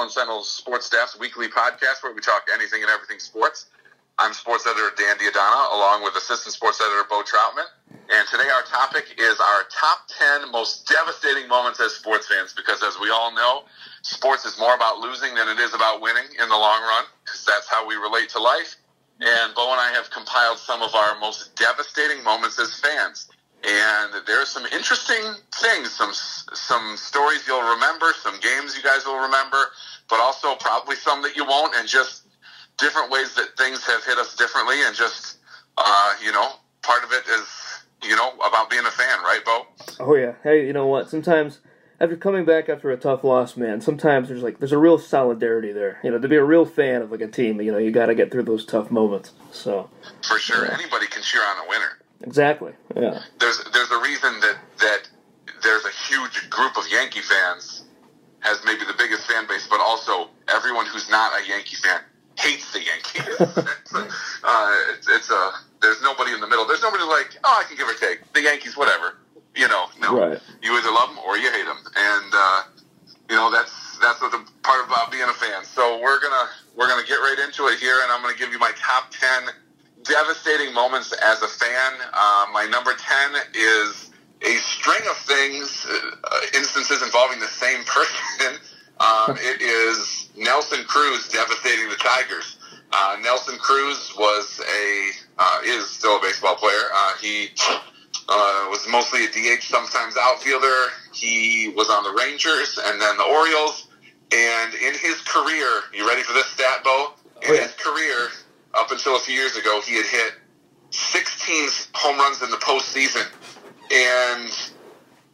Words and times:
Holland 0.00 0.16
Sentinel 0.16 0.44
Sports 0.44 0.86
Staff's 0.86 1.18
weekly 1.18 1.48
podcast 1.48 2.00
where 2.00 2.14
we 2.14 2.22
talk 2.22 2.48
anything 2.54 2.80
and 2.80 2.88
everything 2.88 3.18
sports. 3.18 3.66
I'm 4.18 4.32
sports 4.32 4.66
editor 4.66 4.88
Dan 4.96 5.18
D'Addona, 5.18 5.76
along 5.76 6.02
with 6.02 6.16
assistant 6.16 6.54
sports 6.54 6.80
editor 6.80 7.04
Bo 7.04 7.20
Troutman. 7.20 7.68
And 8.08 8.26
today 8.26 8.48
our 8.48 8.62
topic 8.62 9.20
is 9.20 9.36
our 9.38 9.64
top 9.68 10.08
10 10.40 10.52
most 10.52 10.88
devastating 10.88 11.48
moments 11.48 11.80
as 11.80 11.92
sports 11.92 12.28
fans, 12.28 12.54
because 12.54 12.82
as 12.82 12.96
we 12.98 13.10
all 13.10 13.34
know, 13.34 13.64
sports 14.00 14.46
is 14.46 14.58
more 14.58 14.74
about 14.74 15.00
losing 15.00 15.34
than 15.34 15.50
it 15.50 15.60
is 15.60 15.74
about 15.74 16.00
winning 16.00 16.32
in 16.40 16.48
the 16.48 16.56
long 16.56 16.80
run, 16.80 17.04
because 17.22 17.44
that's 17.44 17.68
how 17.68 17.86
we 17.86 17.96
relate 17.96 18.30
to 18.30 18.40
life. 18.40 18.76
And 19.20 19.54
Bo 19.54 19.68
and 19.70 19.84
I 19.84 19.92
have 19.92 20.08
compiled 20.08 20.56
some 20.56 20.80
of 20.80 20.94
our 20.94 21.20
most 21.20 21.54
devastating 21.56 22.24
moments 22.24 22.58
as 22.58 22.72
fans 22.80 23.28
and 23.62 24.24
there's 24.26 24.48
some 24.48 24.64
interesting 24.66 25.34
things, 25.52 25.92
some 25.92 26.12
some 26.14 26.96
stories 26.96 27.46
you'll 27.46 27.74
remember, 27.74 28.12
some 28.22 28.40
games 28.40 28.76
you 28.76 28.82
guys 28.82 29.04
will 29.04 29.20
remember, 29.20 29.58
but 30.10 30.20
also 30.20 30.56
probably 30.56 30.96
some 30.96 31.22
that 31.22 31.36
you 31.36 31.44
won't, 31.44 31.74
and 31.76 31.88
just 31.88 32.24
different 32.76 33.10
ways 33.10 33.34
that 33.36 33.56
things 33.56 33.84
have 33.86 34.04
hit 34.04 34.18
us 34.18 34.36
differently, 34.36 34.82
and 34.84 34.94
just 34.94 35.38
uh, 35.78 36.14
you 36.22 36.32
know, 36.32 36.50
part 36.82 37.04
of 37.04 37.12
it 37.12 37.26
is 37.28 37.46
you 38.02 38.16
know 38.16 38.32
about 38.46 38.68
being 38.68 38.84
a 38.84 38.90
fan, 38.90 39.20
right, 39.22 39.40
Bo? 39.44 39.66
Oh 40.00 40.14
yeah. 40.14 40.34
Hey, 40.42 40.66
you 40.66 40.72
know 40.72 40.86
what? 40.86 41.08
Sometimes 41.08 41.60
after 42.00 42.16
coming 42.16 42.44
back 42.44 42.68
after 42.68 42.90
a 42.90 42.96
tough 42.96 43.22
loss, 43.22 43.56
man, 43.56 43.80
sometimes 43.80 44.28
there's 44.28 44.42
like 44.42 44.58
there's 44.58 44.72
a 44.72 44.78
real 44.78 44.98
solidarity 44.98 45.72
there. 45.72 46.00
You 46.02 46.10
know, 46.10 46.18
to 46.18 46.28
be 46.28 46.36
a 46.36 46.44
real 46.44 46.64
fan 46.64 47.02
of 47.02 47.12
like 47.12 47.20
a 47.20 47.28
team, 47.28 47.60
you 47.60 47.70
know, 47.70 47.78
you 47.78 47.90
got 47.90 48.06
to 48.06 48.14
get 48.14 48.30
through 48.30 48.44
those 48.44 48.64
tough 48.64 48.90
moments. 48.90 49.32
So 49.52 49.90
for 50.26 50.38
sure, 50.38 50.66
yeah. 50.66 50.74
anybody 50.74 51.06
can 51.06 51.22
cheer 51.22 51.42
on 51.42 51.64
a 51.64 51.68
winner. 51.68 51.98
Exactly. 52.22 52.72
Yeah. 52.96 53.22
There's 53.38 53.62
there's 53.72 53.90
a 53.90 54.00
reason 54.00 54.40
that 54.40 54.58
that 54.80 55.08
there's 55.62 55.84
a 55.84 55.90
huge 56.08 56.48
group 56.50 56.76
of 56.76 56.84
Yankee 56.90 57.20
fans 57.20 57.84
has 58.40 58.60
maybe 58.64 58.84
the 58.84 58.94
biggest 58.96 59.28
fan 59.28 59.46
base, 59.46 59.66
but 59.68 59.80
also 59.80 60.30
everyone 60.48 60.86
who's 60.86 61.08
not 61.10 61.32
a 61.40 61.46
Yankee 61.46 61.76
fan 61.76 62.00
hates 62.38 62.72
the 62.72 62.82
Yankees. 62.82 63.22
it's, 63.40 63.94
uh, 63.94 64.72
it's, 64.92 65.08
it's, 65.08 65.30
a 65.30 65.50
there's 65.80 66.02
nobody 66.02 66.32
in 66.32 66.40
the 66.40 66.46
middle. 66.46 66.66
There's 66.66 66.82
nobody 66.82 67.04
like 67.04 67.38
oh 67.44 67.62
I 67.62 67.64
can 67.68 67.76
give 67.76 67.88
or 67.88 67.94
take 67.94 68.32
the 68.32 68.42
Yankees 68.42 68.76
whatever. 68.76 69.18
You 69.54 69.66
know, 69.68 69.86
no, 70.00 70.16
right. 70.16 70.38
you 70.62 70.72
either 70.78 70.90
love 70.92 71.08
them 71.08 71.18
or 71.26 71.36
you 71.36 71.50
hate 71.50 71.66
them, 71.66 71.78
and 71.96 72.32
uh, 72.32 72.62
you 73.28 73.36
know 73.36 73.50
that's 73.50 73.98
that's 73.98 74.20
what 74.20 74.30
the 74.30 74.46
part 74.62 74.86
about 74.86 75.10
being 75.10 75.28
a 75.28 75.34
fan. 75.34 75.64
So 75.64 76.00
we're 76.00 76.20
gonna 76.20 76.48
we're 76.76 76.88
gonna 76.88 77.06
get 77.06 77.16
right 77.16 77.36
into 77.44 77.66
it 77.66 77.80
here, 77.80 77.98
and 78.04 78.12
I'm 78.12 78.22
gonna 78.22 78.38
give 78.38 78.52
you 78.52 78.58
my 78.58 78.70
top 78.78 79.10
ten 79.10 79.50
devastating 80.04 80.72
moments 80.72 81.12
as 81.12 81.42
a 81.42 81.48
fan. 81.48 81.92
Uh, 82.12 82.46
my 82.52 82.66
number 82.66 82.92
10 82.94 83.32
is 83.54 84.09
a 84.09 84.09
string 84.80 85.02
of 85.10 85.16
things, 85.18 85.86
uh, 85.86 86.40
instances 86.54 87.02
involving 87.02 87.38
the 87.40 87.46
same 87.46 87.84
person. 87.84 88.58
Um, 89.00 89.34
it 89.40 89.62
is 89.62 90.28
Nelson 90.36 90.84
Cruz 90.84 91.26
devastating 91.30 91.88
the 91.88 91.96
Tigers. 91.96 92.58
Uh, 92.92 93.16
Nelson 93.22 93.56
Cruz 93.56 94.12
was 94.18 94.60
a 94.60 95.10
uh, 95.38 95.60
is 95.64 95.88
still 95.88 96.18
a 96.18 96.20
baseball 96.20 96.54
player. 96.56 96.82
Uh, 96.94 97.14
he 97.18 97.48
uh, 98.28 98.66
was 98.68 98.86
mostly 98.90 99.24
a 99.24 99.28
DH, 99.28 99.62
sometimes 99.62 100.18
outfielder. 100.20 100.92
He 101.14 101.72
was 101.74 101.88
on 101.88 102.04
the 102.04 102.12
Rangers 102.12 102.78
and 102.84 103.00
then 103.00 103.16
the 103.16 103.24
Orioles. 103.24 103.88
And 104.32 104.74
in 104.74 104.92
his 104.92 105.22
career, 105.22 105.80
you 105.94 106.06
ready 106.06 106.22
for 106.22 106.34
this 106.34 106.48
stat, 106.48 106.84
Bo? 106.84 107.14
In 107.40 107.52
oh, 107.52 107.54
yeah. 107.54 107.62
his 107.62 107.72
career, 107.76 108.28
up 108.74 108.90
until 108.90 109.16
a 109.16 109.20
few 109.20 109.34
years 109.34 109.56
ago, 109.56 109.80
he 109.80 109.96
had 109.96 110.04
hit 110.04 110.34
16 110.90 111.68
home 111.94 112.18
runs 112.18 112.42
in 112.42 112.50
the 112.50 112.58
postseason. 112.58 113.26
And 113.90 114.50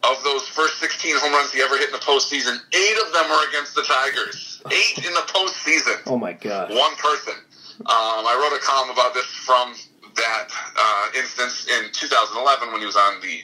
of 0.05 0.23
those 0.25 0.49
first 0.49 0.79
16 0.79 1.17
home 1.19 1.33
runs 1.33 1.53
he 1.53 1.61
ever 1.63 1.77
hit 1.77 1.89
in 1.89 1.93
the 1.93 2.05
postseason, 2.05 2.59
eight 2.75 2.99
of 3.05 3.13
them 3.13 3.29
were 3.29 3.49
against 3.49 3.75
the 3.75 3.83
Tigers. 3.83 4.63
Eight 4.73 5.05
in 5.05 5.13
the 5.13 5.27
postseason. 5.29 6.01
Oh, 6.07 6.17
my 6.17 6.33
God. 6.33 6.71
One 6.71 6.95
person. 6.97 7.35
Um, 7.81 8.25
I 8.25 8.33
wrote 8.41 8.57
a 8.57 8.63
column 8.65 8.91
about 8.91 9.13
this 9.13 9.27
from 9.27 9.75
that 10.17 10.49
uh, 10.49 11.07
instance 11.19 11.69
in 11.69 11.93
2011 11.93 12.73
when 12.73 12.81
he 12.81 12.87
was 12.87 12.97
on 12.97 13.21
the 13.21 13.41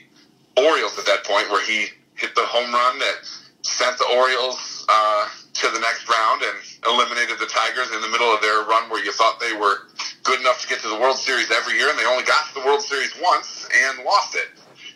Orioles 0.57 0.99
at 0.99 1.05
that 1.07 1.25
point, 1.25 1.51
where 1.51 1.65
he 1.65 1.87
hit 2.17 2.35
the 2.35 2.45
home 2.45 2.73
run 2.73 2.99
that 2.99 3.29
sent 3.63 3.99
the 3.99 4.09
Orioles 4.17 4.87
uh, 4.89 5.29
to 5.55 5.69
the 5.69 5.81
next 5.81 6.09
round 6.09 6.43
and 6.43 6.57
eliminated 6.87 7.39
the 7.39 7.47
Tigers 7.47 7.93
in 7.93 8.01
the 8.01 8.09
middle 8.09 8.33
of 8.33 8.41
their 8.41 8.65
run 8.65 8.89
where 8.89 9.05
you 9.05 9.13
thought 9.13 9.39
they 9.39 9.53
were 9.53 9.89
good 10.25 10.41
enough 10.41 10.63
to 10.63 10.69
get 10.69 10.81
to 10.81 10.89
the 10.89 10.99
World 10.99 11.17
Series 11.17 11.51
every 11.51 11.77
year, 11.77 11.91
and 11.91 11.99
they 11.99 12.07
only 12.07 12.25
got 12.25 12.49
to 12.49 12.55
the 12.55 12.65
World 12.65 12.81
Series 12.81 13.13
once 13.21 13.69
and 13.69 14.05
lost 14.05 14.35
it. 14.35 14.49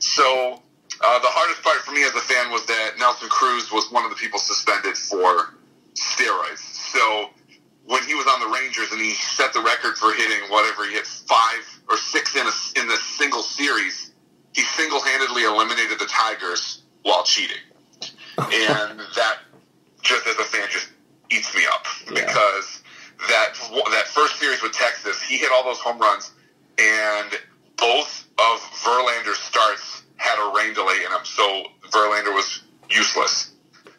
So 0.07 0.63
uh, 1.03 1.19
the 1.19 1.29
hardest 1.29 1.63
part 1.63 1.83
for 1.83 1.91
me 1.91 2.05
as 2.05 2.15
a 2.15 2.21
fan 2.21 2.51
was 2.51 2.65
that 2.67 2.95
Nelson 2.99 3.29
Cruz 3.29 3.73
was 3.73 3.91
one 3.91 4.05
of 4.05 4.11
the 4.11 4.17
people 4.17 4.39
suspended 4.39 4.97
for 4.97 5.59
steroids. 5.95 6.63
So 6.95 7.31
when 7.85 8.03
he 8.05 8.15
was 8.15 8.27
on 8.27 8.41
the 8.41 8.49
Rangers 8.49 8.93
and 8.93 9.01
he 9.01 9.13
set 9.13 9.53
the 9.53 9.61
record 9.61 9.99
for 9.99 10.15
hitting 10.15 10.49
whatever 10.49 10.87
he 10.87 10.95
hit 10.95 11.07
five 11.07 11.63
or 11.91 11.97
six 11.97 12.37
in 12.37 12.47
a, 12.47 12.55
in 12.81 12.87
the 12.87 12.97
single 13.19 13.43
series, 13.43 14.13
he 14.55 14.63
single 14.63 15.03
handedly 15.03 15.43
eliminated 15.43 15.99
the 15.99 16.07
Tigers 16.07 16.83
while 17.03 17.23
cheating, 17.25 17.63
and 18.39 18.99
that 19.19 19.39
just 20.03 20.27
as 20.27 20.37
a 20.39 20.45
fan 20.45 20.67
just 20.71 20.89
eats 21.31 21.55
me 21.55 21.63
up 21.67 21.85
yeah. 22.07 22.25
because 22.25 22.83
that 23.29 23.53
that 23.91 24.07
first 24.09 24.39
series 24.39 24.63
with 24.63 24.73
Texas, 24.73 25.21
he 25.21 25.37
hit 25.37 25.51
all 25.53 25.65
those 25.65 25.79
home 25.79 25.99
runs, 25.99 26.33
and 26.79 27.39
both 27.77 28.27
of 28.39 28.61
Verlander's 28.83 29.39
starts 29.39 29.96
had 30.27 30.43
a 30.43 30.51
rain 30.51 30.75
delay 30.75 30.99
in 31.07 31.11
them, 31.11 31.23
so 31.25 31.71
Verlander 31.95 32.35
was 32.35 32.63
useless. 32.91 33.53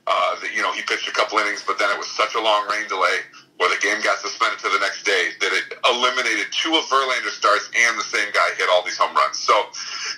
Uh, 0.07 0.39
that 0.39 0.55
you 0.55 0.61
know 0.61 0.71
he 0.71 0.81
pitched 0.83 1.07
a 1.07 1.11
couple 1.11 1.37
innings, 1.39 1.63
but 1.67 1.79
then 1.79 1.89
it 1.91 1.97
was 1.97 2.07
such 2.07 2.35
a 2.35 2.39
long 2.39 2.67
rain 2.67 2.87
delay 2.87 3.19
where 3.57 3.67
the 3.67 3.81
game 3.81 3.99
got 4.03 4.19
suspended 4.19 4.59
to 4.59 4.69
the 4.69 4.79
next 4.79 5.03
day 5.03 5.35
that 5.41 5.51
it 5.51 5.75
eliminated 5.83 6.47
two 6.51 6.75
of 6.75 6.85
Verlander's 6.85 7.35
starts, 7.35 7.69
and 7.75 7.99
the 7.99 8.03
same 8.03 8.31
guy 8.31 8.47
hit 8.55 8.69
all 8.69 8.85
these 8.85 8.97
home 8.97 9.15
runs. 9.15 9.39
So 9.39 9.53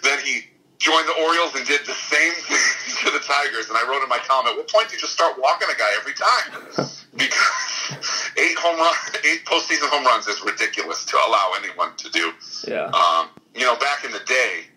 then 0.04 0.20
he 0.24 0.46
joined 0.80 1.08
the 1.08 1.18
Orioles 1.24 1.56
and 1.56 1.66
did 1.68 1.86
the 1.86 1.94
same 1.94 2.34
thing 2.48 3.06
to 3.06 3.12
the 3.12 3.24
Tigers. 3.24 3.70
And 3.70 3.78
I 3.78 3.88
wrote 3.88 4.02
in 4.02 4.10
my 4.10 4.20
column, 4.20 4.48
at 4.48 4.56
what 4.56 4.70
point 4.70 4.90
do 4.90 4.96
you 4.96 5.02
just 5.02 5.14
start 5.14 5.40
walking 5.40 5.68
a 5.72 5.78
guy 5.78 5.92
every 6.00 6.14
time? 6.14 6.90
Because 7.18 8.30
eight 8.38 8.56
home 8.60 8.78
run, 8.78 8.94
eight 9.26 9.44
postseason 9.44 9.90
home 9.90 10.06
runs 10.06 10.28
is 10.28 10.42
ridiculous 10.42 11.04
to 11.06 11.18
allow 11.18 11.52
anyone 11.58 11.90
to 11.98 12.10
do. 12.12 12.32
Yeah. 12.66 12.86
Um, 12.86 13.30
you 13.56 13.66
know, 13.66 13.76
back 13.78 14.06
in 14.06 14.12
the 14.12 14.20
day, 14.20 14.68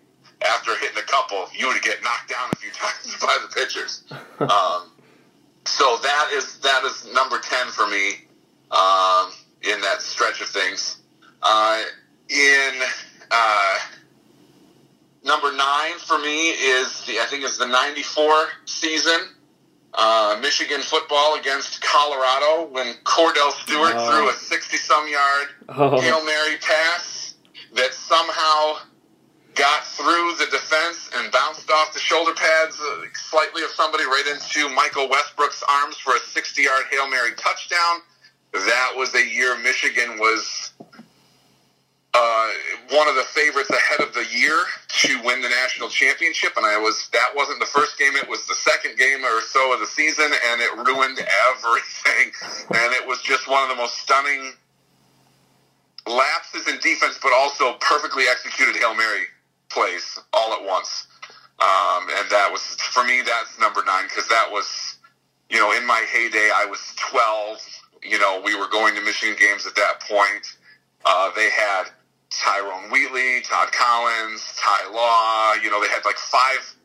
after 0.43 0.77
hitting 0.77 0.97
a 0.97 1.05
couple, 1.05 1.47
you 1.55 1.67
would 1.67 1.81
get 1.81 2.03
knocked 2.03 2.29
down 2.29 2.49
a 2.51 2.55
few 2.55 2.71
times 2.73 3.15
by 3.21 3.37
the 3.41 3.53
pitchers. 3.53 4.03
Um, 4.39 4.91
so 5.65 5.97
that 6.03 6.29
is 6.33 6.59
that 6.59 6.83
is 6.83 7.11
number 7.13 7.39
ten 7.39 7.67
for 7.67 7.87
me 7.87 8.25
um, 8.71 9.31
in 9.61 9.79
that 9.81 10.01
stretch 10.01 10.41
of 10.41 10.47
things. 10.47 10.97
Uh, 11.41 11.83
in 12.29 12.71
uh, 13.31 13.77
number 15.23 15.51
nine 15.55 15.97
for 15.99 16.19
me 16.19 16.49
is 16.49 17.05
the 17.05 17.19
I 17.19 17.25
think 17.29 17.43
it's 17.43 17.57
the 17.57 17.67
'94 17.67 18.47
season. 18.65 19.29
Uh, 19.95 20.39
Michigan 20.41 20.81
football 20.81 21.35
against 21.35 21.79
Colorado 21.81 22.65
when 22.71 22.95
Kordell 23.03 23.51
Stewart 23.51 23.93
oh. 23.95 24.09
threw 24.09 24.29
a 24.29 24.33
60 24.33 24.77
some 24.77 25.07
yard 25.07 25.47
oh. 25.69 26.01
Hail 26.01 26.25
Mary 26.25 26.57
pass 26.57 27.35
that 27.75 27.93
somehow 27.93 28.77
got 29.55 29.85
through 29.85 30.35
the 30.39 30.47
defense 30.51 31.09
and 31.15 31.31
bounced 31.31 31.69
off 31.69 31.93
the 31.93 31.99
shoulder 31.99 32.33
pads 32.33 32.79
uh, 32.79 33.01
slightly 33.13 33.63
of 33.63 33.69
somebody 33.71 34.03
right 34.03 34.25
into 34.31 34.69
Michael 34.69 35.09
Westbrook's 35.09 35.63
arms 35.69 35.97
for 35.97 36.15
a 36.15 36.19
60 36.19 36.61
yard 36.61 36.85
Hail 36.91 37.09
Mary 37.09 37.31
touchdown. 37.37 38.01
That 38.53 38.93
was 38.95 39.11
the 39.11 39.25
year 39.25 39.57
Michigan 39.57 40.19
was 40.19 40.71
uh, 42.13 42.49
one 42.91 43.07
of 43.07 43.15
the 43.15 43.23
favorites 43.23 43.71
ahead 43.71 44.07
of 44.07 44.13
the 44.13 44.25
year 44.31 44.57
to 44.87 45.19
win 45.23 45.41
the 45.41 45.49
national 45.49 45.89
championship, 45.89 46.53
and 46.57 46.65
I 46.65 46.77
was 46.77 47.09
that 47.11 47.31
wasn't 47.35 47.59
the 47.59 47.65
first 47.65 47.97
game; 47.97 48.15
it 48.15 48.29
was 48.29 48.45
the 48.45 48.53
second 48.53 48.97
game 48.99 49.25
or 49.25 49.41
so 49.41 49.73
of 49.73 49.79
the 49.79 49.87
season, 49.87 50.25
and 50.25 50.61
it 50.61 50.75
ruined 50.77 51.19
everything. 51.49 52.31
And 52.73 52.93
it 52.93 53.05
was 53.05 53.21
just 53.21 53.47
one 53.47 53.63
of 53.63 53.69
the 53.69 53.75
most 53.75 53.97
stunning 53.97 54.53
lapses 56.07 56.67
in 56.67 56.79
defense, 56.79 57.19
but 57.21 57.31
also 57.33 57.73
perfectly 57.79 58.25
executed 58.29 58.75
hail 58.75 58.95
mary 58.95 59.25
plays 59.69 60.19
all 60.33 60.53
at 60.53 60.63
once. 60.65 61.07
Um, 61.59 62.09
and 62.19 62.29
that 62.29 62.49
was 62.51 62.61
for 62.91 63.03
me. 63.03 63.21
That's 63.21 63.59
number 63.59 63.83
nine 63.85 64.05
because 64.09 64.27
that 64.27 64.49
was, 64.51 64.97
you 65.49 65.57
know, 65.59 65.71
in 65.71 65.85
my 65.85 66.05
heyday, 66.11 66.49
I 66.53 66.65
was 66.65 66.79
twelve. 66.97 67.59
You 68.01 68.19
know, 68.19 68.41
we 68.43 68.55
were 68.55 68.67
going 68.67 68.95
to 68.95 69.01
Michigan 69.01 69.35
games 69.39 69.65
at 69.65 69.75
that 69.75 70.01
point. 70.01 70.57
Uh, 71.05 71.31
they 71.35 71.49
had 71.49 71.85
Tyrone 72.29 72.89
Wheatley, 72.91 73.41
Todd 73.41 73.71
Collins, 73.71 74.43
Ty 74.57 74.91
Law. 74.91 75.53
You 75.63 75.69
know, 75.69 75.81
they 75.81 75.87
had 75.87 76.03
like 76.03 76.17
five, 76.17 76.75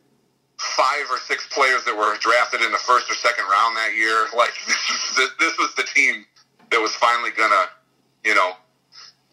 five 0.57 1.05
or 1.09 1.17
six 1.17 1.47
players 1.51 1.83
that 1.85 1.95
were 1.97 2.15
drafted 2.19 2.61
in 2.61 2.71
the 2.71 2.77
first 2.77 3.09
or 3.11 3.15
second 3.15 3.45
round 3.49 3.75
that 3.75 3.93
year. 3.95 4.27
Like 4.35 4.53
this, 4.67 5.29
this 5.39 5.57
was 5.57 5.73
the 5.75 5.83
team 5.83 6.25
that 6.71 6.79
was 6.79 6.93
finally 6.95 7.31
gonna, 7.31 7.65
you 8.23 8.35
know, 8.35 8.53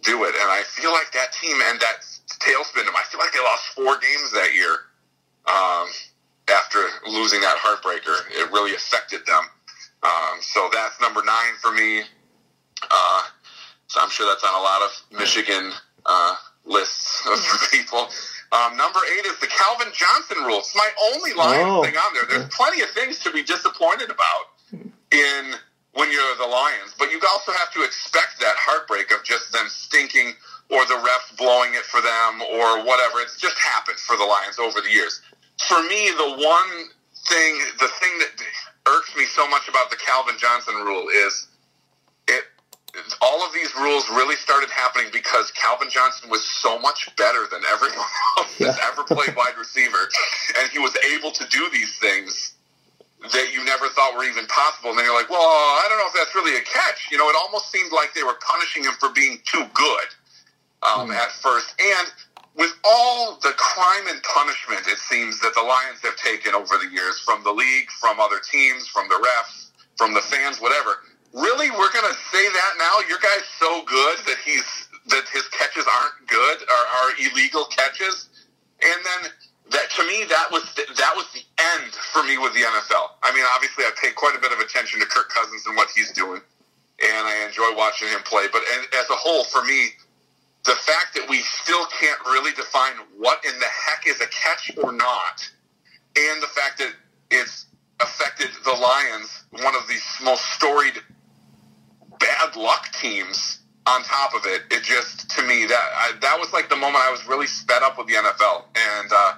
do 0.02 0.24
it. 0.24 0.34
And 0.34 0.50
I 0.50 0.62
feel 0.66 0.90
like 0.92 1.12
that 1.12 1.32
team 1.32 1.56
and 1.68 1.78
that 1.80 2.02
tailspin 2.40 2.84
them. 2.84 2.94
I 2.96 3.02
feel 3.10 3.20
like 3.20 3.32
they 3.32 3.40
lost 3.40 3.64
four 3.74 3.98
games 3.98 4.32
that 4.32 4.54
year 4.54 4.76
um, 5.46 5.88
after 6.48 6.78
losing 7.10 7.40
that 7.40 7.56
heartbreaker. 7.58 8.16
It 8.30 8.50
really 8.52 8.74
affected 8.74 9.24
them. 9.26 9.44
So 10.42 10.68
that's 10.72 11.00
number 11.00 11.22
nine 11.24 11.54
for 11.60 11.72
me. 11.72 12.02
Uh, 12.90 13.22
so 13.88 14.00
I'm 14.00 14.10
sure 14.10 14.26
that's 14.26 14.44
on 14.44 14.54
a 14.54 14.62
lot 14.62 14.82
of 14.82 15.18
Michigan 15.18 15.72
uh, 16.06 16.36
lists 16.64 17.26
of 17.26 17.38
people. 17.70 18.08
Um, 18.52 18.76
number 18.76 19.00
eight 19.18 19.26
is 19.26 19.38
the 19.40 19.48
Calvin 19.48 19.88
Johnson 19.92 20.44
rule. 20.44 20.58
It's 20.58 20.74
my 20.76 20.88
only 21.12 21.32
Lions 21.34 21.66
Oh. 21.68 21.82
thing 21.82 21.96
on 21.96 22.14
there. 22.14 22.24
There's 22.28 22.54
plenty 22.54 22.82
of 22.82 22.90
things 22.90 23.18
to 23.20 23.30
be 23.32 23.42
disappointed 23.42 24.10
about 24.10 24.80
in 25.10 25.54
when 25.94 26.12
you're 26.12 26.36
the 26.36 26.46
Lions, 26.46 26.94
but 26.98 27.10
you 27.10 27.20
also 27.30 27.52
have 27.52 27.72
to 27.72 27.82
expect 27.82 28.38
that 28.40 28.54
heartbreak 28.56 29.10
of 29.12 29.24
just 29.24 29.50
them 29.52 29.66
stinking 29.68 30.34
or 30.70 30.84
the 30.86 30.94
refs 30.98 31.36
blowing 31.36 31.74
it 31.74 31.84
for 31.84 32.00
them 32.02 32.42
or 32.42 32.84
whatever. 32.84 33.20
It's 33.20 33.38
just 33.40 33.56
happened 33.58 33.98
for 33.98 34.16
the 34.16 34.24
Lions 34.24 34.58
over 34.58 34.80
the 34.80 34.90
years. 34.90 35.22
For 35.68 35.80
me, 35.84 36.10
the 36.16 36.30
one 36.42 36.70
thing, 37.28 37.58
the 37.78 37.88
thing 38.00 38.18
that 38.18 38.30
irks 38.88 39.14
me 39.16 39.24
so 39.26 39.48
much 39.48 39.68
about 39.68 39.90
the 39.90 39.96
Calvin 39.96 40.36
Johnson 40.38 40.74
rule 40.76 41.08
is 41.08 41.48
it 42.28 42.44
all 43.20 43.44
of 43.46 43.52
these 43.52 43.74
rules 43.76 44.08
really 44.10 44.36
started 44.36 44.70
happening 44.70 45.08
because 45.12 45.50
Calvin 45.52 45.88
Johnson 45.90 46.30
was 46.30 46.42
so 46.44 46.78
much 46.78 47.08
better 47.16 47.46
than 47.50 47.60
everyone 47.70 47.98
else 48.38 48.56
that's 48.58 48.78
Yeah. 48.78 48.88
ever 48.92 49.04
played 49.04 49.36
wide 49.36 49.56
receiver, 49.58 50.08
and 50.58 50.70
he 50.70 50.78
was 50.78 50.96
able 51.14 51.30
to 51.30 51.46
do 51.48 51.68
these 51.72 51.98
things 51.98 52.54
that 53.32 53.52
you 53.52 53.64
never 53.64 53.88
thought 53.88 54.14
were 54.16 54.24
even 54.24 54.46
possible. 54.46 54.90
And 54.90 54.98
then 54.98 55.04
you're 55.06 55.14
like, 55.16 55.30
well, 55.30 55.40
I 55.40 55.86
don't 55.88 55.98
know 55.98 56.06
if 56.08 56.14
that's 56.14 56.34
really 56.34 56.56
a 56.56 56.62
catch. 56.64 57.08
You 57.10 57.18
know, 57.18 57.28
it 57.28 57.36
almost 57.36 57.70
seemed 57.72 57.92
like 57.92 58.14
they 58.14 58.22
were 58.22 58.38
punishing 58.46 58.84
him 58.84 58.92
for 59.00 59.10
being 59.10 59.38
too 59.44 59.64
good 59.74 60.08
um, 60.82 61.10
at 61.10 61.32
first. 61.32 61.74
And 61.80 62.08
with 62.56 62.72
all 62.84 63.38
the 63.42 63.52
crime 63.56 64.08
and 64.08 64.22
punishment, 64.22 64.86
it 64.88 64.98
seems 64.98 65.40
that 65.40 65.54
the 65.54 65.62
Lions 65.62 66.00
have 66.02 66.16
taken 66.16 66.54
over 66.54 66.78
the 66.78 66.88
years 66.88 67.20
from 67.20 67.44
the 67.44 67.52
league, 67.52 67.88
from 68.00 68.18
other 68.18 68.40
teams, 68.40 68.88
from 68.88 69.08
the 69.08 69.14
refs, 69.14 69.70
from 69.96 70.14
the 70.14 70.20
fans, 70.20 70.60
whatever. 70.60 71.04
Really, 71.32 71.70
we're 71.70 71.92
going 71.92 72.08
to 72.08 72.18
say 72.32 72.48
that 72.48 72.72
now? 72.78 73.08
Your 73.08 73.18
guy's 73.18 73.44
so 73.60 73.84
good 73.84 74.18
that 74.26 74.36
he's 74.44 74.88
that 75.08 75.28
his 75.32 75.46
catches 75.48 75.86
aren't 75.86 76.26
good, 76.26 76.58
are, 76.66 76.86
are 76.98 77.10
illegal 77.20 77.64
catches, 77.66 78.28
and 78.82 78.98
then 79.04 79.30
that 79.70 79.90
to 79.90 80.02
me 80.06 80.24
that 80.28 80.48
was 80.50 80.64
the, 80.74 80.82
that 80.96 81.14
was 81.14 81.26
the 81.34 81.42
end 81.76 81.92
for 82.12 82.22
me 82.24 82.38
with 82.38 82.54
the 82.54 82.62
NFL. 82.62 83.20
I 83.22 83.34
mean, 83.34 83.44
obviously, 83.54 83.84
I 83.84 83.90
pay 84.00 84.12
quite 84.12 84.34
a 84.36 84.40
bit 84.40 84.52
of 84.52 84.58
attention 84.58 85.00
to 85.00 85.06
Kirk 85.06 85.28
Cousins 85.28 85.66
and 85.66 85.76
what 85.76 85.88
he's 85.94 86.12
doing, 86.12 86.40
and 87.04 87.26
I 87.26 87.44
enjoy 87.46 87.76
watching 87.76 88.08
him 88.08 88.20
play. 88.24 88.46
But 88.50 88.62
and, 88.74 88.86
as 88.94 89.10
a 89.10 89.18
whole, 89.18 89.44
for 89.44 89.62
me, 89.64 89.92
the 90.66 90.74
fact 90.74 91.14
that 91.14 91.28
we 91.28 91.40
still 91.40 91.86
can't 91.86 92.20
really 92.26 92.52
define 92.52 92.92
what 93.16 93.44
in 93.44 93.58
the 93.58 93.66
heck 93.66 94.06
is 94.06 94.20
a 94.20 94.26
catch 94.26 94.72
or 94.82 94.92
not, 94.92 95.48
and 96.16 96.42
the 96.42 96.48
fact 96.48 96.78
that 96.78 96.92
it's 97.30 97.66
affected 98.00 98.50
the 98.64 98.72
Lions, 98.72 99.44
one 99.50 99.74
of 99.74 99.86
the 99.86 99.98
most 100.24 100.44
storied 100.52 100.94
bad 102.18 102.56
luck 102.56 102.92
teams. 102.92 103.60
On 103.86 104.02
top 104.02 104.34
of 104.34 104.44
it, 104.46 104.62
it 104.72 104.82
just 104.82 105.30
to 105.30 105.42
me 105.46 105.64
that 105.64 105.88
I, 105.94 106.12
that 106.20 106.40
was 106.40 106.52
like 106.52 106.68
the 106.68 106.74
moment 106.74 107.04
I 107.06 107.10
was 107.12 107.24
really 107.28 107.46
sped 107.46 107.84
up 107.84 107.96
with 107.96 108.08
the 108.08 108.14
NFL, 108.14 108.64
and 108.74 109.10
uh, 109.14 109.34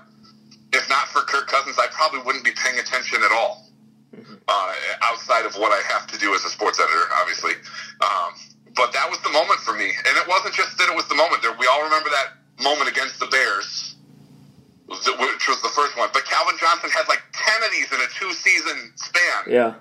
if 0.73 0.89
not 0.89 1.09
for 1.09 1.21
Kirk 1.21 1.49
Cousins, 1.49 1.77
I 1.79 1.87
probably 1.89 2.21
wouldn't 2.21 2.45
be 2.45 2.53
paying 2.53 2.79
attention 2.79 3.23
at 3.23 3.31
all. 3.31 3.67
Uh, 4.49 4.73
outside 5.03 5.45
of 5.45 5.55
what 5.57 5.71
I 5.71 5.83
have 5.93 6.07
to 6.07 6.19
do 6.19 6.35
as 6.35 6.43
a 6.47 6.49
sports 6.49 6.81
editor, 6.81 7.05
obviously. 7.21 7.53
Um, 8.01 8.33
but 8.79 8.95
that 8.95 9.11
was 9.11 9.19
the 9.27 9.35
moment 9.35 9.59
for 9.67 9.75
me, 9.75 9.91
and 9.91 10.15
it 10.17 10.27
wasn't 10.31 10.55
just 10.55 10.79
that 10.79 10.89
it 10.89 10.95
was 10.95 11.05
the 11.11 11.19
moment. 11.19 11.43
There, 11.43 11.53
we 11.59 11.67
all 11.67 11.83
remember 11.83 12.09
that 12.15 12.39
moment 12.63 12.89
against 12.89 13.19
the 13.19 13.27
Bears, 13.27 13.97
which 14.87 15.45
was 15.51 15.61
the 15.61 15.75
first 15.75 15.99
one. 15.99 16.09
But 16.15 16.25
Calvin 16.25 16.55
Johnson 16.57 16.89
had 16.95 17.11
like 17.11 17.23
ten 17.35 17.59
of 17.67 17.71
these 17.75 17.91
in 17.93 17.99
a 18.01 18.09
two-season 18.15 18.93
span 18.97 19.43
Yeah. 19.51 19.75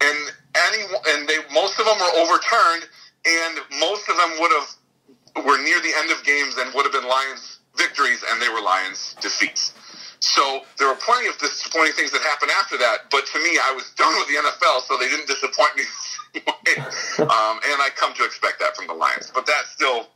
and 0.00 0.18
any 0.54 0.82
and 1.12 1.28
they 1.28 1.38
most 1.52 1.78
of 1.78 1.84
them 1.84 1.98
were 1.98 2.14
overturned, 2.22 2.86
and 3.26 3.58
most 3.82 4.08
of 4.08 4.16
them 4.16 4.30
would 4.38 4.52
have 4.54 5.44
were 5.44 5.58
near 5.58 5.80
the 5.82 5.92
end 5.98 6.10
of 6.10 6.22
games 6.24 6.56
and 6.58 6.72
would 6.74 6.86
have 6.86 6.94
been 6.94 7.06
Lions 7.08 7.58
victories, 7.76 8.22
and 8.30 8.40
they 8.40 8.48
were 8.48 8.62
Lions 8.62 9.14
defeats. 9.20 9.74
So 10.20 10.62
there 10.78 10.88
were 10.88 11.00
plenty 11.00 11.28
of 11.28 11.38
disappointing 11.38 11.94
things 11.94 12.10
that 12.12 12.20
happened 12.22 12.50
after 12.52 12.76
that, 12.78 13.08
but 13.10 13.24
to 13.26 13.38
me, 13.38 13.58
I 13.58 13.72
was 13.72 13.90
done 13.96 14.12
with 14.18 14.28
the 14.28 14.34
NFL, 14.36 14.82
so 14.86 14.98
they 14.98 15.08
didn't 15.08 15.26
disappoint 15.26 15.76
me. 15.76 15.82
um, 17.18 17.56
and 17.66 17.78
I 17.82 17.88
come 17.96 18.14
to 18.14 18.24
expect 18.24 18.60
that 18.60 18.76
from 18.76 18.86
the 18.86 18.94
Lions, 18.94 19.30
but 19.34 19.46
that 19.46 19.64
still 19.66 20.08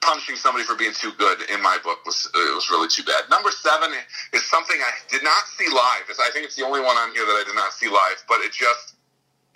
punishing 0.00 0.34
somebody 0.36 0.64
for 0.64 0.74
being 0.74 0.92
too 0.92 1.12
good 1.18 1.38
in 1.50 1.62
my 1.62 1.78
book 1.84 2.04
was 2.04 2.28
it 2.34 2.54
was 2.54 2.68
really 2.70 2.88
too 2.88 3.02
bad. 3.04 3.22
Number 3.30 3.50
seven 3.50 3.90
is 4.32 4.44
something 4.50 4.76
I 4.80 4.90
did 5.08 5.22
not 5.22 5.44
see 5.56 5.66
live. 5.68 6.08
I 6.20 6.30
think 6.32 6.44
it's 6.46 6.56
the 6.56 6.64
only 6.64 6.80
one 6.80 6.96
on 6.96 7.12
here 7.12 7.24
that 7.24 7.32
I 7.32 7.44
did 7.46 7.54
not 7.54 7.72
see 7.72 7.88
live, 7.88 8.22
but 8.28 8.40
it 8.40 8.52
just 8.52 8.94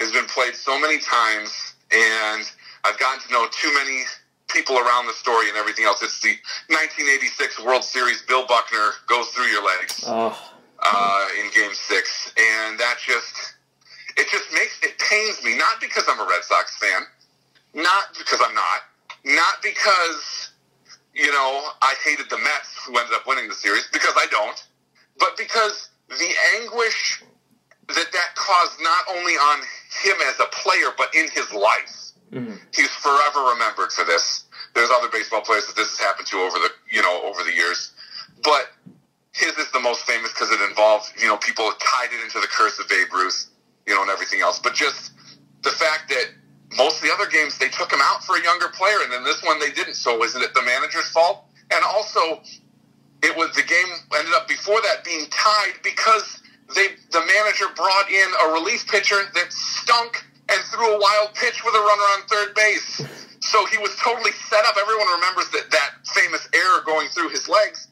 has 0.01 0.13
been 0.13 0.27
played 0.27 0.55
so 0.55 0.79
many 0.81 0.99
times, 1.01 1.75
and 1.91 2.45
I've 2.85 2.99
gotten 2.99 3.21
to 3.27 3.33
know 3.33 3.49
too 3.51 3.73
many 3.75 4.05
people 4.49 4.79
around 4.79 5.07
the 5.07 5.13
story 5.13 5.49
and 5.49 5.59
everything 5.59 5.85
else. 5.85 6.03
It's 6.03 6.21
the 6.21 6.37
1986 6.69 7.61
World 7.65 7.85
Series. 7.85 8.23
Bill 8.23 8.47
Buckner 8.47 8.93
goes 9.07 9.29
through 9.31 9.47
your 9.47 9.65
legs 9.65 10.05
Oh. 10.07 10.33
uh, 10.79 11.27
in 11.41 11.51
Game 11.53 11.75
Six, 11.75 12.33
and 12.39 12.79
that 12.79 12.97
just 13.05 13.55
it 14.19 14.29
just 14.29 14.53
makes 14.53 14.79
it 14.83 14.99
pains 14.99 15.43
me. 15.45 15.57
Not 15.57 15.81
because 15.81 16.05
I'm 16.09 16.19
a 16.19 16.27
Red 16.29 16.43
Sox 16.43 16.77
fan, 16.77 17.03
not 17.75 18.15
because 18.19 18.41
I'm 18.43 18.55
not, 18.55 18.81
not 19.25 19.63
because 19.63 20.51
you 21.15 21.31
know 21.31 21.71
I 21.81 21.95
hated 22.05 22.29
the 22.29 22.39
Mets 22.39 22.85
who 22.85 22.99
ended 22.99 23.15
up 23.15 23.27
winning 23.27 23.49
the 23.49 23.55
series 23.55 23.89
because 23.93 24.15
I 24.17 24.27
don't, 24.31 24.59
but 25.19 25.37
because 25.37 25.89
the 26.09 26.31
anguish 26.59 27.23
that 27.89 28.13
that 28.13 28.35
caused 28.35 28.81
not 28.83 29.05
only 29.17 29.33
on 29.33 29.61
him 30.03 30.17
as 30.29 30.39
a 30.41 30.47
player 30.53 30.91
but 30.99 31.15
in 31.15 31.29
his 31.31 31.51
life. 31.53 31.95
Mhm. 32.33 32.61
He's 32.75 32.91
forever 32.91 33.41
remembered 33.57 33.93
for 33.93 34.05
this. 34.05 34.45
There's 34.75 34.91
other 34.91 35.09
baseball 35.09 35.41
players 35.41 35.67
that 35.67 35.77
this 35.77 35.89
has 35.97 35.99
happened 35.99 36.27
to 36.29 36.41
over 36.41 36.59
the 36.59 36.71
you 36.91 37.01
know 37.03 37.23
over 37.23 37.43
the 37.45 37.55
years, 37.55 37.93
but 38.43 38.73
his 39.33 39.53
is 39.57 39.71
the 39.71 39.81
most 39.81 40.03
famous 40.03 40.33
because 40.33 40.51
it 40.51 40.61
involved, 40.61 41.13
you 41.17 41.29
know, 41.29 41.37
people 41.37 41.71
tied 41.79 42.13
it 42.13 42.21
into 42.23 42.41
the 42.41 42.49
curse 42.49 42.79
of 42.81 42.89
Babe 42.89 43.13
Ruth, 43.13 43.47
you 43.89 43.95
know, 43.95 44.03
and 44.03 44.11
everything 44.11 44.41
else. 44.41 44.59
But 44.59 44.75
just 44.75 45.13
the 45.63 45.71
fact 45.71 46.09
that 46.11 46.29
most 46.77 47.03
of 47.03 47.09
the 47.09 47.13
other 47.13 47.27
games 47.27 47.57
they 47.59 47.69
took 47.69 47.91
him 47.91 48.01
out 48.03 48.23
for 48.23 48.37
a 48.37 48.43
younger 48.43 48.69
player, 48.69 48.99
and 49.03 49.13
then 49.13 49.25
this 49.25 49.43
one 49.43 49.59
they 49.59 49.71
didn't. 49.71 49.95
So 49.95 50.23
isn't 50.23 50.43
it 50.43 50.55
the 50.55 50.63
manager's 50.63 51.09
fault? 51.09 51.45
And 51.73 51.83
also, 51.85 52.43
it 53.23 53.37
was 53.37 53.55
the 53.57 53.63
game 53.63 53.89
ended 54.15 54.35
up 54.35 54.47
before 54.47 54.81
that 54.83 55.05
being 55.05 55.27
tied 55.31 55.81
because 55.83 56.43
they 56.77 56.95
the 57.11 57.25
manager 57.25 57.67
brought 57.75 58.11
in 58.11 58.29
a 58.47 58.53
relief 58.53 58.87
pitcher 58.87 59.17
that 59.35 59.53
stunk 59.53 60.23
and 60.49 60.61
threw 60.73 60.97
a 60.97 61.01
wild 61.01 61.35
pitch 61.35 61.65
with 61.65 61.75
a 61.75 61.81
runner 61.81 62.09
on 62.17 62.27
third 62.29 62.55
base. 62.55 63.03
So 63.41 63.65
he 63.67 63.79
was 63.79 63.95
totally 64.03 64.33
set 64.33 64.65
up. 64.67 64.77
Everyone 64.81 65.09
remembers 65.09 65.49
that 65.51 65.71
that 65.71 65.91
famous 66.13 66.49
error 66.53 66.83
going 66.85 67.09
through 67.09 67.31
his 67.31 67.49
legs. 67.49 67.89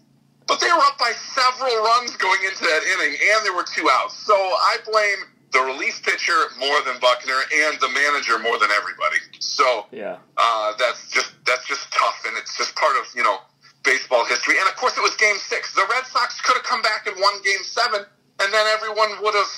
But 0.47 0.61
they 0.61 0.69
were 0.69 0.85
up 0.87 0.99
by 0.99 1.12
several 1.35 1.75
runs 1.83 2.17
going 2.17 2.38
into 2.45 2.62
that 2.65 2.83
inning, 2.85 3.19
and 3.19 3.45
there 3.45 3.55
were 3.55 3.67
two 3.67 3.88
outs. 3.91 4.15
So 4.15 4.35
I 4.35 4.79
blame 4.85 5.36
the 5.57 5.63
relief 5.65 6.03
pitcher 6.05 6.37
more 6.61 6.77
than 6.85 7.01
Buckner, 7.01 7.41
and 7.65 7.81
the 7.81 7.89
manager 7.89 8.39
more 8.39 8.59
than 8.59 8.69
everybody. 8.77 9.17
So 9.41 9.87
Yeah. 9.91 10.19
uh, 10.37 10.75
that's 10.79 11.09
just 11.11 11.33
that's 11.49 11.65
just 11.67 11.91
tough, 11.93 12.19
and 12.27 12.37
it's 12.37 12.57
just 12.57 12.75
part 12.77 12.97
of 13.01 13.07
you 13.15 13.23
know 13.23 13.41
baseball 13.85 14.25
history. 14.27 14.59
And 14.61 14.69
of 14.69 14.77
course, 14.77 14.97
it 14.99 15.03
was 15.03 15.15
Game 15.17 15.39
Six. 15.39 15.73
The 15.75 15.87
Red 15.91 16.05
Sox 16.07 16.41
could 16.43 16.57
have 16.57 16.65
come 16.65 16.83
back 16.83 17.07
and 17.07 17.17
won 17.19 17.41
Game 17.43 17.63
Seven, 17.65 18.05
and 18.41 18.53
then 18.53 18.67
everyone 18.77 19.11
would 19.23 19.35
have. 19.35 19.49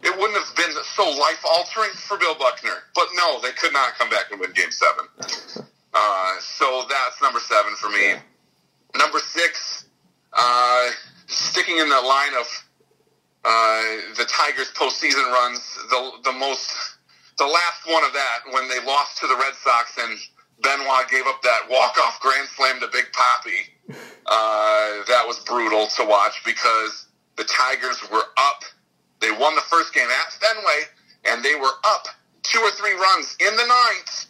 It 0.00 0.14
wouldn't 0.16 0.38
have 0.38 0.54
been 0.54 0.70
so 0.94 1.10
life 1.10 1.42
altering 1.44 1.90
for 1.90 2.16
Bill 2.18 2.36
Buckner, 2.36 2.84
but 2.94 3.08
no, 3.14 3.40
they 3.40 3.50
could 3.52 3.72
not 3.72 3.94
come 3.98 4.08
back 4.10 4.30
and 4.30 4.38
win 4.40 4.52
Game 4.52 4.70
Seven. 4.70 5.64
Uh, 5.94 6.34
so 6.38 6.84
that's 6.88 7.20
number 7.22 7.40
seven 7.40 7.74
for 7.76 7.88
me. 7.88 8.08
Yeah. 8.08 8.20
Number 8.98 9.18
six, 9.20 9.86
uh, 10.34 10.90
sticking 11.26 11.78
in 11.78 11.88
the 11.88 12.00
line 12.00 12.34
of 12.38 12.46
uh, 13.48 13.82
the 14.16 14.26
Tigers' 14.28 14.70
postseason 14.76 15.24
runs, 15.32 15.60
the 15.88 16.12
the 16.24 16.32
most, 16.32 16.70
the 17.38 17.46
last 17.46 17.80
one 17.86 18.04
of 18.04 18.12
that 18.12 18.40
when 18.52 18.68
they 18.68 18.78
lost 18.84 19.16
to 19.18 19.26
the 19.26 19.36
Red 19.36 19.54
Sox 19.54 19.96
and 19.96 20.18
Benoit 20.62 21.08
gave 21.08 21.26
up 21.26 21.40
that 21.42 21.62
walk 21.70 21.96
off 22.04 22.20
grand 22.20 22.46
slam 22.48 22.78
to 22.80 22.88
Big 22.92 23.06
Papi. 23.12 23.96
Uh, 24.26 25.02
that 25.08 25.24
was 25.26 25.38
brutal 25.46 25.86
to 25.86 26.04
watch 26.04 26.42
because 26.44 27.06
the 27.36 27.44
Tigers 27.44 27.98
were 28.12 28.24
up. 28.36 28.64
They 29.20 29.30
won 29.30 29.54
the 29.54 29.62
first 29.62 29.94
game 29.94 30.08
at 30.08 30.32
Fenway, 30.34 30.82
and 31.24 31.42
they 31.42 31.54
were 31.54 31.72
up 31.86 32.06
two 32.42 32.60
or 32.60 32.70
three 32.72 32.92
runs 32.92 33.34
in 33.40 33.56
the 33.56 33.66
ninth 33.66 34.26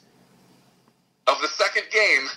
of 1.26 1.40
the 1.42 1.48
second 1.48 1.84
game, 1.90 2.28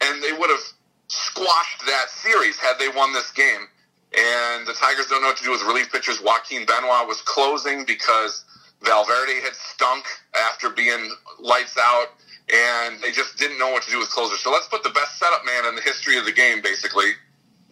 and 0.00 0.22
they 0.22 0.32
would 0.32 0.48
have 0.48 0.64
squashed 1.08 1.84
that 1.84 2.08
series 2.08 2.58
had 2.58 2.78
they 2.78 2.88
won 2.88 3.12
this 3.12 3.30
game. 3.32 3.68
And 4.14 4.66
the 4.66 4.74
Tigers 4.74 5.06
don't 5.06 5.22
know 5.22 5.28
what 5.28 5.36
to 5.38 5.44
do 5.44 5.50
with 5.50 5.62
relief 5.62 5.90
pitchers. 5.90 6.20
Joaquin 6.22 6.64
Benoit 6.66 7.06
was 7.06 7.20
closing 7.22 7.84
because 7.84 8.44
Valverde 8.82 9.40
had 9.42 9.54
stunk 9.54 10.06
after 10.34 10.70
being 10.70 11.10
lights 11.40 11.76
out, 11.78 12.14
and 12.52 13.00
they 13.00 13.10
just 13.10 13.38
didn't 13.38 13.58
know 13.58 13.70
what 13.70 13.82
to 13.82 13.90
do 13.90 13.98
with 13.98 14.10
closers. 14.10 14.40
So 14.40 14.52
let's 14.52 14.68
put 14.68 14.82
the 14.82 14.90
best 14.90 15.18
setup 15.18 15.44
man 15.44 15.66
in 15.66 15.74
the 15.74 15.82
history 15.82 16.16
of 16.16 16.26
the 16.26 16.32
game, 16.32 16.62
basically, 16.62 17.10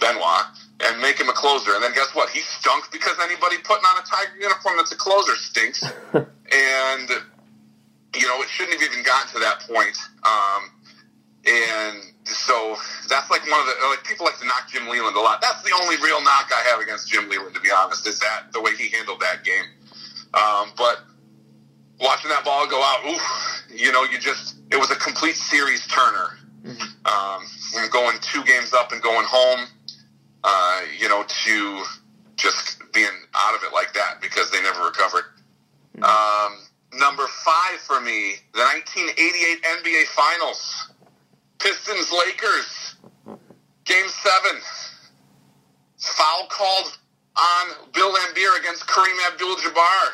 Benoit, 0.00 0.46
and 0.80 1.00
make 1.00 1.20
him 1.20 1.28
a 1.28 1.32
closer. 1.32 1.75
And 1.75 1.82
then 1.82 1.94
guess 1.94 2.11
what? 2.14 2.30
He 2.30 2.40
stunk 2.40 2.90
because 2.90 3.16
anybody 3.22 3.58
putting 3.62 3.84
on 3.84 4.02
a 4.02 4.06
Tiger 4.06 4.37
uniform 4.40 4.76
that's 4.78 4.92
a 4.92 4.96
closer 4.96 5.37
stinks. 5.37 5.84
and 6.14 7.08
you 8.14 8.26
know, 8.26 8.42
it 8.42 8.49
shouldn't 8.49 8.80
have 8.80 8.90
even 8.90 9.04
gotten 9.04 9.32
to 9.32 9.38
that 9.40 9.61
point. 9.61 9.96
Um, 10.25 10.70
and 11.46 12.12
so 12.24 12.76
that's 13.08 13.30
like 13.30 13.42
one 13.50 13.60
of 13.60 13.66
the 13.66 13.74
like 13.88 14.04
people 14.04 14.26
like 14.26 14.38
to 14.38 14.46
knock 14.46 14.68
Jim 14.70 14.88
Leyland 14.88 15.16
a 15.16 15.20
lot. 15.20 15.40
That's 15.40 15.62
the 15.62 15.72
only 15.82 15.96
real 15.96 16.22
knock 16.22 16.50
I 16.54 16.62
have 16.70 16.80
against 16.80 17.10
Jim 17.10 17.28
Leyland, 17.28 17.54
to 17.54 17.60
be 17.60 17.70
honest, 17.70 18.06
is 18.06 18.18
that 18.20 18.52
the 18.52 18.60
way 18.60 18.74
he 18.76 18.88
handled 18.88 19.20
that 19.20 19.44
game. 19.44 19.64
Um, 20.34 20.72
but 20.76 21.00
watching 22.00 22.30
that 22.30 22.44
ball 22.44 22.66
go 22.68 22.82
out, 22.82 23.04
oof, 23.06 23.62
you 23.74 23.92
know, 23.92 24.04
you 24.04 24.18
just 24.18 24.56
it 24.70 24.76
was 24.76 24.90
a 24.90 24.96
complete 24.96 25.36
series 25.36 25.86
turner. 25.86 26.38
Um, 27.04 27.42
going 27.90 28.16
two 28.20 28.44
games 28.44 28.72
up 28.72 28.92
and 28.92 29.02
going 29.02 29.26
home, 29.28 29.66
uh, 30.44 30.80
you 30.96 31.08
know, 31.08 31.24
to 31.44 31.84
just 32.36 32.80
being 32.92 33.06
out 33.34 33.54
of 33.54 33.62
it 33.64 33.72
like 33.72 33.92
that 33.94 34.20
because 34.20 34.50
they 34.50 34.62
never 34.62 34.84
recovered. 34.84 35.24
Um, 36.02 36.58
number 36.94 37.26
five 37.44 37.80
for 37.80 38.00
me, 38.00 38.34
the 38.54 38.60
1988 38.60 39.62
NBA 39.62 40.04
Finals. 40.06 40.91
Pistons 41.62 42.11
Lakers, 42.12 42.97
Game 43.85 44.09
Seven. 44.09 44.61
Foul 45.97 46.49
called 46.49 46.99
on 47.37 47.66
Bill 47.95 48.12
Laimbeer 48.12 48.59
against 48.59 48.85
Kareem 48.88 49.33
Abdul-Jabbar, 49.33 50.09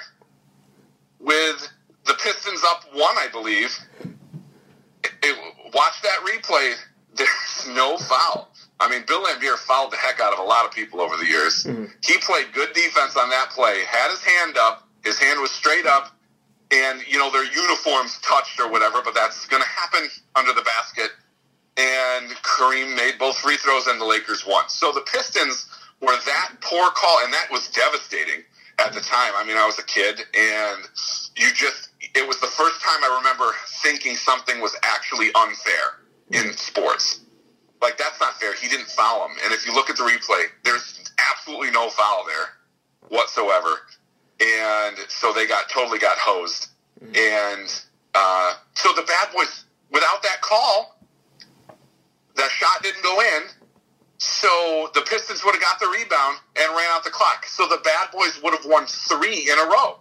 with 1.21 1.73
the 2.05 2.13
Pistons 2.23 2.61
up 2.67 2.85
one, 2.93 3.17
I 3.17 3.29
believe. 3.33 3.75
It, 5.03 5.13
it, 5.23 5.55
watch 5.75 6.03
that 6.03 6.21
replay. 6.21 6.75
There's 7.15 7.69
no 7.75 7.97
foul. 7.97 8.53
I 8.79 8.89
mean, 8.91 9.05
Bill 9.07 9.25
Laimbeer 9.25 9.57
fouled 9.57 9.93
the 9.93 9.97
heck 9.97 10.21
out 10.21 10.35
of 10.35 10.39
a 10.39 10.43
lot 10.43 10.67
of 10.67 10.71
people 10.71 11.01
over 11.01 11.17
the 11.17 11.27
years. 11.27 11.65
Mm-hmm. 11.65 11.87
He 12.05 12.19
played 12.19 12.53
good 12.53 12.75
defense 12.75 13.17
on 13.17 13.31
that 13.31 13.51
play. 13.51 13.85
Had 13.89 14.11
his 14.11 14.23
hand 14.23 14.59
up. 14.59 14.87
His 15.03 15.19
hand 15.19 15.41
was 15.41 15.51
straight 15.51 15.87
up 15.87 16.13
and 16.71 17.01
you 17.09 17.19
know 17.19 17.31
their 17.31 17.45
uniforms 17.45 18.19
touched 18.19 18.61
or 18.61 18.71
whatever, 18.71 19.01
but 19.03 19.15
that's 19.15 19.47
going 19.47 19.63
to 19.63 19.69
happen 19.69 20.09
under 20.37 20.53
the 20.53 20.63
basket 20.63 21.13
and 21.79 22.31
Kareem 22.43 22.97
made 22.97 23.19
both 23.19 23.39
free 23.39 23.57
throws 23.57 23.87
and 23.87 24.01
the 24.01 24.05
Lakers 24.05 24.45
won. 24.47 24.69
So 24.69 24.93
the 24.93 25.03
Pistons 25.03 25.67
were 26.01 26.17
that 26.27 26.53
poor 26.61 26.91
call, 26.91 27.25
and 27.25 27.33
that 27.33 27.49
was 27.51 27.69
devastating 27.69 28.43
at 28.79 28.93
the 28.93 29.01
time. 29.01 29.33
I 29.37 29.45
mean, 29.45 29.57
I 29.57 29.65
was 29.65 29.79
a 29.79 29.85
kid, 29.85 30.21
and 30.35 30.83
you 31.37 31.49
just, 31.55 31.91
it 32.15 32.27
was 32.27 32.41
the 32.41 32.47
first 32.49 32.81
time 32.81 33.03
I 33.03 33.17
remember 33.19 33.55
thinking 33.83 34.17
something 34.17 34.61
was 34.61 34.77
actually 34.83 35.31
unfair 35.35 36.03
in 36.33 36.53
sports. 36.57 37.21
Like, 37.81 37.97
that's 37.97 38.21
not 38.21 38.35
fair. 38.41 38.55
He 38.55 38.69
didn't 38.69 38.89
foul 38.89 39.29
him. 39.29 39.37
And 39.45 39.53
if 39.53 39.65
you 39.65 39.73
look 39.73 39.89
at 39.89 39.97
the 39.97 40.03
replay, 40.03 40.47
there's 40.65 41.13
absolutely 41.31 41.71
no 41.71 41.91
foul 41.91 42.25
there 42.27 43.09
whatsoever. 43.09 43.71
And 44.41 44.97
so 45.09 45.33
they 45.33 45.47
got 45.47 45.69
totally 45.69 45.99
got 45.99 46.19
hosed. 46.19 46.69
And 47.01 47.83
uh, 48.15 48.55
so 48.75 48.93
the 48.95 49.03
bad 49.03 49.33
boys, 49.33 49.65
without 49.93 50.23
that 50.25 50.41
call, 50.41 50.99
that 52.39 52.51
shot 52.51 52.83
didn't 52.83 53.03
go 53.03 53.21
in. 53.21 53.43
So 54.19 54.91
the 54.95 55.03
Pistons 55.03 55.45
would 55.45 55.55
have 55.55 55.63
got 55.79 55.87
the 55.87 55.99
rebound 55.99 56.39
and 56.57 56.77
ran 56.77 56.89
out 56.91 57.05
the 57.05 57.11
clock. 57.11 57.47
So 57.47 57.67
the 57.69 57.79
Bad 57.79 58.11
Boys 58.13 58.41
would 58.43 58.55
have 58.55 58.65
won 58.67 58.87
three 58.87 59.49
in 59.51 59.59
a 59.59 59.65
row, 59.65 59.99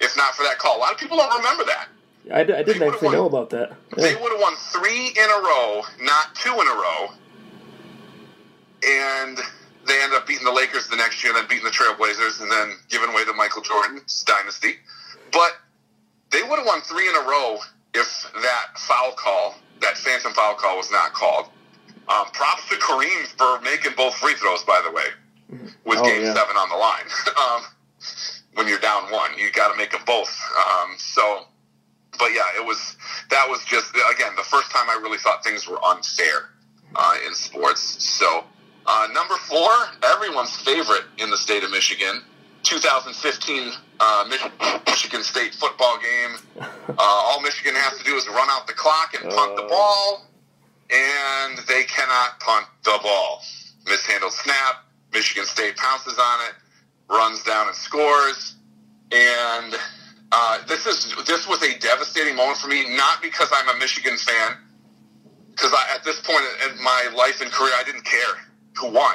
if 0.00 0.16
not 0.16 0.34
for 0.34 0.42
that 0.44 0.58
call. 0.58 0.78
A 0.78 0.80
lot 0.80 0.92
of 0.92 0.98
people 0.98 1.16
don't 1.16 1.36
remember 1.36 1.64
that. 1.64 1.88
I, 2.32 2.40
I 2.40 2.44
didn't 2.44 2.82
actually 2.82 3.06
won, 3.06 3.14
know 3.14 3.26
about 3.26 3.50
that. 3.50 3.72
Yeah. 3.96 4.04
They 4.04 4.14
would 4.14 4.32
have 4.32 4.40
won 4.40 4.56
three 4.56 5.08
in 5.08 5.30
a 5.30 5.42
row, 5.42 5.82
not 6.00 6.34
two 6.34 6.52
in 6.52 6.66
a 6.66 6.74
row. 6.74 7.08
And 8.86 9.38
they 9.86 10.02
ended 10.02 10.16
up 10.16 10.26
beating 10.26 10.44
the 10.44 10.52
Lakers 10.52 10.88
the 10.88 10.96
next 10.96 11.22
year, 11.22 11.34
and 11.34 11.42
then 11.42 11.48
beating 11.48 11.64
the 11.64 11.70
Trailblazers, 11.70 12.40
and 12.40 12.50
then 12.50 12.76
giving 12.88 13.14
way 13.14 13.24
to 13.24 13.32
Michael 13.34 13.62
Jordan's 13.62 14.24
dynasty. 14.24 14.76
But 15.32 15.56
they 16.30 16.42
would 16.42 16.58
have 16.58 16.66
won 16.66 16.80
three 16.82 17.08
in 17.08 17.14
a 17.16 17.20
row 17.20 17.58
if 17.94 18.30
that 18.34 18.78
foul 18.78 19.12
call 19.12 19.56
that 19.80 19.98
phantom 19.98 20.32
foul 20.32 20.54
call 20.54 20.78
was 20.78 20.90
not 20.90 21.12
called. 21.12 21.48
Um, 22.08 22.26
props 22.32 22.68
to 22.68 22.76
Kareem 22.76 23.26
for 23.38 23.60
making 23.62 23.92
both 23.96 24.14
free 24.16 24.34
throws, 24.34 24.62
by 24.64 24.82
the 24.84 24.92
way, 24.92 25.68
with 25.84 25.98
oh, 25.98 26.04
Game 26.04 26.22
yeah. 26.22 26.34
Seven 26.34 26.56
on 26.56 26.68
the 26.68 26.76
line. 26.76 27.06
um, 27.40 27.62
when 28.54 28.68
you're 28.68 28.78
down 28.78 29.10
one, 29.10 29.30
you 29.38 29.50
got 29.50 29.70
to 29.70 29.76
make 29.76 29.90
them 29.90 30.02
both. 30.06 30.34
Um, 30.56 30.94
so, 30.98 31.44
but 32.18 32.28
yeah, 32.32 32.60
it 32.60 32.64
was 32.64 32.96
that 33.30 33.46
was 33.48 33.64
just 33.64 33.90
again 34.14 34.32
the 34.36 34.44
first 34.44 34.70
time 34.70 34.88
I 34.88 34.94
really 35.02 35.18
thought 35.18 35.42
things 35.42 35.66
were 35.66 35.82
unfair 35.84 36.50
uh, 36.94 37.16
in 37.26 37.34
sports. 37.34 38.04
So, 38.04 38.44
uh, 38.86 39.08
number 39.12 39.34
four, 39.48 39.70
everyone's 40.04 40.56
favorite 40.56 41.04
in 41.18 41.30
the 41.30 41.38
state 41.38 41.64
of 41.64 41.70
Michigan, 41.70 42.22
2015 42.64 43.72
uh, 44.00 44.30
Michigan 44.86 45.22
State 45.22 45.54
football 45.54 45.98
game. 45.98 46.66
Uh, 46.96 47.02
all 47.02 47.40
Michigan 47.40 47.74
has 47.74 47.98
to 47.98 48.04
do 48.04 48.14
is 48.14 48.28
run 48.28 48.46
out 48.50 48.68
the 48.68 48.72
clock 48.72 49.14
and 49.20 49.28
punt 49.32 49.56
the 49.56 49.64
uh. 49.64 49.68
ball, 49.68 50.26
and 50.90 51.58
they 51.68 51.84
cannot 51.84 52.40
punt 52.40 52.66
the 52.84 52.98
ball. 53.02 53.42
Mishandled 53.86 54.32
snap. 54.32 54.84
Michigan 55.12 55.44
State 55.44 55.76
pounces 55.76 56.18
on 56.18 56.40
it, 56.48 56.54
runs 57.08 57.44
down 57.44 57.68
and 57.68 57.76
scores, 57.76 58.56
and 59.12 59.74
uh, 60.32 60.58
this 60.66 60.86
is 60.86 61.14
this 61.24 61.46
was 61.46 61.62
a 61.62 61.78
devastating 61.78 62.34
moment 62.34 62.58
for 62.58 62.66
me. 62.66 62.96
Not 62.96 63.22
because 63.22 63.48
I'm 63.54 63.76
a 63.76 63.78
Michigan 63.78 64.16
fan, 64.16 64.56
because 65.50 65.72
at 65.94 66.02
this 66.02 66.20
point 66.22 66.44
in 66.68 66.82
my 66.82 67.10
life 67.16 67.40
and 67.40 67.50
career, 67.52 67.72
I 67.78 67.84
didn't 67.84 68.04
care 68.04 68.34
who 68.76 68.90
won. 68.90 69.14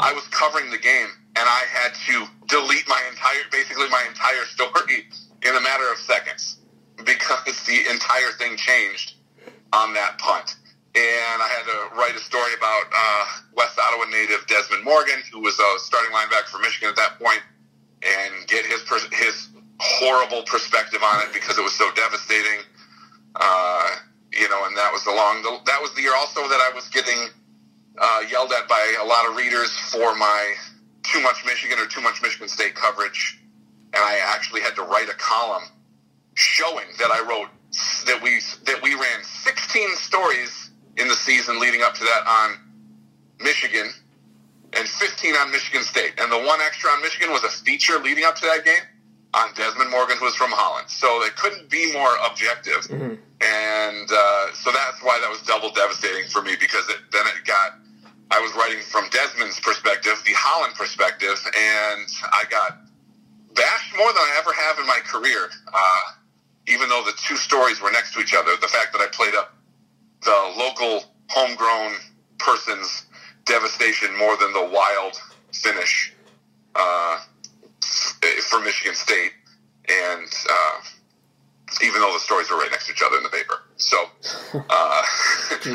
I 0.00 0.12
was 0.12 0.26
covering 0.28 0.70
the 0.70 0.78
game 0.78 1.08
and 1.36 1.48
I 1.48 1.64
had 1.70 1.94
to 2.06 2.26
delete 2.48 2.88
my 2.88 3.02
entire, 3.10 3.42
basically 3.50 3.88
my 3.88 4.04
entire 4.08 4.44
story 4.44 5.06
in 5.42 5.56
a 5.56 5.60
matter 5.60 5.90
of 5.90 5.98
seconds 5.98 6.58
because 7.04 7.64
the 7.66 7.88
entire 7.90 8.30
thing 8.38 8.56
changed 8.56 9.14
on 9.72 9.94
that 9.94 10.18
punt. 10.18 10.56
And 10.98 11.38
I 11.38 11.46
had 11.46 11.62
to 11.62 11.94
write 11.94 12.16
a 12.16 12.18
story 12.18 12.50
about 12.58 12.90
uh, 12.90 13.24
West 13.54 13.78
Ottawa 13.78 14.10
native 14.10 14.44
Desmond 14.48 14.82
Morgan, 14.82 15.22
who 15.30 15.38
was 15.38 15.54
a 15.54 15.78
starting 15.78 16.10
linebacker 16.10 16.50
for 16.50 16.58
Michigan 16.58 16.88
at 16.88 16.96
that 16.96 17.20
point, 17.22 17.38
and 18.02 18.34
get 18.48 18.66
his 18.66 18.82
his 19.12 19.48
horrible 19.78 20.42
perspective 20.42 20.98
on 21.04 21.22
it 21.22 21.32
because 21.32 21.56
it 21.56 21.62
was 21.62 21.74
so 21.74 21.88
devastating. 21.94 22.66
Uh, 23.36 23.90
you 24.32 24.48
know, 24.48 24.66
and 24.66 24.76
that 24.76 24.90
was 24.90 25.06
along 25.06 25.42
the, 25.42 25.58
that 25.70 25.80
was 25.80 25.94
the 25.94 26.02
year 26.02 26.16
also 26.16 26.48
that 26.48 26.58
I 26.58 26.74
was 26.74 26.88
getting 26.88 27.28
uh, 27.96 28.20
yelled 28.28 28.50
at 28.50 28.66
by 28.66 28.82
a 29.00 29.06
lot 29.06 29.28
of 29.28 29.36
readers 29.36 29.70
for 29.92 30.16
my 30.16 30.54
too 31.04 31.22
much 31.22 31.46
Michigan 31.46 31.78
or 31.78 31.86
too 31.86 32.00
much 32.00 32.20
Michigan 32.22 32.48
State 32.48 32.74
coverage, 32.74 33.38
and 33.94 34.02
I 34.02 34.18
actually 34.34 34.62
had 34.62 34.74
to 34.74 34.82
write 34.82 35.08
a 35.08 35.14
column 35.14 35.62
showing 36.34 36.86
that 36.98 37.12
I 37.12 37.22
wrote 37.22 37.50
that 38.06 38.20
we 38.20 38.40
that 38.66 38.82
we 38.82 38.94
ran 38.94 39.22
16 39.22 39.94
stories 39.94 40.67
in 40.98 41.08
the 41.08 41.14
season 41.14 41.60
leading 41.60 41.82
up 41.82 41.94
to 41.94 42.04
that 42.04 42.26
on 42.26 42.58
Michigan 43.40 43.90
and 44.72 44.86
15 44.86 45.34
on 45.36 45.50
Michigan 45.50 45.82
State, 45.82 46.14
and 46.18 46.30
the 46.30 46.38
one 46.38 46.60
extra 46.60 46.90
on 46.90 47.00
Michigan 47.00 47.30
was 47.30 47.42
a 47.44 47.48
feature 47.48 47.98
leading 47.98 48.24
up 48.24 48.36
to 48.36 48.46
that 48.46 48.64
game 48.64 48.84
on 49.34 49.54
Desmond 49.54 49.90
Morgan, 49.90 50.16
who 50.18 50.24
was 50.24 50.34
from 50.34 50.50
Holland. 50.50 50.88
So 50.88 51.22
it 51.22 51.36
couldn't 51.36 51.70
be 51.70 51.92
more 51.92 52.16
objective, 52.26 52.84
mm-hmm. 52.88 53.14
and 53.40 54.08
uh, 54.10 54.52
so 54.52 54.70
that's 54.72 55.00
why 55.02 55.18
that 55.20 55.30
was 55.30 55.40
double 55.42 55.70
devastating 55.70 56.28
for 56.28 56.42
me 56.42 56.52
because 56.60 56.88
it, 56.88 56.98
then 57.12 57.24
it 57.26 57.46
got 57.46 57.78
I 58.30 58.40
was 58.40 58.52
writing 58.54 58.80
from 58.82 59.08
Desmond's 59.08 59.58
perspective, 59.60 60.20
the 60.26 60.36
Holland 60.36 60.74
perspective, 60.74 61.40
and 61.46 62.08
I 62.28 62.44
got 62.50 62.76
bashed 63.54 63.96
more 63.96 64.12
than 64.12 64.20
I 64.20 64.36
ever 64.38 64.52
have 64.52 64.78
in 64.78 64.86
my 64.86 65.00
career. 65.04 65.48
Uh, 65.72 66.00
even 66.66 66.88
though 66.90 67.02
the 67.04 67.16
two 67.16 67.36
stories 67.36 67.80
were 67.80 67.90
next 67.90 68.12
to 68.12 68.20
each 68.20 68.34
other, 68.34 68.52
the 68.60 68.68
fact 68.68 68.92
that 68.92 69.00
I 69.00 69.08
played 69.08 69.34
up 69.34 69.56
the 70.22 70.54
local 70.56 71.04
homegrown 71.28 71.94
person's 72.38 73.06
devastation 73.44 74.16
more 74.16 74.36
than 74.36 74.52
the 74.52 74.70
wild 74.72 75.20
finish 75.52 76.14
uh, 76.74 77.20
for 78.48 78.60
Michigan 78.60 78.94
State, 78.94 79.32
and 79.88 80.28
uh, 80.50 80.80
even 81.82 82.00
though 82.00 82.12
the 82.12 82.20
stories 82.20 82.50
were 82.50 82.56
right 82.56 82.70
next 82.70 82.86
to 82.86 82.92
each 82.92 83.02
other 83.02 83.16
in 83.16 83.22
the 83.22 83.28
paper. 83.28 83.62
So 83.76 83.96
uh, 84.54 84.60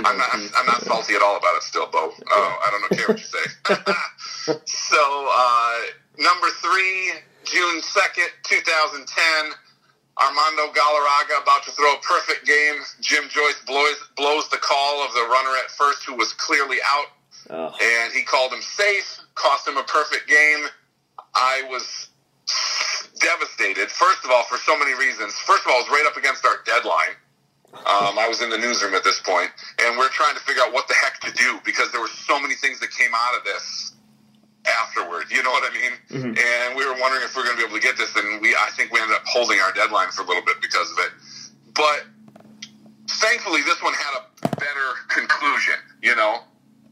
I'm 0.06 0.18
not 0.18 0.30
I'm 0.34 0.66
not 0.66 0.82
salty 0.82 1.16
at 1.16 1.22
all 1.22 1.38
about 1.38 1.56
it 1.56 1.64
still, 1.64 1.88
Bo. 1.88 2.10
Uh, 2.10 2.36
I 2.36 2.70
don't 2.72 2.98
care 2.98 3.08
what 3.08 3.20
you 3.20 3.26
say. 3.26 4.56
so 4.66 5.30
uh, 5.32 5.80
number 6.18 6.48
three, 6.62 7.14
June 7.46 7.82
second, 7.82 8.30
2010. 8.44 9.52
Armando 10.22 10.72
Galarraga 10.74 11.42
about 11.42 11.64
to 11.64 11.72
throw 11.72 11.94
a 11.96 12.00
perfect 12.00 12.46
game. 12.46 12.76
Jim 13.02 13.28
Joyce 13.30 13.60
blows 13.66 13.96
blows 14.16 14.48
the 14.50 14.58
call 14.58 15.04
of 15.04 15.14
the 15.14 15.22
runner 15.22 15.58
at 15.64 15.72
first, 15.72 16.04
who 16.04 16.16
was 16.16 16.34
clearly 16.34 16.78
out, 16.86 17.08
oh. 17.50 17.76
and 17.82 18.14
he 18.14 18.24
called 18.24 18.54
him 18.54 18.62
safe, 18.62 19.20
cost 19.36 19.68
him 19.68 19.78
a 19.78 19.84
perfect 19.84 20.28
game. 20.28 20.66
I 21.34 21.64
was 21.68 22.10
devastated. 23.20 23.90
First 23.90 24.24
of 24.24 24.32
all, 24.32 24.44
for 24.44 24.58
so 24.58 24.78
many 24.78 24.94
reasons. 24.94 25.34
First 25.34 25.66
of 25.66 25.72
all, 25.72 25.80
it 25.80 25.90
was 25.90 25.92
right 25.92 26.06
up 26.06 26.18
against 26.18 26.46
our 26.46 26.58
deadline. 26.66 27.18
Um, 27.74 28.20
I 28.20 28.28
was 28.30 28.44
in 28.44 28.52
the 28.52 28.58
newsroom 28.58 28.94
at 28.94 29.04
this 29.04 29.20
point, 29.22 29.50
and 29.82 29.98
we're 29.98 30.10
trying 30.10 30.36
to 30.36 30.42
figure 30.42 30.62
out 30.62 30.74
what 30.74 30.88
the 30.88 30.94
heck 30.94 31.20
to 31.22 31.32
do 31.34 31.60
because 31.66 31.92
there 31.92 32.02
were 32.02 32.16
so 32.30 32.40
many 32.40 32.54
things 32.54 32.80
that 32.82 32.92
came 32.92 33.10
out 33.16 33.36
of 33.36 33.44
this 33.44 33.94
afterward. 34.66 35.26
You 35.30 35.44
know 35.44 35.52
what 35.52 35.70
I 35.70 35.74
mean? 35.74 35.94
Mm-hmm. 36.10 36.34
And 36.38 36.78
we 36.78 36.86
were 36.86 36.96
wondering 37.00 37.24
if 37.24 37.36
we 37.36 37.42
are 37.42 37.46
going 37.46 37.58
to 37.58 37.64
be 37.64 37.68
able 37.68 37.78
to 37.78 37.84
get 37.84 37.98
this, 37.98 38.16
and 38.16 38.42
we 38.42 38.56
I 38.56 38.70
think 38.76 38.92
we 38.92 39.00
ended 39.00 39.16
up 39.16 39.24
holding 39.26 39.60
our 39.60 39.72
deadline 39.74 40.10
for 40.12 40.24
a 40.24 40.28
little 40.28 40.44
bit 40.44 40.62
because 40.62 40.92
of 40.92 40.98
it. 41.00 41.12
But 41.76 42.06
thankfully, 43.08 43.62
this 43.62 43.82
one 43.82 43.94
had 43.94 44.22
a 44.22 44.56
better 44.56 44.88
conclusion. 45.10 45.76
You 46.02 46.16
know, 46.16 46.44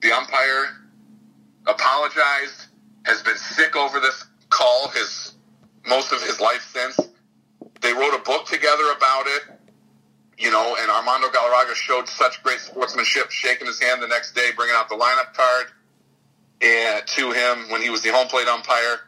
the 0.01 0.11
umpire 0.11 0.81
apologized, 1.67 2.67
has 3.05 3.21
been 3.23 3.37
sick 3.37 3.75
over 3.75 3.99
this 3.99 4.25
call 4.49 4.89
his 4.89 5.33
most 5.87 6.11
of 6.11 6.21
his 6.21 6.39
life 6.39 6.67
since. 6.73 6.99
They 7.81 7.93
wrote 7.93 8.13
a 8.13 8.21
book 8.23 8.45
together 8.45 8.91
about 8.95 9.25
it, 9.25 9.43
you 10.37 10.51
know, 10.51 10.75
and 10.79 10.91
Armando 10.91 11.29
Galarraga 11.29 11.73
showed 11.73 12.07
such 12.07 12.43
great 12.43 12.59
sportsmanship, 12.59 13.31
shaking 13.31 13.65
his 13.65 13.79
hand 13.79 14.03
the 14.03 14.07
next 14.07 14.33
day, 14.33 14.49
bringing 14.55 14.75
out 14.75 14.89
the 14.89 14.95
lineup 14.95 15.33
card 15.33 15.67
and 16.61 17.05
to 17.07 17.31
him 17.31 17.69
when 17.69 17.81
he 17.81 17.89
was 17.89 18.01
the 18.01 18.11
home 18.11 18.27
plate 18.27 18.47
umpire, 18.47 19.01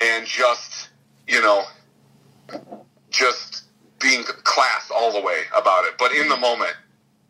and 0.00 0.26
just 0.26 0.90
you 1.28 1.40
know, 1.42 1.64
just 3.10 3.64
being 4.00 4.24
class 4.24 4.90
all 4.94 5.12
the 5.12 5.20
way 5.20 5.42
about 5.56 5.84
it. 5.84 5.94
But 5.98 6.12
in 6.12 6.28
the 6.28 6.36
moment, 6.36 6.74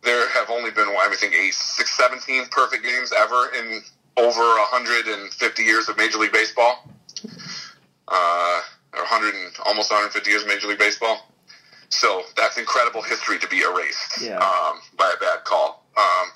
there 0.03 0.29
have 0.31 0.51
only 0.51 0.71
been, 0.71 0.87
I 0.87 1.15
think, 1.19 1.35
eight, 1.35 1.55
six, 1.55 1.97
17 1.97 2.47
perfect 2.51 2.85
games 2.85 3.13
ever 3.17 3.51
in 3.59 3.83
over 4.17 4.41
150 4.41 5.63
years 5.63 5.89
of 5.89 5.97
Major 5.97 6.19
League 6.19 6.33
Baseball. 6.33 6.89
Uh, 8.07 8.61
or 8.95 9.03
100 9.03 9.35
and 9.35 9.53
almost 9.67 9.91
150 9.91 10.31
years 10.31 10.43
of 10.43 10.49
Major 10.49 10.69
League 10.69 10.79
Baseball. 10.79 11.27
So 11.91 12.23
that's 12.37 12.59
incredible 12.59 13.03
history 13.03 13.39
to 13.39 13.49
be 13.49 13.61
erased 13.63 14.21
Yeah. 14.21 14.37
um, 14.39 14.81
by 14.99 15.13
a 15.15 15.21
bad 15.21 15.45
call. 15.45 15.85
Um, 15.97 16.29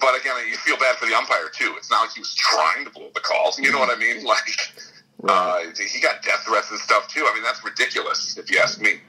but 0.00 0.18
again, 0.18 0.34
you 0.48 0.56
feel 0.56 0.76
bad 0.78 0.96
for 0.96 1.06
the 1.06 1.14
umpire 1.14 1.48
too. 1.52 1.74
It's 1.76 1.90
not 1.90 2.02
like 2.02 2.12
he 2.14 2.20
was 2.20 2.34
trying 2.34 2.84
to 2.84 2.90
blow 2.90 3.10
the 3.14 3.20
calls. 3.20 3.58
You 3.58 3.70
know 3.70 3.78
what 3.78 3.94
I 3.94 3.98
mean? 3.98 4.24
Like 5.24 5.30
uh, 5.32 5.60
he 5.92 6.00
got 6.00 6.22
death 6.22 6.40
threats 6.46 6.70
and 6.70 6.78
stuff 6.80 7.08
too. 7.08 7.26
I 7.30 7.32
mean, 7.34 7.42
that's 7.42 7.64
ridiculous 7.64 8.36
if 8.36 8.50
you 8.50 8.58
ask 8.58 8.80
me. 8.80 9.00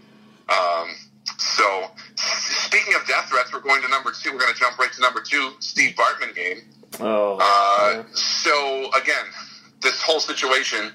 Um, 0.47 0.91
so 1.37 1.87
speaking 2.15 2.93
of 2.93 3.05
death 3.07 3.25
threats, 3.29 3.51
we're 3.51 3.59
going 3.59 3.81
to 3.81 3.87
number 3.89 4.11
two. 4.11 4.31
We're 4.31 4.39
going 4.39 4.53
to 4.53 4.59
jump 4.59 4.77
right 4.77 4.91
to 4.93 5.01
number 5.01 5.19
two, 5.21 5.53
Steve 5.59 5.95
Bartman 5.95 6.33
game. 6.35 6.61
Oh, 7.01 7.37
Uh, 7.41 8.03
so 8.13 8.89
again, 8.95 9.25
this 9.81 10.01
whole 10.01 10.19
situation, 10.21 10.91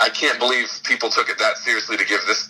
I 0.00 0.08
can't 0.08 0.38
believe 0.40 0.68
people 0.84 1.08
took 1.10 1.28
it 1.28 1.38
that 1.38 1.58
seriously 1.58 1.96
to 1.96 2.04
give 2.04 2.20
this 2.26 2.48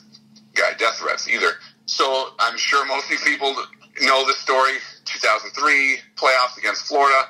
guy 0.56 0.72
death 0.78 0.96
threats 0.96 1.28
either. 1.28 1.52
So 1.86 2.30
I'm 2.38 2.58
sure 2.58 2.86
most 2.86 3.06
of 3.06 3.12
you 3.12 3.18
people 3.18 3.54
know 4.02 4.26
this 4.26 4.38
story. 4.38 4.74
2003 5.04 5.98
playoffs 6.16 6.58
against 6.58 6.86
Florida. 6.86 7.28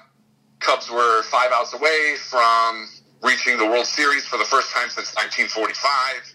Cubs 0.60 0.90
were 0.90 1.22
five 1.24 1.50
outs 1.52 1.74
away 1.74 2.16
from 2.18 2.88
reaching 3.22 3.58
the 3.58 3.66
World 3.66 3.86
Series 3.86 4.26
for 4.26 4.38
the 4.38 4.44
first 4.44 4.72
time 4.72 4.88
since 4.88 5.14
1945. 5.14 6.34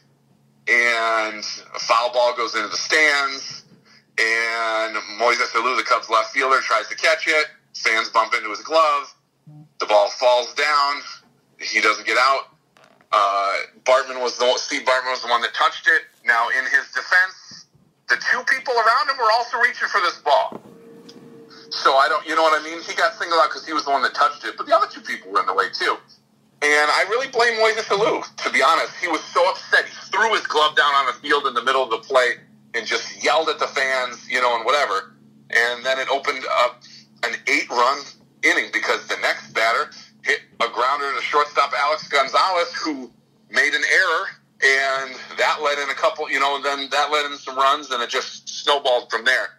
And 0.67 1.43
a 1.75 1.79
foul 1.79 2.13
ball 2.13 2.35
goes 2.35 2.55
into 2.55 2.67
the 2.67 2.77
stands. 2.77 3.65
And 4.19 4.95
Moises 5.19 5.49
Alou, 5.55 5.75
the 5.77 5.83
Cubs 5.83 6.09
left 6.09 6.31
fielder, 6.31 6.59
tries 6.59 6.87
to 6.89 6.95
catch 6.95 7.27
it. 7.27 7.47
Fans 7.75 8.09
bump 8.09 8.33
into 8.35 8.49
his 8.49 8.61
glove. 8.61 9.15
The 9.79 9.85
ball 9.87 10.09
falls 10.09 10.53
down. 10.53 11.01
He 11.59 11.81
doesn't 11.81 12.05
get 12.05 12.17
out. 12.17 12.51
Uh, 13.11 13.53
Bartman 13.83 14.21
was 14.21 14.37
the 14.37 14.53
Steve 14.57 14.81
Bartman 14.81 15.11
was 15.11 15.21
the 15.21 15.27
one 15.27 15.41
that 15.41 15.53
touched 15.53 15.87
it. 15.87 16.03
Now, 16.25 16.49
in 16.49 16.65
his 16.65 16.91
defense, 16.93 17.65
the 18.09 18.15
two 18.15 18.43
people 18.45 18.73
around 18.73 19.09
him 19.09 19.17
were 19.17 19.31
also 19.31 19.57
reaching 19.59 19.87
for 19.87 20.01
this 20.01 20.19
ball. 20.19 20.61
So 21.71 21.95
I 21.95 22.09
don't, 22.09 22.25
you 22.27 22.35
know 22.35 22.43
what 22.43 22.59
I 22.59 22.63
mean? 22.63 22.81
He 22.81 22.93
got 22.93 23.15
singled 23.15 23.39
out 23.41 23.49
because 23.49 23.65
he 23.65 23.73
was 23.73 23.85
the 23.85 23.91
one 23.91 24.01
that 24.03 24.13
touched 24.13 24.43
it, 24.43 24.55
but 24.57 24.67
the 24.67 24.75
other 24.75 24.87
two 24.87 25.01
people 25.01 25.31
were 25.31 25.39
in 25.39 25.45
the 25.45 25.53
way 25.53 25.69
too. 25.73 25.97
And 26.61 26.91
I 26.91 27.05
really 27.09 27.27
blame 27.29 27.57
Moises 27.57 27.89
Alou, 27.89 28.21
to 28.43 28.49
be 28.51 28.61
honest. 28.61 28.93
He 29.01 29.07
was 29.07 29.23
so 29.23 29.49
upset. 29.49 29.85
He 29.85 29.95
threw 30.11 30.31
his 30.33 30.45
glove 30.45 30.75
down 30.75 30.93
on 30.93 31.07
the 31.07 31.13
field 31.13 31.47
in 31.47 31.53
the 31.55 31.63
middle 31.63 31.81
of 31.81 31.89
the 31.89 31.97
play 31.97 32.35
and 32.75 32.85
just 32.85 33.23
yelled 33.23 33.49
at 33.49 33.57
the 33.57 33.67
fans, 33.67 34.29
you 34.29 34.39
know, 34.41 34.55
and 34.55 34.65
whatever. 34.65 35.15
And 35.49 35.83
then 35.83 35.97
it 35.97 36.07
opened 36.09 36.43
up 36.65 36.83
an 37.23 37.33
eight 37.47 37.69
run 37.69 37.99
inning 38.43 38.69
because 38.73 39.07
the 39.07 39.17
next 39.21 39.53
batter 39.53 39.89
hit 40.23 40.41
a 40.59 40.67
grounder 40.69 41.15
to 41.15 41.21
shortstop 41.21 41.73
Alex 41.73 42.07
Gonzalez, 42.09 42.73
who 42.73 43.11
made 43.49 43.73
an 43.73 43.81
error. 43.83 44.25
And 44.63 45.15
that 45.37 45.61
led 45.63 45.79
in 45.79 45.89
a 45.89 45.95
couple, 45.95 46.29
you 46.29 46.39
know, 46.39 46.55
and 46.55 46.63
then 46.63 46.87
that 46.91 47.11
led 47.11 47.25
in 47.25 47.37
some 47.37 47.57
runs, 47.57 47.89
and 47.89 48.01
it 48.03 48.09
just 48.09 48.47
snowballed 48.47 49.09
from 49.09 49.25
there. 49.25 49.57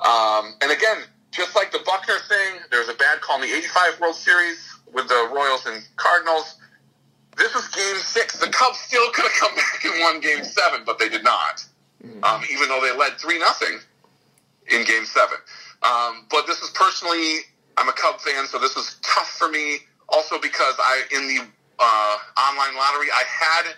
Um, 0.00 0.54
and 0.62 0.70
again, 0.72 1.04
just 1.30 1.54
like 1.54 1.70
the 1.70 1.80
Buckner 1.84 2.18
thing, 2.28 2.60
there's 2.70 2.88
a 2.88 2.94
bad 2.94 3.20
call 3.20 3.42
in 3.42 3.48
the 3.48 3.54
85 3.56 4.00
World 4.00 4.14
Series 4.14 4.74
with 4.92 5.08
the 5.08 5.30
Royals 5.34 5.66
and 5.66 5.86
Cardinals. 5.96 6.56
This 7.36 7.54
was 7.54 7.68
game 7.68 7.96
six. 7.96 8.38
The 8.38 8.48
Cubs 8.48 8.78
still 8.78 9.10
could 9.12 9.24
have 9.24 9.32
come 9.32 9.54
back 9.56 9.84
and 9.84 10.00
won 10.00 10.20
game 10.20 10.44
seven, 10.44 10.82
but 10.86 10.98
they 10.98 11.08
did 11.08 11.24
not. 11.24 11.64
Um, 12.22 12.42
even 12.50 12.68
though 12.68 12.80
they 12.80 12.96
led 12.96 13.18
3 13.18 13.38
nothing 13.38 13.80
in 14.68 14.84
game 14.84 15.04
seven. 15.04 15.36
Um, 15.82 16.26
but 16.30 16.46
this 16.46 16.60
is 16.60 16.70
personally, 16.70 17.40
I'm 17.76 17.88
a 17.88 17.92
Cub 17.92 18.20
fan, 18.20 18.46
so 18.46 18.58
this 18.58 18.74
was 18.74 18.98
tough 19.02 19.28
for 19.38 19.48
me. 19.48 19.78
Also 20.08 20.38
because 20.40 20.74
I, 20.78 21.02
in 21.14 21.28
the 21.28 21.44
uh, 21.78 22.16
online 22.40 22.76
lottery, 22.76 23.08
I 23.14 23.24
had 23.28 23.74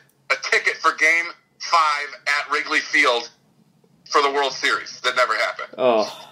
ticket 0.50 0.76
for 0.76 0.92
game 0.96 1.26
five 1.58 2.08
at 2.26 2.50
Wrigley 2.52 2.80
Field 2.80 3.30
for 4.08 4.22
the 4.22 4.30
World 4.30 4.52
Series. 4.52 5.00
That 5.02 5.16
never 5.16 5.36
happened. 5.36 5.68
oh, 5.78 6.28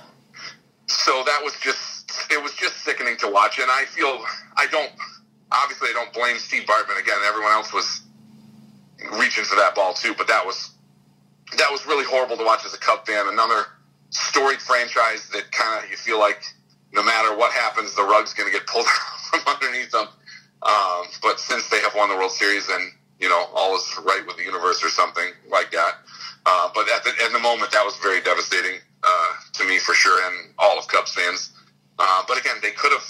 So 0.87 1.23
that 1.27 1.41
was 1.43 1.55
just 1.61 2.11
it 2.31 2.43
was 2.43 2.53
just 2.55 2.77
sickening 2.85 3.17
to 3.19 3.29
watch, 3.31 3.59
and 3.59 3.71
I 3.71 3.85
feel 3.85 4.25
I 4.57 4.67
don't 4.67 4.91
obviously 5.53 5.89
I 5.91 5.93
don't 5.93 6.13
blame 6.13 6.39
Steve 6.39 6.65
Bartman 6.65 7.01
again. 7.01 7.19
Everyone 7.27 7.53
else 7.53 7.73
was 7.73 8.03
reaching 9.19 9.45
for 9.45 9.57
that 9.57 9.75
ball 9.75 9.95
too, 9.95 10.15
but 10.17 10.27
that 10.29 10.45
was 10.45 10.73
that 11.57 11.71
was 11.71 11.87
really 11.87 12.05
horrible 12.05 12.37
to 12.37 12.45
watch 12.45 12.65
as 12.65 12.75
a 12.75 12.79
Cub 12.79 13.07
fan. 13.07 13.27
Another 13.29 13.65
storied 14.11 14.61
franchise 14.61 15.29
that 15.31 15.51
kind 15.53 15.85
of 15.85 15.91
you 15.91 15.97
feel 15.97 16.19
like 16.19 16.43
no 16.93 17.03
matter 17.03 17.37
what 17.37 17.53
happens, 17.53 17.95
the 17.95 18.03
rug's 18.03 18.33
going 18.33 18.51
to 18.51 18.53
get 18.59 18.67
pulled 18.67 18.87
out 19.33 19.43
from 19.45 19.55
underneath 19.55 19.91
them. 19.91 20.09
Um, 20.63 21.03
but 21.23 21.39
since 21.39 21.69
they 21.69 21.81
have 21.81 21.95
won 21.95 22.09
the 22.09 22.17
World 22.17 22.33
Series, 22.33 22.67
then 22.67 22.91
you 23.19 23.29
know 23.29 23.47
all 23.55 23.77
is 23.77 23.99
right 24.05 24.23
with 24.27 24.37
the 24.37 24.45
universe 24.45 24.85
or 24.85 24.89
something 24.89 25.31
like 25.51 25.71
that. 25.71 25.95
Uh, 26.47 26.71
but 26.75 26.89
at 26.91 27.05
the, 27.05 27.11
at 27.25 27.33
the 27.33 27.39
moment, 27.39 27.71
that 27.73 27.85
was 27.85 27.97
very 27.99 28.21
devastating 28.23 28.81
uh, 29.03 29.33
to 29.53 29.65
me 29.69 29.79
for 29.79 29.95
sure, 29.95 30.25
and 30.27 30.55
all 30.59 30.79
of 30.79 30.89
Cubs 30.89 31.13
fans. 31.15 31.53
Uh, 31.99 32.23
but 32.27 32.39
again, 32.39 32.57
they 32.63 32.71
could 32.71 32.93
have 32.93 33.05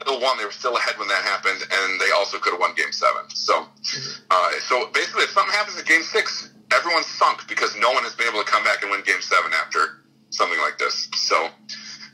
still 0.00 0.20
won. 0.20 0.38
They 0.38 0.44
were 0.44 0.52
still 0.52 0.76
ahead 0.76 0.98
when 0.98 1.08
that 1.08 1.24
happened, 1.24 1.60
and 1.60 2.00
they 2.00 2.10
also 2.14 2.38
could 2.38 2.52
have 2.52 2.60
won 2.60 2.74
Game 2.74 2.92
Seven. 2.92 3.28
So, 3.34 3.66
uh, 4.30 4.50
so 4.68 4.90
basically, 4.92 5.24
if 5.24 5.30
something 5.30 5.54
happens 5.54 5.78
in 5.78 5.84
Game 5.84 6.02
Six, 6.02 6.52
everyone's 6.72 7.06
sunk 7.06 7.48
because 7.48 7.74
no 7.80 7.90
one 7.92 8.04
has 8.04 8.14
been 8.14 8.28
able 8.28 8.44
to 8.44 8.50
come 8.50 8.64
back 8.64 8.82
and 8.82 8.90
win 8.90 9.02
Game 9.04 9.20
Seven 9.20 9.52
after 9.52 10.04
something 10.30 10.58
like 10.60 10.78
this. 10.78 11.08
So 11.14 11.48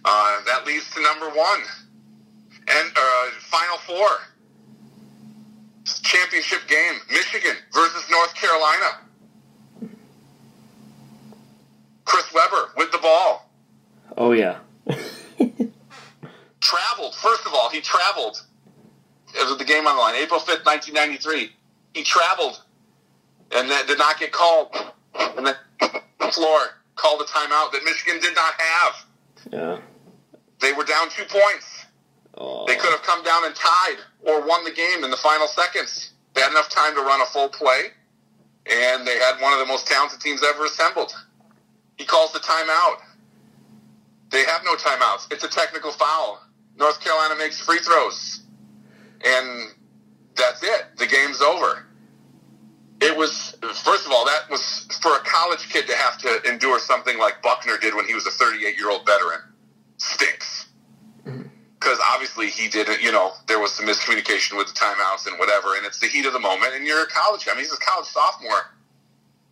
uh, 0.04 0.40
that 0.46 0.66
leads 0.66 0.88
to 0.94 1.02
number 1.02 1.28
one 1.30 1.60
and 2.68 2.88
uh, 2.96 3.26
Final 3.40 3.78
Four 3.78 4.08
championship 6.00 6.60
game: 6.68 6.94
Michigan 7.10 7.56
versus 7.72 8.04
North 8.10 8.34
Carolina. 8.34 9.00
Chris 12.04 12.32
Webber 12.34 12.70
with 12.76 12.90
the 12.92 12.98
ball. 12.98 13.50
oh 14.16 14.32
yeah. 14.32 14.58
traveled. 16.60 17.14
First 17.14 17.46
of 17.46 17.54
all, 17.54 17.70
he 17.70 17.80
traveled. 17.80 18.42
It 19.34 19.48
was 19.48 19.58
the 19.58 19.64
game 19.64 19.86
on 19.86 19.94
the 19.96 20.00
line, 20.00 20.16
April 20.16 20.40
fifth, 20.40 20.64
nineteen 20.66 20.94
ninety 20.94 21.16
three. 21.16 21.52
He 21.94 22.02
traveled, 22.02 22.62
and 23.52 23.70
then 23.70 23.86
did 23.86 23.98
not 23.98 24.18
get 24.18 24.32
called. 24.32 24.74
And 25.14 25.46
the 25.46 25.56
floor 26.32 26.60
called 26.96 27.20
a 27.20 27.24
timeout 27.24 27.72
that 27.72 27.82
Michigan 27.84 28.20
did 28.20 28.34
not 28.34 28.54
have. 28.60 29.04
Yeah. 29.52 29.78
They 30.60 30.72
were 30.72 30.84
down 30.84 31.08
two 31.10 31.24
points. 31.24 31.66
Oh, 32.36 32.64
They 32.66 32.76
could 32.76 32.90
have 32.90 33.02
come 33.02 33.22
down 33.24 33.44
and 33.44 33.54
tied 33.54 33.96
or 34.22 34.46
won 34.46 34.64
the 34.64 34.70
game 34.70 35.04
in 35.04 35.10
the 35.10 35.16
final 35.16 35.46
seconds. 35.46 36.12
They 36.34 36.40
had 36.40 36.50
enough 36.50 36.68
time 36.68 36.94
to 36.94 37.00
run 37.00 37.20
a 37.20 37.26
full 37.26 37.48
play, 37.48 37.88
and 38.66 39.06
they 39.06 39.18
had 39.18 39.40
one 39.40 39.52
of 39.52 39.58
the 39.58 39.66
most 39.66 39.86
talented 39.86 40.20
teams 40.20 40.42
ever 40.44 40.64
assembled. 40.64 41.12
He 41.96 42.04
calls 42.04 42.32
the 42.32 42.38
timeout. 42.38 42.98
They 44.30 44.44
have 44.44 44.62
no 44.64 44.74
timeouts. 44.76 45.32
It's 45.32 45.44
a 45.44 45.48
technical 45.48 45.90
foul. 45.90 46.40
North 46.76 47.00
Carolina 47.00 47.34
makes 47.36 47.60
free 47.60 47.78
throws. 47.80 48.42
And 49.24 49.70
that's 50.36 50.62
it. 50.62 50.86
The 50.98 51.06
game's 51.06 51.40
over. 51.42 51.86
It 53.02 53.16
was, 53.16 53.56
first 53.60 54.06
of 54.06 54.12
all, 54.12 54.24
that 54.26 54.48
was 54.50 54.86
for 55.02 55.16
a 55.16 55.20
college 55.20 55.68
kid 55.68 55.86
to 55.88 55.96
have 55.96 56.18
to 56.18 56.42
endure 56.48 56.78
something 56.78 57.18
like 57.18 57.42
Buckner 57.42 57.76
did 57.78 57.94
when 57.94 58.06
he 58.06 58.14
was 58.14 58.26
a 58.26 58.30
38 58.30 58.76
year 58.78 58.90
old 58.90 59.04
veteran. 59.04 59.40
Stinks 59.96 60.59
because 61.80 61.98
obviously 62.12 62.48
he 62.48 62.68
didn't, 62.68 63.00
you 63.00 63.10
know, 63.10 63.32
there 63.48 63.58
was 63.58 63.72
some 63.72 63.86
miscommunication 63.86 64.56
with 64.56 64.66
the 64.66 64.74
timeouts 64.74 65.26
and 65.26 65.38
whatever, 65.38 65.76
and 65.76 65.86
it's 65.86 65.98
the 65.98 66.06
heat 66.06 66.26
of 66.26 66.34
the 66.34 66.40
moment, 66.40 66.74
and 66.74 66.86
you're 66.86 67.02
a 67.02 67.06
college, 67.06 67.48
I 67.48 67.54
mean, 67.54 67.64
he's 67.64 67.72
a 67.72 67.78
college 67.78 68.06
sophomore. 68.06 68.74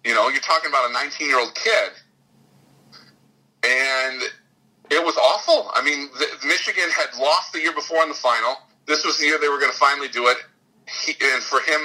You 0.05 0.15
know, 0.15 0.29
you're 0.29 0.41
talking 0.41 0.71
about 0.71 0.91
a 0.91 0.93
19 0.93 1.27
year 1.27 1.41
old 1.41 1.55
kid, 1.55 1.91
and 3.65 4.23
it 4.91 5.05
was 5.05 5.17
awful. 5.17 5.71
I 5.75 5.83
mean, 5.83 6.11
the, 6.19 6.47
Michigan 6.47 6.89
had 6.91 7.19
lost 7.19 7.53
the 7.53 7.61
year 7.61 7.73
before 7.73 8.03
in 8.03 8.09
the 8.09 8.15
final. 8.15 8.57
This 8.87 9.05
was 9.05 9.19
the 9.19 9.27
year 9.27 9.39
they 9.39 9.49
were 9.49 9.59
going 9.59 9.73
to 9.73 9.79
finally 9.79 10.09
do 10.09 10.29
it, 10.29 10.37
he, 10.87 11.13
and 11.33 11.43
for 11.43 11.61
him, 11.61 11.81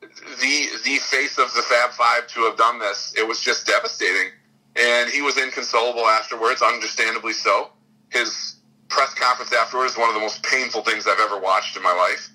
the 0.00 0.66
the 0.84 0.98
face 0.98 1.38
of 1.38 1.52
the 1.54 1.62
Fab 1.62 1.90
Five 1.90 2.26
to 2.28 2.40
have 2.44 2.56
done 2.56 2.78
this, 2.78 3.14
it 3.16 3.26
was 3.26 3.40
just 3.40 3.66
devastating. 3.66 4.30
and 4.76 5.10
he 5.10 5.20
was 5.20 5.36
inconsolable 5.36 6.06
afterwards, 6.06 6.62
understandably 6.62 7.32
so. 7.32 7.70
His 8.10 8.59
press 8.90 9.14
conference 9.14 9.52
afterwards 9.52 9.96
one 9.96 10.08
of 10.08 10.14
the 10.14 10.20
most 10.20 10.42
painful 10.42 10.82
things 10.82 11.06
I've 11.06 11.20
ever 11.20 11.38
watched 11.38 11.76
in 11.76 11.82
my 11.82 11.92
life. 11.92 12.28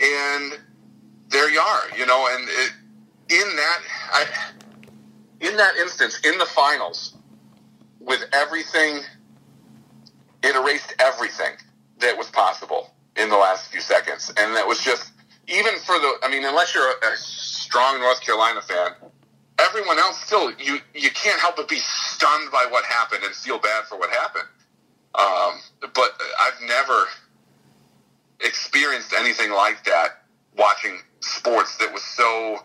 And 0.00 0.58
there 1.28 1.50
you 1.50 1.60
are, 1.60 1.82
you 1.96 2.06
know, 2.06 2.28
and 2.32 2.48
it, 2.48 2.72
in 3.30 3.56
that, 3.56 3.78
I, 4.12 4.26
in 5.40 5.56
that 5.56 5.76
instance, 5.76 6.20
in 6.24 6.38
the 6.38 6.46
finals, 6.46 7.14
with 8.00 8.24
everything, 8.32 9.00
it 10.42 10.56
erased 10.56 10.94
everything 10.98 11.52
that 11.98 12.16
was 12.16 12.28
possible 12.28 12.94
in 13.16 13.28
the 13.28 13.36
last 13.36 13.70
few 13.70 13.80
seconds, 13.80 14.32
and 14.38 14.54
that 14.56 14.66
was 14.66 14.80
just 14.80 15.12
even 15.48 15.74
for 15.84 15.98
the. 15.98 16.12
I 16.22 16.30
mean, 16.30 16.44
unless 16.44 16.74
you're 16.74 16.88
a, 16.88 17.12
a 17.12 17.16
strong 17.16 18.00
North 18.00 18.20
Carolina 18.20 18.62
fan, 18.62 18.92
everyone 19.58 19.98
else 19.98 20.20
still 20.22 20.52
you 20.52 20.78
you 20.94 21.10
can't 21.10 21.40
help 21.40 21.56
but 21.56 21.68
be 21.68 21.78
stunned 21.80 22.50
by 22.50 22.66
what 22.70 22.84
happened 22.84 23.24
and 23.24 23.34
feel 23.34 23.58
bad 23.58 23.84
for 23.84 23.98
what 23.98 24.10
happened. 24.10 24.46
Um, 25.18 25.60
but 25.94 26.20
I've 26.40 26.60
never 26.66 27.06
experienced 28.40 29.12
anything 29.12 29.50
like 29.50 29.84
that 29.84 30.22
watching 30.56 30.98
sports 31.20 31.76
that 31.78 31.92
was 31.92 32.02
so 32.02 32.58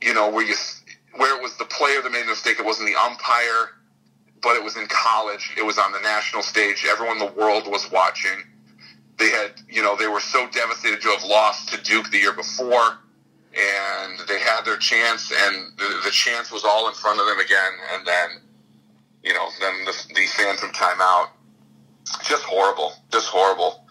you 0.00 0.14
know 0.14 0.30
where 0.30 0.44
you 0.44 0.54
where 1.16 1.36
it 1.36 1.42
was 1.42 1.56
the 1.56 1.64
player 1.64 2.00
that 2.00 2.12
made 2.12 2.22
the 2.22 2.30
mistake. 2.30 2.58
It 2.58 2.64
wasn't 2.64 2.88
the 2.88 2.96
umpire 2.96 3.70
but 4.42 4.56
it 4.56 4.64
was 4.64 4.76
in 4.76 4.86
college. 4.88 5.54
It 5.56 5.64
was 5.64 5.78
on 5.78 5.92
the 5.92 6.00
national 6.00 6.42
stage. 6.42 6.84
Everyone 6.84 7.20
in 7.20 7.26
the 7.26 7.32
world 7.40 7.68
was 7.68 7.88
watching. 7.92 8.42
They 9.18 9.30
had 9.30 9.52
you 9.68 9.82
know 9.82 9.96
they 9.96 10.08
were 10.08 10.20
so 10.20 10.48
devastated 10.50 11.00
to 11.02 11.08
have 11.08 11.24
lost 11.24 11.68
to 11.70 11.82
Duke 11.82 12.10
the 12.10 12.18
year 12.18 12.32
before 12.32 12.98
and 13.54 14.18
they 14.28 14.40
had 14.40 14.64
their 14.64 14.78
chance, 14.78 15.30
and 15.30 15.76
the, 15.76 16.00
the 16.04 16.10
chance 16.10 16.50
was 16.50 16.64
all 16.64 16.88
in 16.88 16.94
front 16.94 17.20
of 17.20 17.26
them 17.26 17.38
again, 17.38 17.72
and 17.92 18.06
then, 18.06 18.28
you 19.22 19.32
know, 19.32 19.48
then 19.60 19.84
the, 19.84 19.92
the 20.14 20.26
phantom 20.26 20.70
timeout, 20.70 21.28
just 22.22 22.42
horrible, 22.44 22.92
just 23.10 23.28
horrible. 23.28 23.84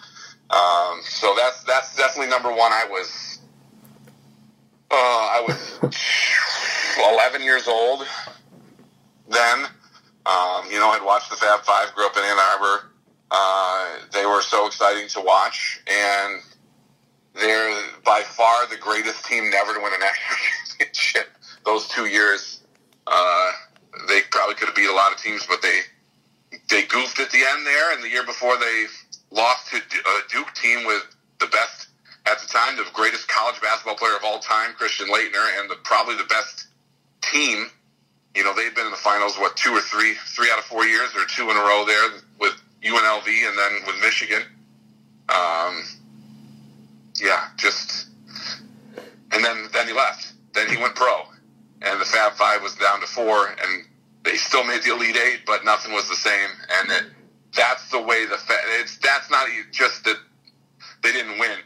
Um, 0.50 1.00
so 1.04 1.34
that's 1.38 1.64
that's 1.64 1.96
definitely 1.96 2.30
number 2.30 2.50
one. 2.50 2.72
I 2.74 2.86
was, 2.90 3.40
uh, 4.92 4.96
I 4.96 5.44
was 5.48 5.80
11 7.14 7.42
years 7.42 7.68
old 7.68 8.06
then. 9.30 9.66
Um, 10.26 10.70
you 10.70 10.80
know, 10.80 10.90
I'd 10.90 11.04
watched 11.04 11.30
the 11.30 11.38
Fab 11.38 11.62
Five, 11.62 11.96
grew 11.96 12.06
up 12.06 12.16
in 12.18 12.24
Ann 12.24 12.38
Arbor. 12.38 12.92
Uh, 13.32 14.00
they 14.12 14.26
were 14.26 14.42
so 14.42 14.68
exciting 14.68 15.08
to 15.08 15.22
watch, 15.22 15.82
and 15.88 16.42
they're 17.34 17.82
by 18.04 18.22
far 18.22 18.68
the 18.68 18.76
greatest 18.76 19.26
team 19.26 19.50
never 19.50 19.74
to 19.74 19.80
win 19.80 19.94
a 19.94 19.98
national 20.00 20.38
championship. 20.78 21.30
Those 21.66 21.88
two 21.88 22.08
years, 22.08 22.62
uh, 23.08 23.52
they 24.08 24.22
probably 24.32 24.56
could 24.56 24.68
have 24.68 24.76
beat 24.76 24.90
a 24.90 24.94
lot 24.94 25.12
of 25.12 25.18
teams, 25.18 25.46
but 25.48 25.62
they 25.62 25.82
they 26.70 26.84
goofed 26.84 27.20
at 27.20 27.32
the 27.32 27.40
end 27.40 27.66
there. 27.66 27.94
And 27.94 28.04
the 28.04 28.10
year 28.10 28.26
before, 28.26 28.58
they 28.58 28.86
lost 29.32 29.70
to 29.72 29.78
a 29.78 30.20
Duke 30.30 30.54
team 30.54 30.86
with 30.86 31.04
the 31.40 31.48
best 31.48 31.88
at 32.26 32.40
the 32.40 32.48
time, 32.48 32.78
the 32.78 32.86
greatest 32.94 33.28
college 33.28 33.60
basketball 33.62 33.96
player 33.96 34.16
of 34.16 34.24
all 34.24 34.40
time, 34.40 34.74
Christian 34.74 35.08
Laettner, 35.08 35.60
and 35.60 35.70
the, 35.70 35.76
probably 35.84 36.16
the 36.16 36.26
best 36.26 36.68
team. 37.22 37.68
You 38.36 38.44
know, 38.44 38.54
they've 38.54 38.74
been 38.76 38.86
in 38.86 38.92
the 38.92 38.98
finals 38.98 39.38
what 39.38 39.58
two 39.58 39.72
or 39.72 39.82
three, 39.82 40.14
three 40.28 40.50
out 40.52 40.60
of 40.60 40.66
four 40.66 40.86
years, 40.86 41.10
or 41.16 41.26
two 41.26 41.50
in 41.50 41.58
a 41.58 41.60
row 41.60 41.84
there 41.86 42.12
with 42.40 42.54
UNLV, 42.84 43.28
and 43.28 43.58
then 43.58 43.88
with 43.88 44.00
Michigan. 44.02 44.44
Um, 45.30 45.84
yeah, 47.20 47.48
just 47.58 48.08
and 49.32 49.44
then 49.44 49.68
then 49.74 49.88
he 49.88 49.94
left. 49.94 50.34
Then 50.54 50.70
he 50.70 50.78
went 50.78 50.96
pro, 50.96 51.24
and 51.82 52.00
the 52.00 52.06
Fab 52.06 52.34
Five 52.34 52.62
was 52.62 52.76
down 52.76 53.02
to 53.02 53.08
four, 53.08 53.48
and 53.48 53.86
they 54.24 54.36
still 54.36 54.64
made 54.64 54.84
the 54.84 54.94
Elite 54.94 55.18
Eight, 55.18 55.42
but 55.46 55.66
nothing 55.66 55.94
was 55.94 56.08
the 56.10 56.16
same. 56.16 56.50
And 56.80 56.92
it, 56.92 57.04
that's 57.56 57.90
the 57.90 58.02
way 58.02 58.26
the 58.26 58.38
Fab. 58.38 58.60
it's 58.80 58.98
that's 58.98 59.30
not 59.30 59.48
just 59.72 60.04
that 60.06 60.18
they 61.04 61.12
didn't 61.12 61.40
win. 61.40 61.58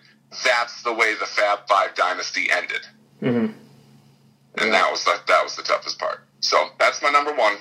That's 0.43 0.83
the 0.83 0.93
way 0.93 1.15
the 1.15 1.25
Fab 1.25 1.67
Five 1.67 1.95
dynasty 1.95 2.49
ended, 2.51 2.81
mm-hmm. 3.21 3.53
and 4.57 4.73
that 4.73 4.91
was 4.91 5.03
the, 5.05 5.19
that 5.27 5.43
was 5.43 5.55
the 5.55 5.63
toughest 5.63 5.99
part. 5.99 6.21
So 6.39 6.69
that's 6.79 7.01
my 7.01 7.09
number 7.09 7.33
one. 7.33 7.57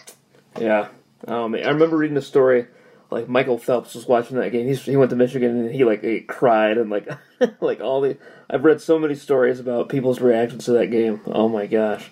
Yeah, 0.59 0.89
um, 1.27 1.55
I 1.55 1.69
remember 1.69 1.97
reading 1.97 2.17
a 2.17 2.23
story 2.23 2.67
like 3.15 3.29
Michael 3.29 3.59
Phelps 3.59 3.95
was 3.95 4.09
watching 4.09 4.37
that 4.39 4.51
game. 4.51 4.67
He's, 4.67 4.83
he 4.83 4.97
went 4.97 5.11
to 5.11 5.17
Michigan 5.17 5.67
and 5.67 5.75
he 5.75 5.85
like 5.85 6.03
he 6.03 6.21
cried 6.21 6.77
and 6.79 6.91
like 6.91 7.09
like 7.61 7.81
all 7.81 8.01
the. 8.01 8.19
I've 8.51 8.65
read 8.65 8.81
so 8.81 8.99
many 8.99 9.15
stories 9.15 9.61
about 9.61 9.89
people's 9.89 10.21
reactions 10.21 10.65
to 10.67 10.73
that 10.73 10.91
game. 10.91 11.21
Oh 11.27 11.49
my 11.49 11.67
gosh. 11.67 12.11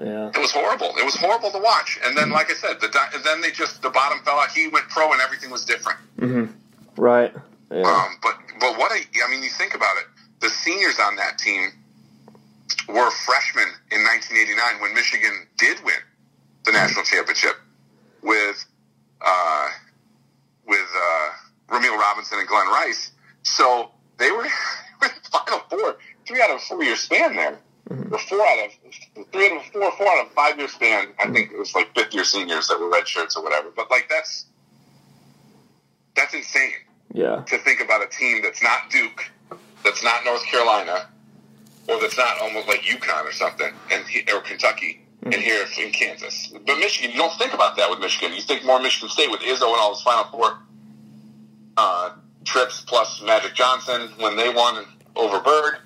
Yeah. 0.00 0.28
It 0.28 0.38
was 0.38 0.52
horrible. 0.52 0.92
It 0.98 1.04
was 1.04 1.16
horrible 1.16 1.50
to 1.50 1.58
watch. 1.58 1.98
And 2.04 2.16
then, 2.16 2.30
like 2.30 2.50
I 2.50 2.54
said, 2.54 2.80
the 2.80 2.88
then 3.24 3.40
they 3.40 3.50
just 3.50 3.82
the 3.82 3.90
bottom 3.90 4.18
fell 4.24 4.38
out. 4.38 4.50
He 4.50 4.68
went 4.68 4.88
pro, 4.88 5.12
and 5.12 5.20
everything 5.20 5.50
was 5.50 5.64
different. 5.64 5.98
Mm-hmm. 6.18 7.00
Right. 7.00 7.32
Yeah. 7.70 7.82
Um, 7.82 8.16
but 8.22 8.38
but 8.60 8.78
what 8.78 8.92
I, 8.92 9.00
I 9.24 9.30
mean, 9.30 9.42
you 9.42 9.50
think 9.50 9.74
about 9.74 9.96
it. 9.98 10.04
The 10.40 10.50
seniors 10.50 10.98
on 11.00 11.16
that 11.16 11.38
team 11.38 11.70
were 12.88 13.10
freshmen 13.10 13.68
in 13.90 14.02
1989 14.02 14.80
when 14.80 14.94
Michigan 14.94 15.46
did 15.56 15.82
win 15.84 15.94
the 16.64 16.72
national 16.72 17.04
championship 17.04 17.56
with 18.22 18.64
uh, 19.20 19.68
with 20.66 20.88
uh, 20.94 21.74
Rumeal 21.74 21.96
Robinson 21.98 22.38
and 22.38 22.48
Glen 22.48 22.66
Rice. 22.66 23.12
So 23.42 23.92
they 24.18 24.30
were 24.30 24.44
in 24.44 24.50
the 25.00 25.30
Final 25.30 25.60
Four, 25.70 25.96
three 26.26 26.42
out 26.42 26.50
of 26.50 26.56
a 26.56 26.60
four 26.60 26.82
year 26.82 26.96
span 26.96 27.34
there. 27.34 27.58
Mm-hmm. 27.90 28.14
Four 28.28 28.40
out 28.40 28.66
of 28.66 29.26
three 29.32 29.46
out 29.46 29.58
of 29.58 29.64
four, 29.72 29.92
four 29.92 30.08
out 30.08 30.26
of 30.26 30.32
five 30.32 30.58
year 30.58 30.66
span. 30.66 31.08
I 31.20 31.30
think 31.30 31.52
it 31.52 31.58
was 31.58 31.74
like 31.74 31.94
fifth 31.94 32.12
year 32.12 32.24
seniors 32.24 32.66
that 32.68 32.80
were 32.80 32.90
red 32.90 33.06
shirts 33.06 33.36
or 33.36 33.44
whatever. 33.44 33.70
But 33.74 33.90
like 33.90 34.08
that's 34.08 34.46
that's 36.16 36.34
insane. 36.34 36.72
Yeah. 37.12 37.42
To 37.42 37.58
think 37.58 37.80
about 37.80 38.02
a 38.02 38.08
team 38.08 38.42
that's 38.42 38.62
not 38.62 38.90
Duke, 38.90 39.30
that's 39.84 40.02
not 40.02 40.24
North 40.24 40.44
Carolina, 40.46 41.08
or 41.88 42.00
that's 42.00 42.18
not 42.18 42.40
almost 42.40 42.66
like 42.66 42.80
UConn 42.80 43.24
or 43.24 43.32
something, 43.32 43.72
and 43.92 44.04
or 44.34 44.40
Kentucky, 44.40 45.06
and 45.22 45.34
here 45.34 45.64
in 45.78 45.92
Kansas. 45.92 46.52
But 46.66 46.78
Michigan, 46.78 47.12
you 47.12 47.18
don't 47.18 47.38
think 47.38 47.54
about 47.54 47.76
that 47.76 47.88
with 47.88 48.00
Michigan. 48.00 48.34
You 48.34 48.42
think 48.42 48.64
more 48.64 48.80
Michigan 48.80 49.08
State 49.08 49.30
with 49.30 49.40
Izzo 49.40 49.70
and 49.70 49.80
all 49.80 49.94
his 49.94 50.02
Final 50.02 50.24
Four 50.24 50.58
uh, 51.76 52.10
trips 52.44 52.84
plus 52.86 53.22
Magic 53.22 53.54
Johnson 53.54 54.08
when 54.18 54.36
they 54.36 54.52
won 54.52 54.84
over 55.14 55.40
Bird. 55.40 55.78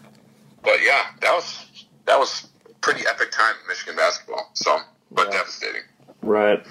But 0.62 0.82
yeah, 0.82 1.06
that 1.20 1.32
was 1.34 1.66
that 2.10 2.18
was 2.18 2.48
pretty 2.80 3.06
epic 3.06 3.30
time 3.30 3.54
in 3.62 3.68
Michigan 3.68 3.94
basketball. 3.94 4.50
So, 4.54 4.80
but 5.12 5.26
yeah. 5.26 5.38
devastating. 5.38 5.82
Right. 6.22 6.66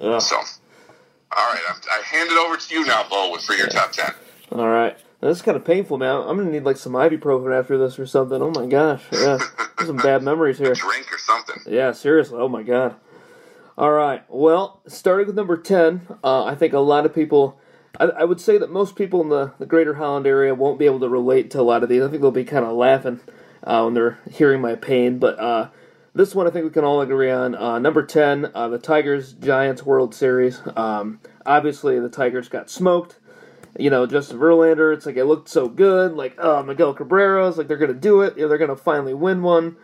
Yeah. 0.00 0.18
So, 0.18 0.36
all 0.36 1.52
right, 1.52 1.62
I, 1.68 1.98
I 1.98 2.02
hand 2.02 2.30
it 2.30 2.38
over 2.38 2.56
to 2.56 2.74
you 2.74 2.84
now, 2.84 3.06
Bo, 3.08 3.34
for 3.38 3.54
your 3.54 3.66
yeah. 3.68 3.80
top 3.80 3.92
ten. 3.92 4.12
All 4.52 4.68
right. 4.68 4.96
That's 5.20 5.40
kind 5.40 5.56
of 5.56 5.64
painful, 5.64 5.96
man. 5.96 6.16
I'm 6.16 6.36
gonna 6.36 6.50
need 6.50 6.64
like 6.64 6.76
some 6.76 6.92
ibuprofen 6.92 7.58
after 7.58 7.78
this 7.78 7.98
or 7.98 8.04
something. 8.04 8.42
Oh 8.42 8.50
my 8.50 8.66
gosh, 8.66 9.02
yeah, 9.10 9.38
some 9.86 9.96
bad 9.96 10.22
memories 10.22 10.58
here. 10.58 10.72
A 10.72 10.74
drink 10.74 11.10
or 11.10 11.18
something. 11.18 11.56
Yeah, 11.66 11.92
seriously. 11.92 12.38
Oh 12.38 12.48
my 12.48 12.62
god. 12.62 12.96
All 13.78 13.90
right. 13.90 14.22
Well, 14.28 14.82
starting 14.86 15.26
with 15.26 15.34
number 15.34 15.56
ten, 15.56 16.06
uh, 16.22 16.44
I 16.44 16.54
think 16.54 16.74
a 16.74 16.78
lot 16.78 17.06
of 17.06 17.14
people. 17.14 17.58
I, 17.98 18.06
I, 18.06 18.24
would 18.24 18.40
say 18.40 18.58
that 18.58 18.72
most 18.72 18.96
people 18.96 19.20
in 19.20 19.28
the, 19.28 19.52
the 19.60 19.66
greater 19.66 19.94
Holland 19.94 20.26
area 20.26 20.52
won't 20.52 20.80
be 20.80 20.84
able 20.84 20.98
to 20.98 21.08
relate 21.08 21.52
to 21.52 21.60
a 21.60 21.62
lot 21.62 21.84
of 21.84 21.88
these. 21.88 22.02
I 22.02 22.08
think 22.08 22.22
they'll 22.22 22.32
be 22.32 22.44
kind 22.44 22.64
of 22.64 22.72
laughing 22.72 23.20
uh, 23.64 23.82
when 23.82 23.94
they're 23.94 24.18
hearing 24.30 24.60
my 24.60 24.76
pain. 24.76 25.18
But 25.18 25.38
uh, 25.38 25.68
this 26.14 26.34
one, 26.34 26.46
I 26.46 26.50
think 26.50 26.64
we 26.64 26.70
can 26.70 26.84
all 26.84 27.00
agree 27.00 27.30
on. 27.30 27.54
Uh, 27.54 27.78
number 27.78 28.04
10, 28.04 28.52
uh, 28.54 28.68
the 28.68 28.78
Tigers 28.78 29.32
Giants 29.32 29.84
World 29.84 30.14
Series. 30.14 30.60
Um, 30.76 31.20
obviously, 31.44 31.98
the 31.98 32.08
Tigers 32.08 32.48
got 32.48 32.70
smoked 32.70 33.18
you 33.78 33.90
know, 33.90 34.06
Justin 34.06 34.38
Verlander, 34.38 34.94
it's 34.94 35.06
like 35.06 35.16
it 35.16 35.24
looked 35.24 35.48
so 35.48 35.68
good. 35.68 36.12
Like, 36.12 36.36
oh, 36.38 36.62
Miguel 36.62 36.94
Cabrera, 36.94 37.48
it's 37.48 37.58
like 37.58 37.68
they're 37.68 37.76
going 37.76 37.92
to 37.92 37.98
do 37.98 38.22
it. 38.22 38.36
You 38.36 38.42
know, 38.42 38.48
they're 38.48 38.58
going 38.58 38.70
to 38.70 38.76
finally 38.76 39.14
win 39.14 39.42
one. 39.42 39.76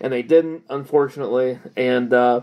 And 0.00 0.12
they 0.12 0.22
didn't, 0.22 0.64
unfortunately. 0.68 1.58
And, 1.76 2.12
uh, 2.12 2.42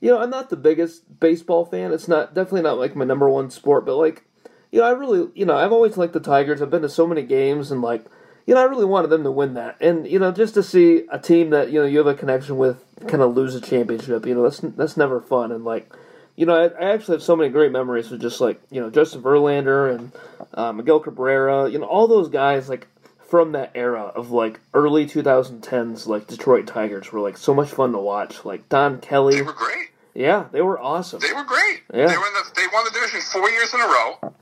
you 0.00 0.10
know, 0.10 0.20
I'm 0.20 0.30
not 0.30 0.50
the 0.50 0.56
biggest 0.56 1.20
baseball 1.20 1.64
fan. 1.64 1.92
It's 1.92 2.08
not, 2.08 2.34
definitely 2.34 2.62
not 2.62 2.78
like 2.78 2.96
my 2.96 3.04
number 3.04 3.28
one 3.28 3.50
sport, 3.50 3.84
but 3.84 3.96
like, 3.96 4.24
you 4.70 4.80
know, 4.80 4.86
I 4.86 4.90
really, 4.90 5.28
you 5.34 5.46
know, 5.46 5.56
I've 5.56 5.72
always 5.72 5.96
liked 5.96 6.12
the 6.12 6.20
Tigers. 6.20 6.60
I've 6.60 6.70
been 6.70 6.82
to 6.82 6.88
so 6.88 7.06
many 7.06 7.22
games 7.22 7.70
and 7.70 7.82
like, 7.82 8.04
you 8.48 8.54
know, 8.54 8.62
I 8.62 8.64
really 8.64 8.86
wanted 8.86 9.08
them 9.08 9.24
to 9.24 9.30
win 9.30 9.52
that. 9.54 9.76
And, 9.78 10.08
you 10.08 10.18
know, 10.18 10.32
just 10.32 10.54
to 10.54 10.62
see 10.62 11.04
a 11.10 11.18
team 11.18 11.50
that, 11.50 11.70
you 11.70 11.80
know, 11.80 11.86
you 11.86 11.98
have 11.98 12.06
a 12.06 12.14
connection 12.14 12.56
with 12.56 12.82
kind 13.06 13.22
of 13.22 13.36
lose 13.36 13.54
a 13.54 13.60
championship, 13.60 14.24
you 14.24 14.34
know, 14.34 14.42
that's, 14.42 14.60
that's 14.60 14.96
never 14.96 15.20
fun. 15.20 15.52
And 15.52 15.66
like, 15.66 15.92
you 16.34 16.46
know, 16.46 16.54
I, 16.54 16.68
I, 16.68 16.94
actually 16.94 17.16
have 17.16 17.22
so 17.22 17.36
many 17.36 17.50
great 17.50 17.72
memories 17.72 18.08
with 18.08 18.22
just 18.22 18.40
like 18.40 18.58
you 18.70 18.80
know 18.80 18.90
Justin 18.90 19.22
Verlander 19.22 19.92
and 19.94 20.12
uh, 20.54 20.72
Miguel 20.72 21.00
Cabrera, 21.00 21.68
you 21.68 21.80
know, 21.80 21.86
all 21.86 22.06
those 22.06 22.28
guys 22.28 22.68
like 22.68 22.86
from 23.28 23.52
that 23.52 23.72
era 23.74 24.04
of 24.14 24.30
like 24.30 24.60
early 24.72 25.04
2010s, 25.04 26.06
like 26.06 26.28
Detroit 26.28 26.68
Tigers 26.68 27.10
were 27.12 27.18
like 27.18 27.36
so 27.36 27.52
much 27.52 27.70
fun 27.70 27.90
to 27.90 27.98
watch. 27.98 28.44
Like 28.44 28.68
Don 28.68 29.00
Kelly, 29.00 29.34
they 29.34 29.42
were 29.42 29.52
great. 29.52 29.88
Yeah, 30.14 30.46
they 30.52 30.62
were 30.62 30.80
awesome. 30.80 31.18
They 31.18 31.32
were 31.32 31.44
great. 31.44 31.82
Yeah. 31.92 32.06
They 32.06 32.16
were 32.16 32.24
the, 32.24 32.52
they 32.54 32.66
won 32.72 32.84
the 32.84 32.92
division 32.92 33.20
four 33.20 33.50
years 33.50 33.74
in 33.74 33.80
a 33.80 33.86
row. 33.86 34.32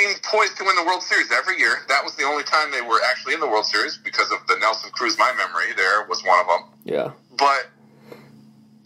Seemed 0.00 0.22
poised 0.22 0.56
to 0.56 0.64
win 0.64 0.76
the 0.76 0.84
World 0.84 1.02
Series 1.02 1.30
every 1.30 1.58
year. 1.58 1.76
That 1.88 2.02
was 2.02 2.14
the 2.16 2.24
only 2.24 2.42
time 2.44 2.70
they 2.72 2.80
were 2.80 3.00
actually 3.10 3.34
in 3.34 3.40
the 3.40 3.46
World 3.48 3.66
Series 3.66 3.98
because 3.98 4.30
of 4.32 4.38
the 4.48 4.56
Nelson 4.58 4.90
Cruz. 4.92 5.18
My 5.18 5.30
memory 5.36 5.74
there 5.76 6.06
was 6.08 6.24
one 6.24 6.40
of 6.40 6.46
them. 6.46 6.62
Yeah, 6.84 7.10
but 7.36 7.68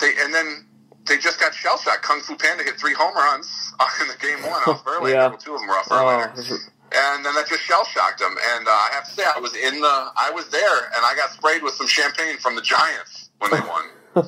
they 0.00 0.10
and 0.18 0.34
then 0.34 0.66
they 1.06 1.18
just 1.18 1.38
got 1.38 1.54
shell 1.54 1.78
shocked. 1.78 2.02
Kung 2.02 2.18
Fu 2.20 2.34
Panda 2.34 2.64
hit 2.64 2.80
three 2.80 2.94
home 2.94 3.14
runs 3.14 3.46
in 4.02 4.08
the 4.08 4.16
game 4.18 4.42
one 4.42 4.60
off 4.66 4.84
Verlander. 4.84 5.12
Yeah. 5.12 5.28
Well, 5.28 5.36
two 5.38 5.54
of 5.54 5.60
them 5.60 5.68
were 5.68 5.74
off 5.74 5.86
Oh, 5.90 5.94
Verlander. 6.02 6.68
and 6.90 7.24
then 7.24 7.34
that 7.36 7.46
just 7.48 7.62
shell 7.62 7.84
shocked 7.84 8.18
them. 8.18 8.34
And 8.56 8.66
uh, 8.66 8.70
I 8.70 8.88
have 8.94 9.04
to 9.04 9.10
say, 9.12 9.22
I 9.24 9.38
was 9.38 9.54
in 9.54 9.80
the, 9.80 9.86
I 10.16 10.32
was 10.34 10.48
there, 10.48 10.78
and 10.96 11.04
I 11.06 11.14
got 11.14 11.30
sprayed 11.30 11.62
with 11.62 11.74
some 11.74 11.86
champagne 11.86 12.38
from 12.38 12.56
the 12.56 12.62
Giants 12.62 13.30
when 13.38 13.52
they 13.52 13.60
won. 13.60 13.84
uh, 14.16 14.22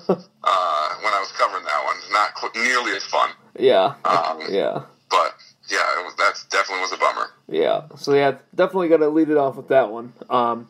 when 1.03 1.13
I 1.15 1.19
was 1.19 1.33
covering 1.37 1.65
that 1.65 1.83
one, 1.85 1.97
not 2.13 2.35
qu- 2.35 2.63
nearly 2.63 2.93
as 2.97 3.03
fun, 3.05 3.31
yeah, 3.59 3.95
um, 4.05 4.41
yeah. 4.51 4.83
but 5.11 5.35
yeah, 5.69 6.03
was, 6.03 6.15
that 6.17 6.45
definitely 6.51 6.83
was 6.83 6.93
a 6.93 6.97
bummer. 6.97 7.31
Yeah, 7.49 7.83
so 7.97 8.15
yeah, 8.15 8.37
definitely 8.55 8.89
got 8.89 8.99
to 8.99 9.09
lead 9.09 9.29
it 9.29 9.37
off 9.37 9.57
with 9.57 9.69
that 9.69 9.91
one. 9.91 10.13
Um, 10.29 10.69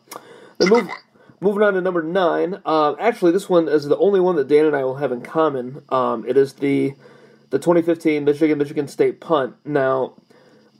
then 0.57 0.69
move, 0.69 0.89
moving 1.39 1.63
on 1.63 1.73
to 1.73 1.81
number 1.81 2.03
nine. 2.03 2.61
Um, 2.65 2.95
actually, 2.99 3.31
this 3.31 3.49
one 3.49 3.67
is 3.67 3.85
the 3.85 3.97
only 3.97 4.19
one 4.19 4.35
that 4.35 4.47
Dan 4.47 4.65
and 4.65 4.75
I 4.75 4.83
will 4.83 4.95
have 4.95 5.11
in 5.11 5.21
common. 5.21 5.83
Um, 5.89 6.25
it 6.27 6.37
is 6.37 6.53
the 6.53 6.93
the 7.49 7.59
2015 7.59 8.25
Michigan 8.25 8.57
Michigan 8.57 8.87
State 8.87 9.21
punt. 9.21 9.55
Now, 9.65 10.13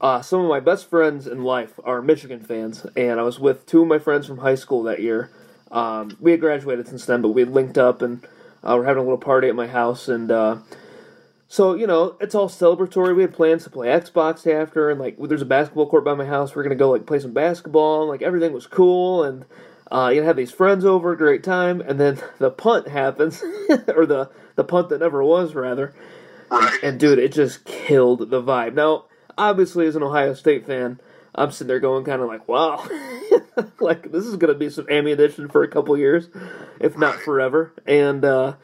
uh, 0.02 0.22
some 0.22 0.42
of 0.42 0.50
my 0.50 0.60
best 0.60 0.90
friends 0.90 1.28
in 1.28 1.44
life 1.44 1.80
are 1.84 2.02
Michigan 2.02 2.40
fans, 2.40 2.86
and 2.96 3.20
I 3.20 3.24
was 3.24 3.40
with 3.40 3.66
two 3.66 3.82
of 3.82 3.88
my 3.88 4.00
friends 4.00 4.28
from 4.28 4.40
high 4.40 4.56
school 4.56 4.84
that 4.84 5.02
year. 5.02 5.32
Um, 5.72 6.16
we 6.20 6.32
had 6.32 6.40
graduated 6.40 6.88
since 6.88 7.06
then, 7.06 7.22
but 7.22 7.30
we 7.30 7.42
had 7.42 7.52
linked 7.52 7.78
up 7.78 8.02
and 8.02 8.24
uh, 8.64 8.76
we're 8.78 8.86
having 8.86 9.02
a 9.02 9.04
little 9.04 9.18
party 9.18 9.48
at 9.48 9.56
my 9.56 9.68
house, 9.68 10.08
and 10.08 10.32
uh, 10.32 10.58
so 11.48 11.76
you 11.76 11.88
know 11.88 12.18
it's 12.20 12.36
all 12.36 12.50
celebratory. 12.50 13.16
We 13.16 13.22
had 13.22 13.34
plans 13.34 13.64
to 13.64 13.70
play 13.70 13.88
Xbox 13.88 14.46
after, 14.52 14.90
and 14.90 15.00
like 15.00 15.18
there's 15.20 15.42
a 15.42 15.46
basketball 15.46 15.90
court 15.90 16.04
by 16.04 16.14
my 16.14 16.26
house. 16.26 16.56
We're 16.56 16.64
gonna 16.64 16.76
go 16.76 16.92
like 16.92 17.06
play 17.06 17.20
some 17.20 17.34
basketball, 17.34 18.02
and 18.02 18.10
like 18.10 18.22
everything 18.22 18.54
was 18.54 18.68
cool, 18.68 19.24
and 19.24 19.46
uh, 19.92 20.12
you 20.14 20.22
know 20.22 20.28
have 20.28 20.36
these 20.36 20.52
friends 20.52 20.84
over, 20.84 21.16
great 21.16 21.44
time, 21.44 21.82
and 21.82 22.00
then 22.00 22.20
the 22.40 22.52
punt 22.52 22.88
happens, 22.88 23.42
or 23.88 24.06
the 24.06 24.30
the 24.56 24.64
punt 24.64 24.90
that 24.90 25.00
never 25.00 25.24
was 25.24 25.56
rather, 25.56 25.94
and 26.84 27.00
dude, 27.00 27.20
it 27.20 27.32
just 27.32 27.64
killed 27.64 28.30
the 28.30 28.42
vibe. 28.42 28.74
Now, 28.74 29.06
obviously, 29.38 29.88
as 29.88 29.96
an 29.96 30.04
Ohio 30.04 30.34
State 30.34 30.66
fan, 30.66 31.00
I'm 31.34 31.52
sitting 31.52 31.68
there 31.68 31.80
going 31.80 32.04
kind 32.04 32.22
of 32.22 32.28
like, 32.28 32.48
wow, 32.48 32.86
like 33.80 34.12
this 34.12 34.26
is 34.26 34.36
gonna 34.36 34.54
be 34.54 34.70
some 34.70 34.90
ammunition 34.90 35.48
for 35.48 35.64
a 35.64 35.68
couple 35.70 35.98
years, 35.98 36.28
if 36.82 36.98
not 36.98 37.16
forever. 37.22 37.74
And 37.86 38.26
uh, 38.26 38.56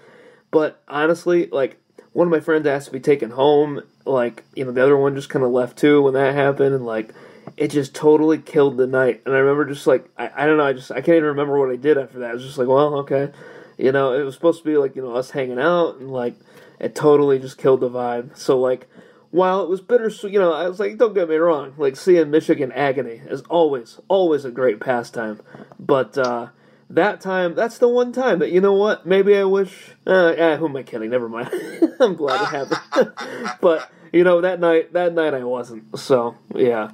but 0.52 0.82
honestly, 0.88 1.48
like 1.48 1.78
one 2.14 2.28
of 2.28 2.32
my 2.32 2.40
friends 2.40 2.66
asked 2.66 2.88
to 2.88 2.92
be 2.92 3.00
taken 3.00 3.32
home. 3.32 3.82
Like 4.06 4.44
you 4.56 4.66
know, 4.66 4.72
the 4.72 4.84
other 4.84 4.98
one 4.98 5.16
just 5.16 5.30
kind 5.30 5.44
of 5.44 5.52
left 5.52 5.78
too 5.78 6.02
when 6.02 6.14
that 6.14 6.34
happened, 6.34 6.76
and 6.76 6.86
like 6.86 7.14
it 7.58 7.70
just 7.70 7.94
totally 7.94 8.38
killed 8.38 8.78
the 8.78 8.88
night. 8.88 9.22
And 9.26 9.36
I 9.36 9.40
remember 9.40 9.66
just 9.66 9.88
like 9.88 10.10
I, 10.18 10.30
I 10.36 10.46
don't 10.46 10.58
know, 10.58 10.66
I 10.66 10.74
just 10.74 10.92
I 10.92 10.96
can't 10.96 11.18
even 11.18 11.24
remember 11.24 11.60
what 11.60 11.72
I 11.72 11.76
did 11.76 11.98
after 11.98 12.20
that. 12.20 12.32
I 12.32 12.34
was 12.34 12.44
just 12.44 12.58
like, 12.58 12.68
well, 12.68 12.96
okay, 13.00 13.32
you 13.78 13.92
know, 13.92 14.14
it 14.14 14.24
was 14.24 14.36
supposed 14.36 14.60
to 14.64 14.70
be 14.70 14.78
like 14.78 14.96
you 14.96 15.02
know 15.02 15.16
us 15.16 15.32
hanging 15.32 15.60
out, 15.60 15.98
and 15.98 16.12
like 16.12 16.36
it 16.80 16.96
totally 16.96 17.40
just 17.40 17.58
killed 17.58 17.82
the 17.82 17.90
vibe. 17.90 18.38
So 18.38 18.60
like. 18.60 18.88
While 19.32 19.64
it 19.64 19.68
was 19.68 19.82
bittersweet, 19.82 20.32
you 20.32 20.40
know, 20.40 20.54
I 20.54 20.70
was 20.70 20.80
like, 20.80 20.96
don't 21.00 21.16
get 21.16 21.28
me 21.28 21.38
wrong, 21.38 21.74
like 21.80 21.96
seeing 21.96 22.30
Michigan 22.30 22.72
agony 22.72 23.20
is 23.28 23.42
always, 23.50 24.00
always 24.08 24.46
a 24.46 24.52
great 24.52 24.80
pastime. 24.80 25.42
But 25.80 26.16
uh, 26.20 26.50
that 26.96 27.22
time, 27.22 27.56
that's 27.56 27.78
the 27.78 27.88
one 27.88 28.12
time 28.12 28.40
that 28.40 28.52
you 28.52 28.62
know 28.62 28.74
what? 28.74 29.06
Maybe 29.06 29.38
I 29.38 29.44
wish. 29.44 29.92
Uh, 30.06 30.34
eh, 30.38 30.58
who 30.58 30.68
am 30.68 30.76
I 30.76 30.84
kidding? 30.84 31.10
Never 31.10 31.30
mind. 31.30 31.50
I'm 32.00 32.16
glad 32.16 32.42
it 32.42 32.70
happened. 32.70 33.14
but 33.62 33.92
you 34.12 34.24
know, 34.24 34.42
that 34.42 34.60
night, 34.60 34.94
that 34.94 35.14
night 35.14 35.34
I 35.34 35.44
wasn't. 35.44 35.98
So 35.98 36.36
yeah. 36.56 36.92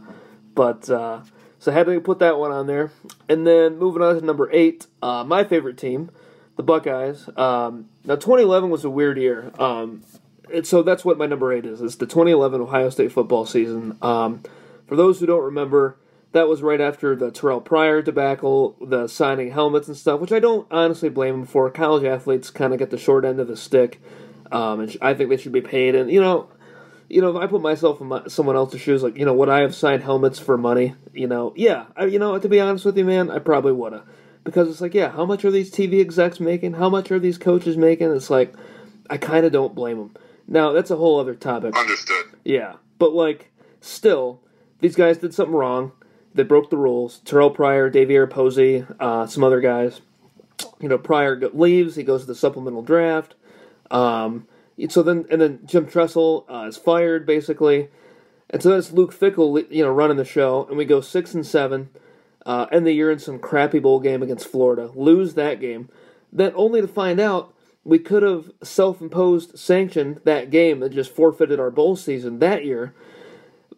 But 0.56 0.90
uh, 0.90 1.22
so 1.60 1.72
I 1.72 1.76
had 1.76 1.86
to 1.88 2.00
put 2.02 2.20
that 2.20 2.38
one 2.38 2.52
on 2.52 2.68
there, 2.68 2.92
and 3.28 3.46
then 3.46 3.78
moving 3.78 4.02
on 4.02 4.16
to 4.16 4.26
number 4.26 4.50
eight, 4.52 4.88
uh, 5.02 5.24
my 5.24 5.44
favorite 5.44 5.78
team, 5.78 6.10
the 6.56 6.64
Buckeyes. 6.64 7.28
Um, 7.38 7.90
now 8.06 8.16
2011 8.16 8.70
was 8.70 8.86
a 8.86 8.90
weird 8.90 9.18
year. 9.18 9.52
Um, 9.60 10.04
so 10.64 10.82
that's 10.82 11.06
what 11.06 11.18
my 11.18 11.26
number 11.26 11.54
eight 11.54 11.66
is. 11.66 11.82
It's 11.82 11.96
the 11.96 12.06
2011 12.06 12.62
Ohio 12.62 12.90
State 12.90 13.12
football 13.12 13.46
season. 13.46 13.98
Um, 14.02 14.44
for 14.88 14.96
those 14.96 15.20
who 15.20 15.26
don't 15.26 15.44
remember, 15.44 15.98
that 16.32 16.48
was 16.48 16.62
right 16.62 16.80
after 16.80 17.15
the 17.15 17.32
Terrelle 17.32 17.63
Pryor 17.63 18.02
debacle, 18.02 18.76
the 18.82 19.08
signing 19.08 19.52
helmets 19.52 19.88
and 19.88 19.98
stuff, 19.98 20.20
which 20.20 20.32
I 20.32 20.39
don't 20.39 20.68
honestly 20.70 21.10
blame 21.10 21.36
him 21.36 21.46
for. 21.46 21.70
College 21.72 22.04
athletes 22.04 22.52
kind 22.52 22.74
of 22.74 22.80
get 22.80 22.92
the 22.92 22.98
short 22.98 23.26
end 23.26 23.39
of 23.39 23.48
the 23.48 23.58
stick, 23.58 24.02
um, 24.52 24.82
and 24.82 24.92
sh- 24.92 24.98
I 25.02 25.13
think 25.13 25.30
they 25.30 25.38
should 25.38 25.52
be 25.52 25.62
paid. 25.62 25.96
And 25.96 26.12
you 26.12 26.22
know, 26.22 26.50
you 27.10 27.22
know, 27.22 27.36
if 27.36 27.36
I 27.36 27.48
put 27.48 27.62
myself 27.62 28.00
in 28.00 28.08
my, 28.08 28.28
someone 28.28 28.56
else's 28.56 28.82
shoes, 28.82 29.02
like 29.02 29.18
you 29.18 29.26
know, 29.26 29.34
would 29.34 29.50
I 29.50 29.62
have 29.62 29.74
signed 29.74 30.04
helmets 30.04 30.38
for 30.38 30.58
money? 30.58 30.96
You 31.13 31.28
know, 31.28 31.54
yeah. 31.56 31.86
I, 31.96 32.06
you 32.06 32.20
know, 32.20 32.38
to 32.38 32.50
be 32.50 32.60
honest 32.60 32.86
with 32.86 32.98
you, 32.98 33.06
man, 33.06 33.32
I 33.32 33.39
probably 33.39 33.72
would 33.72 33.94
have, 33.94 34.06
because 34.44 34.70
it's 34.70 34.82
like, 34.82 34.94
yeah, 34.94 35.10
how 35.10 35.26
much 35.26 35.44
are 35.46 35.52
these 35.52 35.72
TV 35.72 36.00
execs 36.00 36.39
making? 36.39 36.74
How 36.74 36.89
much 36.89 37.12
are 37.12 37.20
these 37.20 37.39
coaches 37.39 37.76
making? 37.76 38.12
It's 38.13 38.30
like, 38.30 38.54
I 39.10 39.18
kind 39.18 39.46
of 39.46 39.52
don't 39.52 39.74
blame 39.74 39.98
them. 39.98 40.15
Now 40.48 40.74
that's 40.74 40.92
a 40.92 40.96
whole 40.96 41.20
other 41.20 41.36
topic. 41.36 41.76
Understood. 41.76 42.26
Yeah, 42.44 42.76
but 43.00 43.13
like, 43.13 43.52
still, 43.82 44.42
these 44.80 44.96
guys 44.96 45.18
did 45.18 45.34
something 45.34 45.56
wrong. 45.56 45.92
They 46.34 46.44
broke 46.44 46.70
the 46.70 46.78
rules. 46.78 47.22
Terrelle 47.26 47.54
Pryor, 47.54 47.89
DeVier 47.89 48.30
Posey, 48.30 48.86
uh, 49.00 49.26
some 49.28 49.44
other 49.44 49.62
guys. 49.62 50.02
You 50.80 50.89
know, 50.89 50.98
Pryor 50.98 51.39
leaves. 51.54 51.96
He 51.96 52.04
goes 52.04 52.22
to 52.22 52.28
the 52.28 52.36
supplemental 52.36 52.82
draft. 52.82 53.36
Um, 53.92 54.48
so 54.88 55.04
then, 55.04 55.26
and 55.30 55.42
then 55.42 55.60
Jim 55.65 55.88
Tressel 55.88 56.46
uh, 56.50 56.68
is 56.68 56.78
fired 56.78 57.26
basically, 57.26 57.89
and 58.50 58.63
so 58.63 58.70
that's 58.70 58.92
Luke 58.92 59.13
Fickell, 59.13 59.65
you 59.72 59.84
know, 59.84 59.92
running 59.92 60.18
the 60.18 60.26
show, 60.26 60.65
and 60.70 60.78
we 60.78 60.86
go 60.86 61.02
six 61.02 61.34
and 61.34 61.46
seven. 61.46 61.89
Uh, 62.46 62.68
end 62.72 62.88
the 62.88 62.94
year 62.94 63.12
in 63.12 63.20
some 63.20 63.38
crappy 63.38 63.80
bowl 63.80 64.00
game 64.00 64.24
against 64.24 64.48
Florida, 64.48 64.92
lose 64.96 65.34
that 65.34 65.60
game, 65.60 65.89
then 66.32 66.54
only 66.56 66.80
to 66.80 66.88
find 66.88 67.20
out 67.20 67.54
we 67.84 68.00
could 68.00 68.24
have 68.24 68.52
self-imposed 68.63 69.60
sanctioned 69.60 70.22
that 70.24 70.50
game 70.50 70.82
and 70.82 70.94
just 70.94 71.13
forfeited 71.13 71.60
our 71.60 71.70
bowl 71.70 71.96
season 71.96 72.39
that 72.39 72.63
year. 72.63 72.94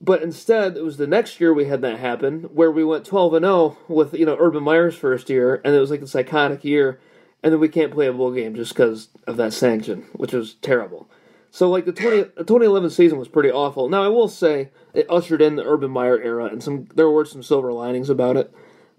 But 0.03 0.23
instead, 0.23 0.77
it 0.77 0.83
was 0.83 0.97
the 0.97 1.05
next 1.05 1.39
year 1.39 1.53
we 1.53 1.65
had 1.65 1.81
that 1.81 1.99
happen, 1.99 2.43
where 2.45 2.71
we 2.71 2.83
went 2.83 3.05
12 3.05 3.35
and 3.35 3.45
0 3.45 3.77
with 3.87 4.13
you 4.15 4.25
know 4.25 4.35
Urban 4.39 4.63
Meyer's 4.63 4.95
first 4.95 5.29
year, 5.29 5.61
and 5.63 5.75
it 5.75 5.79
was 5.79 5.91
like 5.91 6.01
a 6.01 6.07
psychotic 6.07 6.63
year, 6.63 6.99
and 7.43 7.53
then 7.53 7.59
we 7.59 7.69
can't 7.69 7.93
play 7.93 8.07
a 8.07 8.13
bowl 8.13 8.31
game 8.31 8.55
just 8.55 8.73
because 8.73 9.09
of 9.27 9.37
that 9.37 9.53
sanction, 9.53 10.05
which 10.13 10.33
was 10.33 10.55
terrible. 10.55 11.07
So 11.51 11.69
like 11.69 11.85
the 11.85 11.91
20, 11.91 12.17
the 12.35 12.43
2011 12.43 12.89
season 12.89 13.19
was 13.19 13.27
pretty 13.27 13.51
awful. 13.51 13.89
Now 13.89 14.03
I 14.03 14.07
will 14.07 14.29
say 14.29 14.69
it 14.93 15.05
ushered 15.09 15.41
in 15.41 15.55
the 15.55 15.65
Urban 15.65 15.91
Meyer 15.91 16.19
era, 16.19 16.45
and 16.45 16.63
some 16.63 16.87
there 16.95 17.09
were 17.09 17.25
some 17.25 17.43
silver 17.43 17.71
linings 17.71 18.09
about 18.09 18.37
it. 18.37 18.51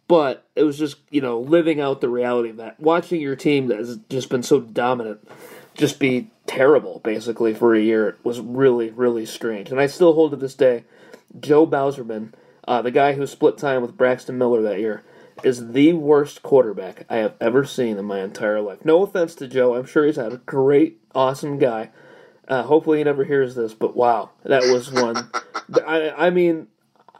But 0.07 0.47
it 0.55 0.63
was 0.63 0.79
just 0.79 0.99
you 1.11 1.21
know 1.21 1.41
living 1.41 1.81
out 1.81 2.01
the 2.01 2.11
reality 2.11 2.51
of 2.51 2.59
that, 2.59 2.79
watching 2.79 3.21
your 3.21 3.37
team 3.37 3.67
that 3.69 3.79
has 3.79 3.97
just 4.09 4.29
been 4.29 4.43
so 4.45 4.61
dominant, 4.61 5.27
just 5.75 5.99
be 5.99 6.31
terrible 6.47 7.01
basically 7.05 7.55
for 7.55 7.75
a 7.75 7.81
year 7.81 8.09
It 8.09 8.25
was 8.25 8.41
really 8.41 8.91
really 8.91 9.27
strange. 9.27 9.71
And 9.71 9.81
I 9.81 9.87
still 9.87 10.15
hold 10.15 10.33
to 10.33 10.37
this 10.37 10.55
day, 10.55 10.85
Joe 11.39 11.67
Bauserman, 11.67 12.33
uh, 12.67 12.83
the 12.83 12.91
guy 12.91 13.15
who 13.15 13.27
split 13.27 13.59
time 13.59 13.83
with 13.83 13.97
Braxton 13.97 14.39
Miller 14.39 14.63
that 14.63 14.81
year, 14.81 15.03
is 15.43 15.73
the 15.73 15.93
worst 15.93 16.43
quarterback 16.43 17.05
I 17.09 17.17
have 17.17 17.35
ever 17.41 17.65
seen 17.65 17.97
in 17.97 18.05
my 18.05 18.21
entire 18.21 18.61
life. 18.61 18.85
No 18.85 19.03
offense 19.03 19.35
to 19.37 19.49
Joe, 19.49 19.75
I'm 19.75 19.87
sure 19.87 20.05
he's 20.05 20.17
had 20.17 20.33
a 20.33 20.39
great, 20.39 21.01
awesome 21.15 21.59
guy. 21.59 21.91
Uh, 22.49 22.65
hopefully 22.65 22.99
he 22.99 23.05
never 23.05 23.25
hears 23.25 23.55
this, 23.55 23.73
but 23.73 23.97
wow, 23.97 24.31
that 24.45 24.63
was 24.65 24.91
one. 24.91 25.31
I, 25.87 26.11
I 26.27 26.31
mean, 26.31 26.69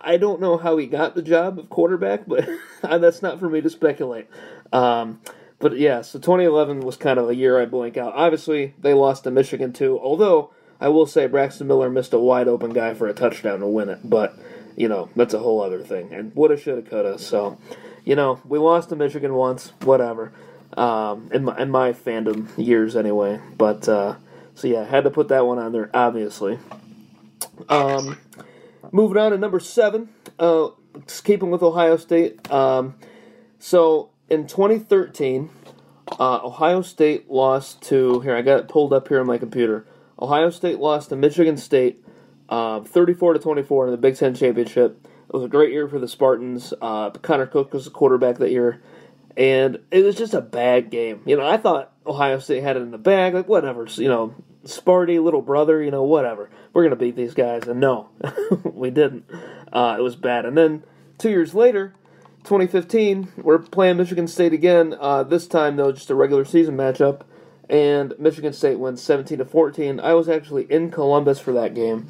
I 0.01 0.17
don't 0.17 0.41
know 0.41 0.57
how 0.57 0.77
he 0.77 0.87
got 0.87 1.15
the 1.15 1.23
job 1.23 1.59
of 1.59 1.71
quarterback, 1.71 2.27
but 2.27 2.49
that's 2.83 3.23
not 3.23 3.39
for 3.39 3.49
me 3.49 3.61
to 3.61 3.71
speculate. 3.71 4.29
Um, 4.73 5.21
but 5.63 5.79
yeah, 5.79 6.03
so 6.03 6.19
2011 6.19 6.81
was 6.81 6.97
kind 6.97 7.21
of 7.21 7.31
a 7.31 7.37
year 7.37 7.61
I 7.61 7.67
blank 7.67 7.97
out. 7.97 8.15
Obviously, 8.15 8.75
they 8.81 8.95
lost 8.95 9.23
to 9.25 9.31
Michigan 9.31 9.73
too, 9.73 9.97
although 10.01 10.51
I 10.81 10.89
will 10.89 11.07
say 11.07 11.29
Braxton 11.29 11.69
Miller 11.69 11.89
missed 11.89 12.13
a 12.13 12.19
wide 12.19 12.49
open 12.49 12.73
guy 12.73 12.95
for 12.95 13.07
a 13.07 13.15
touchdown 13.15 13.61
to 13.61 13.69
win 13.69 13.89
it, 13.89 14.01
but 14.03 14.37
you 14.77 14.89
know 14.89 15.09
that's 15.15 15.35
a 15.35 15.39
whole 15.39 15.63
other 15.63 15.79
thing. 15.79 16.13
And 16.13 16.35
woulda, 16.35 16.57
shoulda, 16.57 16.83
coulda. 16.83 17.17
So, 17.21 17.59
you 18.05 18.17
know, 18.17 18.41
we 18.45 18.59
lost 18.59 18.89
to 18.89 18.97
Michigan 18.97 19.35
once, 19.35 19.73
whatever. 19.83 20.33
Um, 20.77 21.31
in 21.33 21.45
my 21.45 21.57
in 21.57 21.71
my 21.71 21.93
fandom 21.93 22.49
years 22.57 22.97
anyway. 22.97 23.41
But 23.57 23.89
uh, 23.89 24.17
so 24.57 24.67
yeah, 24.67 24.85
had 24.85 25.05
to 25.05 25.11
put 25.11 25.29
that 25.29 25.47
one 25.47 25.61
on 25.61 25.71
there, 25.71 25.91
obviously. 25.95 26.59
Um, 27.69 28.19
moving 28.91 29.17
on 29.17 29.31
to 29.31 29.39
number 29.39 29.61
seven, 29.61 30.09
uh, 30.41 30.71
keeping 31.23 31.53
with 31.53 31.63
Ohio 31.63 31.97
State. 31.99 32.51
Um, 32.51 32.97
so 33.61 34.11
in 34.33 34.47
2013, 34.47 35.51
uh, 36.19 36.41
Ohio 36.43 36.81
State 36.81 37.31
lost 37.31 37.83
to 37.83 38.21
here. 38.21 38.35
I 38.35 38.41
got 38.41 38.61
it 38.61 38.69
pulled 38.69 38.95
up 38.95 39.09
here 39.09 39.21
on 39.21 39.27
my 39.27 39.37
computer. 39.37 39.87
Ohio 40.19 40.49
State 40.49 40.79
lost 40.79 41.11
to 41.11 41.17
Michigan 41.17 41.59
State, 41.59 42.03
uh, 42.49 42.81
34 42.81 43.35
to 43.35 43.39
24 43.39 43.87
in 43.87 43.91
the 43.91 43.99
Big 43.99 44.17
Ten 44.17 44.35
championship. 44.35 45.07
It 45.29 45.35
was 45.35 45.45
a 45.45 45.49
great 45.49 45.71
year 45.71 45.87
for 45.87 45.99
the 45.99 46.09
Spartans. 46.09 46.73
Uh, 46.81 47.11
Connor 47.11 47.45
Cook 47.45 47.75
was 47.75 47.85
the 47.85 47.91
quarterback 47.91 48.39
that 48.39 48.51
year, 48.51 48.83
and 49.37 49.79
it 49.91 50.03
was 50.03 50.17
just 50.17 50.33
a 50.33 50.41
bad 50.41 50.89
game. 50.89 51.21
You 51.27 51.37
know, 51.37 51.47
I 51.47 51.59
thought 51.59 51.93
Ohio 52.07 52.39
State 52.39 52.63
had 52.63 52.79
it 52.79 52.83
in 52.83 52.91
the 52.91 52.99
bag. 52.99 53.35
Like 53.35 53.49
whatever, 53.49 53.85
you 53.85 54.09
know, 54.09 54.35
Sparty, 54.65 55.23
little 55.23 55.43
brother. 55.43 55.83
You 55.83 55.91
know, 55.91 56.05
whatever. 56.05 56.49
We're 56.73 56.85
gonna 56.85 56.97
beat 56.97 57.17
these 57.17 57.35
guys, 57.35 57.69
and 57.69 57.81
no, 57.81 58.09
we 58.65 58.89
didn't. 58.89 59.29
Uh, 59.71 59.97
it 59.99 60.03
was 60.03 60.17
bad. 60.17 60.47
And 60.47 60.57
then 60.57 60.85
two 61.19 61.29
years 61.29 61.55
later, 61.55 61.95
2015, 62.45 63.29
we're 63.39 63.59
playing 63.59 63.97
Michigan 63.97 64.27
State 64.27 64.53
again. 64.53 64.95
Uh, 64.99 65.23
this 65.23 65.47
time, 65.47 65.77
though, 65.77 65.93
just 65.93 66.11
a 66.11 66.15
regular 66.15 66.45
season 66.45 66.77
matchup. 66.77 67.23
and 67.71 68.15
Michigan 68.19 68.53
State 68.53 68.79
wins 68.79 69.01
17 69.01 69.39
to 69.39 69.45
14. 69.45 70.01
I 70.01 70.15
was 70.15 70.29
actually 70.29 70.65
in 70.65 70.91
Columbus 70.91 71.39
for 71.39 71.53
that 71.53 71.75
game, 71.75 72.09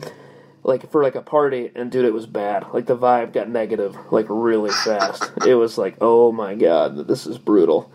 like 0.65 0.91
for 0.91 1.03
like 1.03 1.15
a 1.15 1.23
party, 1.23 1.71
and 1.75 1.91
dude, 1.93 2.05
it 2.05 2.15
was 2.15 2.27
bad. 2.27 2.67
Like 2.73 2.87
the 2.87 2.97
vibe 2.97 3.33
got 3.33 3.49
negative, 3.49 3.97
like 4.11 4.27
really 4.29 4.71
fast. 4.71 5.31
it 5.47 5.55
was 5.55 5.77
like, 5.79 5.97
oh 6.01 6.33
my 6.33 6.55
god, 6.55 7.07
this 7.07 7.27
is 7.27 7.39
brutal. 7.39 7.93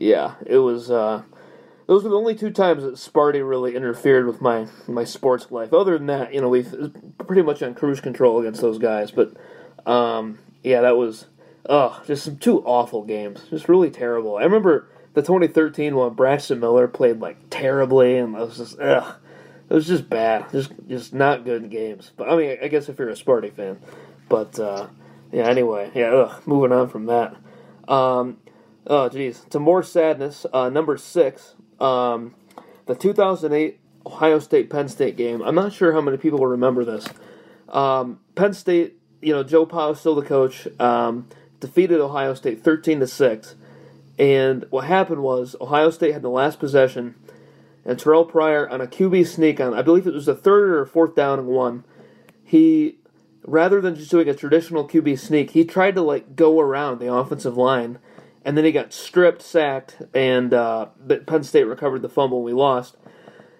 Yeah, 0.00 0.34
it 0.46 0.58
was. 0.58 0.90
uh 0.90 1.22
those 1.86 2.02
were 2.02 2.08
the 2.08 2.16
only 2.16 2.34
two 2.34 2.50
times 2.50 2.82
that 2.82 2.94
Sparty 2.94 3.46
really 3.46 3.76
interfered 3.76 4.26
with 4.26 4.40
my 4.40 4.66
my 4.88 5.04
sports 5.04 5.50
life. 5.50 5.72
Other 5.74 5.98
than 5.98 6.06
that, 6.06 6.32
you 6.32 6.40
know, 6.40 6.48
we've 6.48 6.74
pretty 7.18 7.42
much 7.42 7.62
on 7.62 7.74
cruise 7.74 8.00
control 8.00 8.40
against 8.40 8.62
those 8.62 8.78
guys. 8.78 9.10
But 9.10 9.34
um, 9.86 10.38
yeah, 10.62 10.80
that 10.80 10.96
was 10.96 11.26
oh, 11.68 12.02
just 12.06 12.24
some 12.24 12.36
two 12.36 12.62
awful 12.64 13.04
games, 13.04 13.42
just 13.50 13.68
really 13.68 13.90
terrible. 13.90 14.36
I 14.36 14.42
remember 14.42 14.88
the 15.14 15.22
2013 15.22 15.94
one. 15.94 16.14
Braxton 16.14 16.60
Miller 16.60 16.88
played 16.88 17.20
like 17.20 17.36
terribly, 17.50 18.18
and 18.18 18.36
I 18.36 18.42
was 18.42 18.58
just 18.58 18.80
ugh, 18.80 19.16
it 19.68 19.74
was 19.74 19.86
just 19.86 20.08
bad, 20.08 20.50
just 20.52 20.72
just 20.88 21.14
not 21.14 21.44
good 21.44 21.70
games. 21.70 22.12
But 22.16 22.30
I 22.30 22.36
mean, 22.36 22.58
I 22.62 22.68
guess 22.68 22.88
if 22.88 22.98
you're 22.98 23.08
a 23.08 23.14
Sparty 23.14 23.52
fan, 23.52 23.80
but 24.28 24.58
uh, 24.58 24.88
yeah. 25.32 25.48
Anyway, 25.48 25.90
yeah. 25.94 26.10
Ugh, 26.10 26.42
moving 26.46 26.72
on 26.72 26.88
from 26.88 27.06
that. 27.06 27.36
Um, 27.88 28.38
oh, 28.86 29.08
geez, 29.08 29.40
to 29.50 29.58
more 29.58 29.82
sadness. 29.82 30.46
Uh, 30.52 30.68
number 30.70 30.96
six, 30.96 31.54
um, 31.80 32.34
the 32.86 32.94
2008 32.94 33.80
Ohio 34.06 34.38
State 34.38 34.70
Penn 34.70 34.88
State 34.88 35.16
game. 35.16 35.42
I'm 35.42 35.54
not 35.54 35.72
sure 35.72 35.92
how 35.92 36.00
many 36.00 36.18
people 36.18 36.38
will 36.38 36.46
remember 36.46 36.84
this. 36.84 37.06
Um, 37.68 38.20
Penn 38.34 38.52
State, 38.52 38.98
you 39.20 39.32
know, 39.32 39.42
Joe 39.42 39.66
Pa 39.66 39.90
is 39.90 39.98
still 39.98 40.14
the 40.14 40.22
coach. 40.22 40.68
Um, 40.78 41.28
defeated 41.66 42.00
Ohio 42.00 42.34
State 42.34 42.62
13 42.62 43.00
to 43.00 43.06
six, 43.06 43.54
and 44.18 44.66
what 44.70 44.84
happened 44.84 45.22
was 45.22 45.56
Ohio 45.60 45.90
State 45.90 46.12
had 46.12 46.22
the 46.22 46.28
last 46.28 46.58
possession, 46.58 47.14
and 47.84 47.98
Terrelle 47.98 48.28
Pryor 48.28 48.68
on 48.68 48.80
a 48.80 48.86
QB 48.86 49.26
sneak 49.26 49.60
on 49.60 49.74
I 49.74 49.82
believe 49.82 50.06
it 50.06 50.14
was 50.14 50.26
the 50.26 50.34
third 50.34 50.70
or 50.70 50.86
fourth 50.86 51.14
down 51.14 51.38
and 51.38 51.48
one. 51.48 51.84
He 52.42 52.98
rather 53.46 53.80
than 53.80 53.94
just 53.94 54.10
doing 54.10 54.28
a 54.28 54.34
traditional 54.34 54.88
QB 54.88 55.18
sneak, 55.18 55.50
he 55.50 55.64
tried 55.64 55.94
to 55.94 56.02
like 56.02 56.36
go 56.36 56.60
around 56.60 56.98
the 56.98 57.12
offensive 57.12 57.56
line 57.56 57.98
and 58.44 58.56
then 58.56 58.64
he 58.64 58.72
got 58.72 58.92
stripped, 58.92 59.40
sacked, 59.40 60.02
and 60.12 60.52
uh, 60.52 60.86
Penn 61.26 61.42
State 61.42 61.64
recovered 61.64 62.02
the 62.02 62.10
fumble. 62.10 62.38
and 62.38 62.44
We 62.44 62.52
lost. 62.52 62.96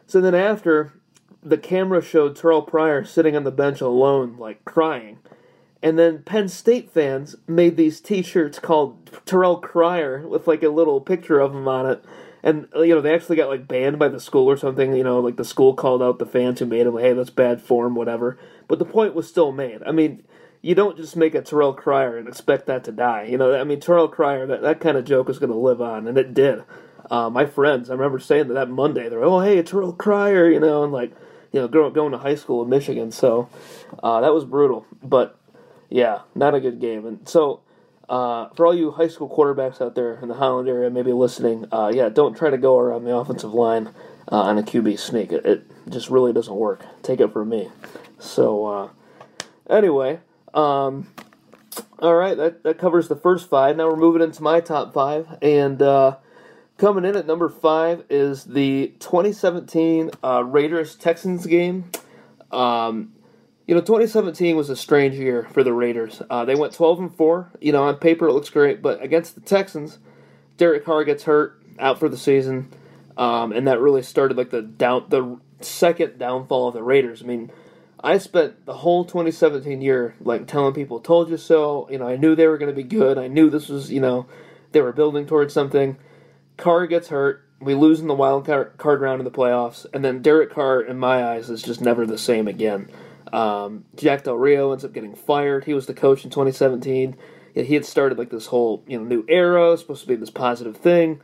So 0.06 0.20
then 0.20 0.34
after, 0.34 0.92
the 1.42 1.56
camera 1.56 2.02
showed 2.02 2.36
Terrelle 2.36 2.66
Pryor 2.66 3.04
sitting 3.04 3.34
on 3.34 3.44
the 3.44 3.50
bench 3.50 3.80
alone, 3.80 4.36
like 4.38 4.64
crying. 4.66 5.18
And 5.84 5.98
then 5.98 6.22
Penn 6.22 6.48
State 6.48 6.90
fans 6.90 7.36
made 7.46 7.76
these 7.76 8.00
T-shirts 8.00 8.58
called 8.58 9.20
Terrell 9.26 9.58
Crier 9.58 10.26
with 10.26 10.48
like 10.48 10.62
a 10.62 10.70
little 10.70 10.98
picture 10.98 11.40
of 11.40 11.54
him 11.54 11.68
on 11.68 11.84
it. 11.84 12.02
And 12.42 12.68
you 12.74 12.94
know 12.94 13.02
they 13.02 13.14
actually 13.14 13.36
got 13.36 13.50
like 13.50 13.68
banned 13.68 13.98
by 13.98 14.08
the 14.08 14.18
school 14.18 14.48
or 14.48 14.56
something. 14.56 14.94
You 14.94 15.04
know, 15.04 15.20
like 15.20 15.36
the 15.36 15.44
school 15.44 15.74
called 15.74 16.02
out 16.02 16.18
the 16.18 16.26
fans 16.26 16.58
who 16.58 16.66
made 16.66 16.86
them. 16.86 16.96
Hey, 16.96 17.12
that's 17.12 17.28
bad 17.28 17.60
form, 17.60 17.94
whatever. 17.94 18.38
But 18.66 18.78
the 18.78 18.86
point 18.86 19.14
was 19.14 19.28
still 19.28 19.52
made. 19.52 19.82
I 19.82 19.92
mean, 19.92 20.22
you 20.62 20.74
don't 20.74 20.96
just 20.96 21.16
make 21.16 21.34
a 21.34 21.42
Terrell 21.42 21.74
Crier 21.74 22.16
and 22.16 22.26
expect 22.26 22.64
that 22.66 22.84
to 22.84 22.92
die. 22.92 23.24
You 23.24 23.36
know, 23.36 23.54
I 23.54 23.64
mean, 23.64 23.78
Terrell 23.78 24.08
Crier, 24.08 24.46
that, 24.46 24.62
that 24.62 24.80
kind 24.80 24.96
of 24.96 25.04
joke 25.04 25.28
is 25.28 25.38
going 25.38 25.52
to 25.52 25.56
live 25.56 25.82
on, 25.82 26.08
and 26.08 26.16
it 26.16 26.32
did. 26.32 26.64
Uh, 27.10 27.28
my 27.28 27.44
friends, 27.44 27.90
I 27.90 27.92
remember 27.92 28.18
saying 28.18 28.48
that 28.48 28.54
that 28.54 28.70
Monday, 28.70 29.10
they're, 29.10 29.20
like, 29.20 29.28
oh, 29.28 29.40
hey, 29.40 29.62
Terrell 29.62 29.92
Crier, 29.92 30.48
you 30.48 30.60
know, 30.60 30.82
and 30.82 30.92
like, 30.94 31.12
you 31.52 31.60
know, 31.60 31.68
going, 31.68 31.92
going 31.92 32.12
to 32.12 32.18
high 32.18 32.36
school 32.36 32.62
in 32.62 32.70
Michigan. 32.70 33.12
So 33.12 33.50
uh, 34.02 34.22
that 34.22 34.32
was 34.32 34.46
brutal. 34.46 34.86
But 35.02 35.38
yeah, 35.90 36.20
not 36.34 36.54
a 36.54 36.60
good 36.60 36.80
game. 36.80 37.06
And 37.06 37.28
so 37.28 37.60
uh, 38.08 38.48
for 38.50 38.66
all 38.66 38.74
you 38.74 38.90
high 38.90 39.08
school 39.08 39.28
quarterbacks 39.28 39.80
out 39.80 39.94
there 39.94 40.18
in 40.20 40.28
the 40.28 40.34
Holland 40.34 40.68
area, 40.68 40.90
maybe 40.90 41.12
listening, 41.12 41.66
uh, 41.72 41.90
yeah, 41.94 42.08
don't 42.08 42.36
try 42.36 42.50
to 42.50 42.58
go 42.58 42.78
around 42.78 43.04
the 43.04 43.14
offensive 43.14 43.54
line 43.54 43.88
uh, 44.30 44.42
on 44.42 44.58
a 44.58 44.62
QB 44.62 44.98
sneak. 44.98 45.32
It, 45.32 45.46
it, 45.46 45.70
just 45.90 46.08
really 46.08 46.32
doesn't 46.32 46.54
work. 46.54 46.82
Take 47.02 47.20
it 47.20 47.30
from 47.30 47.50
me. 47.50 47.68
So 48.18 48.66
uh, 48.66 48.88
anyway. 49.68 50.20
Um, 50.54 51.08
all 51.98 52.14
right, 52.14 52.36
that, 52.36 52.62
that 52.62 52.78
covers 52.78 53.08
the 53.08 53.16
first 53.16 53.48
five. 53.48 53.76
Now 53.76 53.88
we're 53.88 53.96
moving 53.96 54.22
into 54.22 54.42
my 54.42 54.60
top 54.60 54.94
five. 54.94 55.26
And 55.42 55.80
uh, 55.82 56.16
coming 56.78 57.04
in 57.04 57.16
at 57.16 57.26
number 57.26 57.48
five 57.48 58.04
is 58.08 58.44
the 58.44 58.94
2017 59.00 60.10
uh, 60.22 60.44
Raiders 60.44 60.96
Texans 60.96 61.46
game. 61.46 61.90
Um, 62.50 63.13
you 63.66 63.74
know, 63.74 63.80
2017 63.80 64.56
was 64.56 64.68
a 64.68 64.76
strange 64.76 65.14
year 65.14 65.48
for 65.52 65.62
the 65.62 65.72
Raiders. 65.72 66.20
Uh, 66.28 66.44
they 66.44 66.54
went 66.54 66.74
12 66.74 66.98
and 66.98 67.14
4. 67.14 67.52
You 67.60 67.72
know, 67.72 67.84
on 67.84 67.96
paper 67.96 68.28
it 68.28 68.32
looks 68.32 68.50
great, 68.50 68.82
but 68.82 69.02
against 69.02 69.34
the 69.34 69.40
Texans, 69.40 69.98
Derek 70.56 70.84
Carr 70.84 71.04
gets 71.04 71.24
hurt, 71.24 71.60
out 71.78 71.98
for 71.98 72.08
the 72.08 72.16
season. 72.16 72.70
Um, 73.16 73.52
and 73.52 73.66
that 73.66 73.80
really 73.80 74.02
started 74.02 74.36
like 74.36 74.50
the 74.50 74.62
down 74.62 75.06
the 75.08 75.38
second 75.60 76.18
downfall 76.18 76.68
of 76.68 76.74
the 76.74 76.82
Raiders. 76.82 77.22
I 77.22 77.26
mean, 77.26 77.50
I 78.00 78.18
spent 78.18 78.66
the 78.66 78.74
whole 78.74 79.04
2017 79.04 79.80
year 79.80 80.14
like 80.20 80.46
telling 80.46 80.74
people, 80.74 81.00
"Told 81.00 81.30
you 81.30 81.36
so." 81.36 81.88
You 81.90 81.98
know, 81.98 82.08
I 82.08 82.16
knew 82.16 82.34
they 82.34 82.48
were 82.48 82.58
going 82.58 82.74
to 82.74 82.76
be 82.76 82.82
good. 82.82 83.18
I 83.18 83.28
knew 83.28 83.50
this 83.50 83.68
was, 83.68 83.90
you 83.90 84.00
know, 84.00 84.26
they 84.72 84.80
were 84.80 84.92
building 84.92 85.26
towards 85.26 85.54
something. 85.54 85.96
Carr 86.56 86.86
gets 86.86 87.08
hurt. 87.08 87.42
We 87.60 87.74
lose 87.74 88.00
in 88.00 88.08
the 88.08 88.14
wild 88.14 88.46
card 88.46 89.00
round 89.00 89.20
of 89.20 89.24
the 89.24 89.30
playoffs, 89.30 89.86
and 89.94 90.04
then 90.04 90.20
Derek 90.20 90.52
Carr, 90.52 90.82
in 90.82 90.98
my 90.98 91.24
eyes, 91.24 91.48
is 91.48 91.62
just 91.62 91.80
never 91.80 92.04
the 92.04 92.18
same 92.18 92.48
again. 92.48 92.90
Um, 93.34 93.84
Jack 93.96 94.22
Del 94.22 94.36
Rio 94.36 94.70
ends 94.70 94.84
up 94.84 94.92
getting 94.92 95.16
fired. 95.16 95.64
He 95.64 95.74
was 95.74 95.86
the 95.86 95.94
coach 95.94 96.22
in 96.22 96.30
2017. 96.30 97.16
He 97.52 97.74
had 97.74 97.84
started 97.84 98.16
like 98.16 98.30
this 98.30 98.46
whole 98.46 98.84
you 98.86 98.96
know 98.96 99.04
new 99.04 99.24
era, 99.28 99.76
supposed 99.76 100.02
to 100.02 100.08
be 100.08 100.14
this 100.14 100.30
positive 100.30 100.76
thing, 100.76 101.20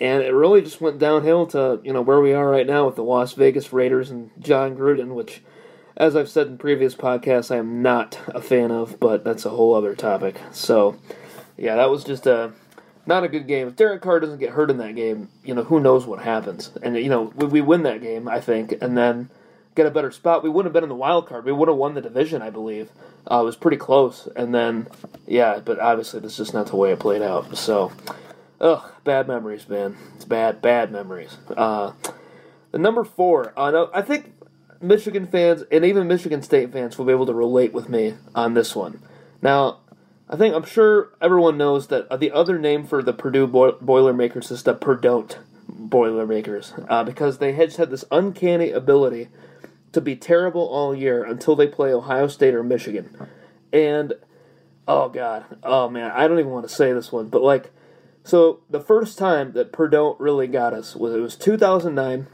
and 0.00 0.22
it 0.22 0.32
really 0.32 0.62
just 0.62 0.80
went 0.80 1.00
downhill 1.00 1.48
to 1.48 1.80
you 1.82 1.92
know 1.92 2.00
where 2.00 2.20
we 2.20 2.32
are 2.32 2.48
right 2.48 2.66
now 2.66 2.86
with 2.86 2.94
the 2.94 3.02
Las 3.02 3.32
Vegas 3.32 3.72
Raiders 3.72 4.08
and 4.08 4.30
Jon 4.38 4.76
Gruden, 4.76 5.14
which 5.14 5.42
as 5.96 6.14
I've 6.14 6.28
said 6.28 6.46
in 6.46 6.58
previous 6.58 6.94
podcasts, 6.94 7.52
I 7.52 7.58
am 7.58 7.82
not 7.82 8.18
a 8.28 8.40
fan 8.40 8.70
of, 8.70 9.00
but 9.00 9.24
that's 9.24 9.44
a 9.44 9.50
whole 9.50 9.74
other 9.74 9.94
topic. 9.94 10.40
So, 10.52 10.96
yeah, 11.56 11.74
that 11.76 11.90
was 11.90 12.04
just 12.04 12.26
a 12.26 12.52
not 13.04 13.24
a 13.24 13.28
good 13.28 13.48
game. 13.48 13.66
If 13.66 13.76
Derek 13.76 14.00
Carr 14.00 14.20
doesn't 14.20 14.38
get 14.38 14.50
hurt 14.50 14.70
in 14.70 14.78
that 14.78 14.94
game, 14.94 15.28
you 15.44 15.54
know 15.54 15.64
who 15.64 15.80
knows 15.80 16.06
what 16.06 16.22
happens. 16.22 16.70
And 16.82 16.96
you 16.96 17.08
know 17.08 17.32
we, 17.34 17.46
we 17.46 17.60
win 17.60 17.82
that 17.82 18.00
game, 18.00 18.28
I 18.28 18.40
think, 18.40 18.74
and 18.80 18.96
then 18.96 19.28
get 19.74 19.86
a 19.86 19.90
better 19.90 20.10
spot. 20.10 20.42
We 20.42 20.50
wouldn't 20.50 20.66
have 20.66 20.72
been 20.74 20.82
in 20.82 20.88
the 20.88 20.94
wild 20.94 21.26
card. 21.26 21.44
We 21.44 21.52
would 21.52 21.68
have 21.68 21.76
won 21.76 21.94
the 21.94 22.00
division, 22.00 22.42
I 22.42 22.50
believe. 22.50 22.90
Uh, 23.30 23.40
it 23.40 23.44
was 23.44 23.56
pretty 23.56 23.76
close, 23.76 24.28
and 24.36 24.54
then 24.54 24.88
yeah, 25.26 25.60
but 25.64 25.78
obviously 25.78 26.20
that's 26.20 26.36
just 26.36 26.54
not 26.54 26.66
the 26.66 26.76
way 26.76 26.92
it 26.92 26.98
played 26.98 27.22
out. 27.22 27.56
So, 27.56 27.92
ugh, 28.60 28.92
bad 29.04 29.28
memories, 29.28 29.68
man. 29.68 29.96
It's 30.16 30.24
bad, 30.24 30.60
bad 30.60 30.90
memories. 30.90 31.36
Uh, 31.56 31.92
the 32.72 32.78
number 32.78 33.04
four, 33.04 33.52
uh, 33.56 33.70
no, 33.70 33.90
I 33.94 34.02
think 34.02 34.32
Michigan 34.80 35.26
fans 35.26 35.62
and 35.70 35.84
even 35.84 36.08
Michigan 36.08 36.42
State 36.42 36.72
fans 36.72 36.98
will 36.98 37.04
be 37.04 37.12
able 37.12 37.26
to 37.26 37.34
relate 37.34 37.72
with 37.72 37.88
me 37.88 38.14
on 38.34 38.54
this 38.54 38.74
one. 38.74 39.00
Now, 39.40 39.78
I 40.28 40.36
think 40.36 40.54
I'm 40.54 40.64
sure 40.64 41.10
everyone 41.20 41.58
knows 41.58 41.88
that 41.88 42.08
uh, 42.08 42.16
the 42.16 42.32
other 42.32 42.58
name 42.58 42.86
for 42.86 43.02
the 43.02 43.12
Purdue 43.12 43.46
Boilermakers 43.46 44.50
is 44.50 44.62
the 44.62 44.74
Purdon't 44.74 45.38
Boilermakers 45.68 46.72
uh, 46.88 47.04
because 47.04 47.38
they 47.38 47.52
had 47.52 47.74
had 47.76 47.90
this 47.90 48.04
uncanny 48.10 48.70
ability 48.70 49.28
to 49.92 50.00
be 50.00 50.16
terrible 50.16 50.62
all 50.62 50.94
year 50.94 51.22
until 51.22 51.54
they 51.54 51.66
play 51.66 51.92
Ohio 51.92 52.26
State 52.26 52.54
or 52.54 52.62
Michigan. 52.62 53.28
And 53.72 54.14
oh 54.88 55.08
god, 55.08 55.44
oh 55.62 55.88
man, 55.88 56.10
I 56.10 56.26
don't 56.26 56.38
even 56.38 56.50
want 56.50 56.68
to 56.68 56.74
say 56.74 56.92
this 56.92 57.12
one, 57.12 57.28
but 57.28 57.42
like, 57.42 57.70
so 58.24 58.60
the 58.70 58.80
first 58.80 59.18
time 59.18 59.52
that 59.52 59.72
Purdue 59.72 60.16
really 60.18 60.46
got 60.46 60.74
us 60.74 60.94
was 60.94 61.14
it 61.14 61.20
was 61.20 61.36
2009 61.36 62.26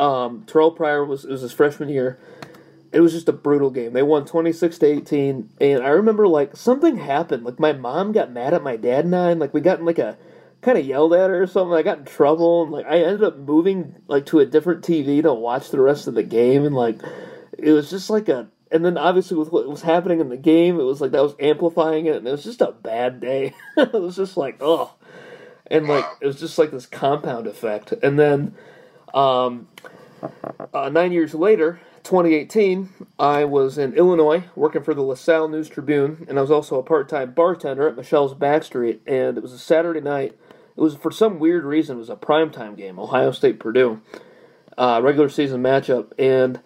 um, 0.00 0.44
Terrelle 0.46 0.74
Pryor 0.74 1.04
was 1.04 1.24
it 1.24 1.30
was 1.30 1.42
his 1.42 1.52
freshman 1.52 1.90
year. 1.90 2.18
It 2.90 3.00
was 3.00 3.12
just 3.12 3.28
a 3.28 3.32
brutal 3.32 3.70
game. 3.70 3.92
They 3.92 4.02
won 4.02 4.24
twenty 4.24 4.52
six 4.52 4.78
to 4.78 4.86
eighteen, 4.86 5.50
and 5.60 5.82
I 5.84 5.88
remember 5.88 6.26
like 6.26 6.56
something 6.56 6.96
happened. 6.96 7.44
Like 7.44 7.60
my 7.60 7.72
mom 7.74 8.12
got 8.12 8.32
mad 8.32 8.54
at 8.54 8.62
my 8.62 8.76
dad 8.76 9.04
and 9.04 9.14
I, 9.14 9.30
and 9.30 9.38
like 9.38 9.52
we 9.52 9.60
got 9.60 9.78
in 9.78 9.84
like 9.84 9.98
a 9.98 10.16
kind 10.62 10.78
of 10.78 10.86
yelled 10.86 11.12
at 11.14 11.30
her 11.30 11.42
or 11.42 11.46
something. 11.46 11.74
I 11.74 11.82
got 11.82 11.98
in 11.98 12.04
trouble, 12.04 12.64
and 12.64 12.72
like 12.72 12.86
I 12.86 12.98
ended 12.98 13.24
up 13.24 13.38
moving 13.38 13.96
like 14.08 14.26
to 14.26 14.40
a 14.40 14.46
different 14.46 14.84
TV 14.84 15.22
to 15.22 15.32
watch 15.32 15.70
the 15.70 15.80
rest 15.80 16.06
of 16.06 16.14
the 16.14 16.22
game, 16.22 16.64
and 16.64 16.74
like 16.74 17.00
it 17.58 17.72
was 17.72 17.90
just 17.90 18.10
like 18.10 18.28
a. 18.28 18.48
And 18.72 18.84
then 18.84 18.96
obviously 18.96 19.36
with 19.36 19.50
what 19.50 19.66
was 19.66 19.82
happening 19.82 20.20
in 20.20 20.28
the 20.28 20.36
game, 20.36 20.78
it 20.78 20.84
was 20.84 21.00
like 21.00 21.10
that 21.10 21.22
was 21.22 21.34
amplifying 21.40 22.06
it, 22.06 22.16
and 22.16 22.28
it 22.28 22.30
was 22.30 22.44
just 22.44 22.60
a 22.60 22.70
bad 22.70 23.20
day. 23.20 23.52
it 23.76 23.92
was 23.92 24.16
just 24.16 24.36
like 24.36 24.58
oh, 24.60 24.94
and 25.66 25.88
like 25.88 26.04
it 26.20 26.26
was 26.26 26.38
just 26.38 26.56
like 26.56 26.70
this 26.70 26.86
compound 26.86 27.46
effect, 27.48 27.92
and 28.02 28.18
then 28.18 28.54
um, 29.12 29.68
uh, 30.72 30.88
nine 30.88 31.12
years 31.12 31.34
later, 31.34 31.80
2018, 32.04 32.88
I 33.18 33.44
was 33.44 33.78
in 33.78 33.94
Illinois 33.94 34.44
working 34.54 34.82
for 34.82 34.94
the 34.94 35.02
LaSalle 35.02 35.48
News 35.48 35.68
Tribune, 35.68 36.26
and 36.28 36.38
I 36.38 36.40
was 36.42 36.50
also 36.50 36.78
a 36.78 36.82
part 36.82 37.08
time 37.08 37.32
bartender 37.32 37.88
at 37.88 37.96
Michelle's 37.96 38.34
Backstreet. 38.34 39.00
And 39.06 39.36
it 39.36 39.42
was 39.42 39.52
a 39.52 39.58
Saturday 39.58 40.00
night. 40.00 40.36
It 40.80 40.84
was 40.84 40.96
for 40.96 41.12
some 41.12 41.38
weird 41.38 41.64
reason 41.64 41.98
it 41.98 42.00
was 42.00 42.10
a 42.10 42.16
primetime 42.16 42.76
game, 42.76 42.98
Ohio 42.98 43.32
State 43.32 43.60
Purdue, 43.60 44.00
uh, 44.78 45.00
regular 45.04 45.28
season 45.28 45.62
matchup, 45.62 46.12
and 46.18 46.60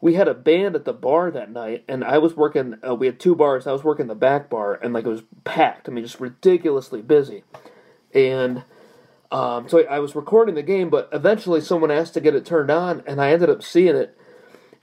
we 0.00 0.14
had 0.14 0.28
a 0.28 0.34
band 0.34 0.74
at 0.74 0.86
the 0.86 0.94
bar 0.94 1.30
that 1.30 1.50
night, 1.52 1.84
and 1.88 2.02
I 2.04 2.18
was 2.18 2.34
working. 2.36 2.76
Uh, 2.86 2.94
we 2.94 3.06
had 3.06 3.20
two 3.20 3.34
bars. 3.36 3.66
I 3.66 3.72
was 3.72 3.84
working 3.84 4.06
the 4.06 4.14
back 4.14 4.48
bar, 4.48 4.74
and 4.82 4.94
like 4.94 5.04
it 5.04 5.10
was 5.10 5.22
packed. 5.44 5.88
I 5.88 5.92
mean, 5.92 6.04
just 6.04 6.20
ridiculously 6.20 7.02
busy, 7.02 7.44
and 8.14 8.64
Um, 9.30 9.68
so 9.68 9.84
I 9.86 9.98
was 9.98 10.14
recording 10.16 10.54
the 10.54 10.62
game, 10.62 10.88
but 10.88 11.08
eventually 11.12 11.60
someone 11.60 11.90
asked 11.90 12.14
to 12.14 12.20
get 12.20 12.34
it 12.34 12.46
turned 12.46 12.70
on, 12.70 13.02
and 13.06 13.20
I 13.20 13.30
ended 13.32 13.50
up 13.50 13.62
seeing 13.62 13.94
it. 13.96 14.16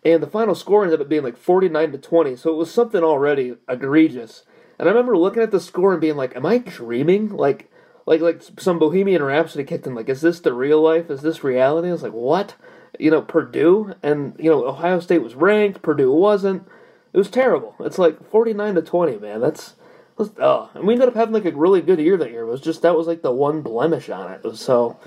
And 0.04 0.22
the 0.22 0.28
final 0.28 0.54
score 0.54 0.84
ended 0.84 1.02
up 1.02 1.10
being 1.10 1.24
like 1.24 1.38
49 1.38 1.94
to 1.94 1.98
20, 1.98 2.36
so 2.36 2.52
it 2.52 2.58
was 2.58 2.72
something 2.72 3.04
already 3.04 3.56
egregious. 3.68 4.44
And 4.78 4.88
I 4.88 4.92
remember 4.92 5.18
looking 5.18 5.42
at 5.42 5.50
the 5.52 5.60
score 5.60 5.94
and 5.94 6.02
being 6.02 6.16
like, 6.18 6.36
"Am 6.36 6.46
I 6.46 6.60
dreaming?" 6.60 7.30
Like, 7.30 7.72
like, 8.06 8.22
like 8.22 8.42
some 8.58 8.80
Bohemian 8.80 9.24
Rhapsody 9.24 9.64
kicked 9.64 9.88
in. 9.88 9.96
Like, 9.96 10.10
is 10.10 10.22
this 10.22 10.40
the 10.40 10.54
real 10.54 10.82
life? 10.82 11.10
Is 11.10 11.22
this 11.22 11.44
reality? 11.44 11.90
I 11.90 11.94
was 11.94 12.04
like, 12.04 12.14
"What?" 12.14 12.56
You 13.00 13.12
know, 13.12 13.22
Purdue 13.22 13.96
and 14.02 14.36
you 14.40 14.50
know 14.50 14.66
Ohio 14.66 15.00
State 15.00 15.24
was 15.24 15.36
ranked, 15.36 15.82
Purdue 15.82 16.12
wasn't. 16.12 16.68
It 17.14 17.18
was 17.18 17.30
terrible. 17.30 17.76
It's 17.80 17.98
like 17.98 18.30
49 18.30 18.76
to 18.76 18.82
20, 18.82 19.18
man. 19.20 19.40
That's 19.40 19.76
was, 20.18 20.32
oh, 20.40 20.70
and 20.74 20.86
we 20.86 20.94
ended 20.94 21.10
up 21.10 21.16
having 21.16 21.34
like 21.34 21.46
a 21.46 21.52
really 21.52 21.82
good 21.82 22.00
year 22.00 22.18
that 22.18 22.32
year. 22.32 22.44
It 22.44 22.50
was 22.50 22.62
just 22.62 22.82
that 22.84 22.96
was 22.96 23.08
like 23.08 23.22
the 23.22 23.32
one 23.32 23.62
blemish 23.62 24.10
on 24.10 24.32
it. 24.32 24.42
it 24.44 24.48
was 24.48 24.60
so, 24.60 24.98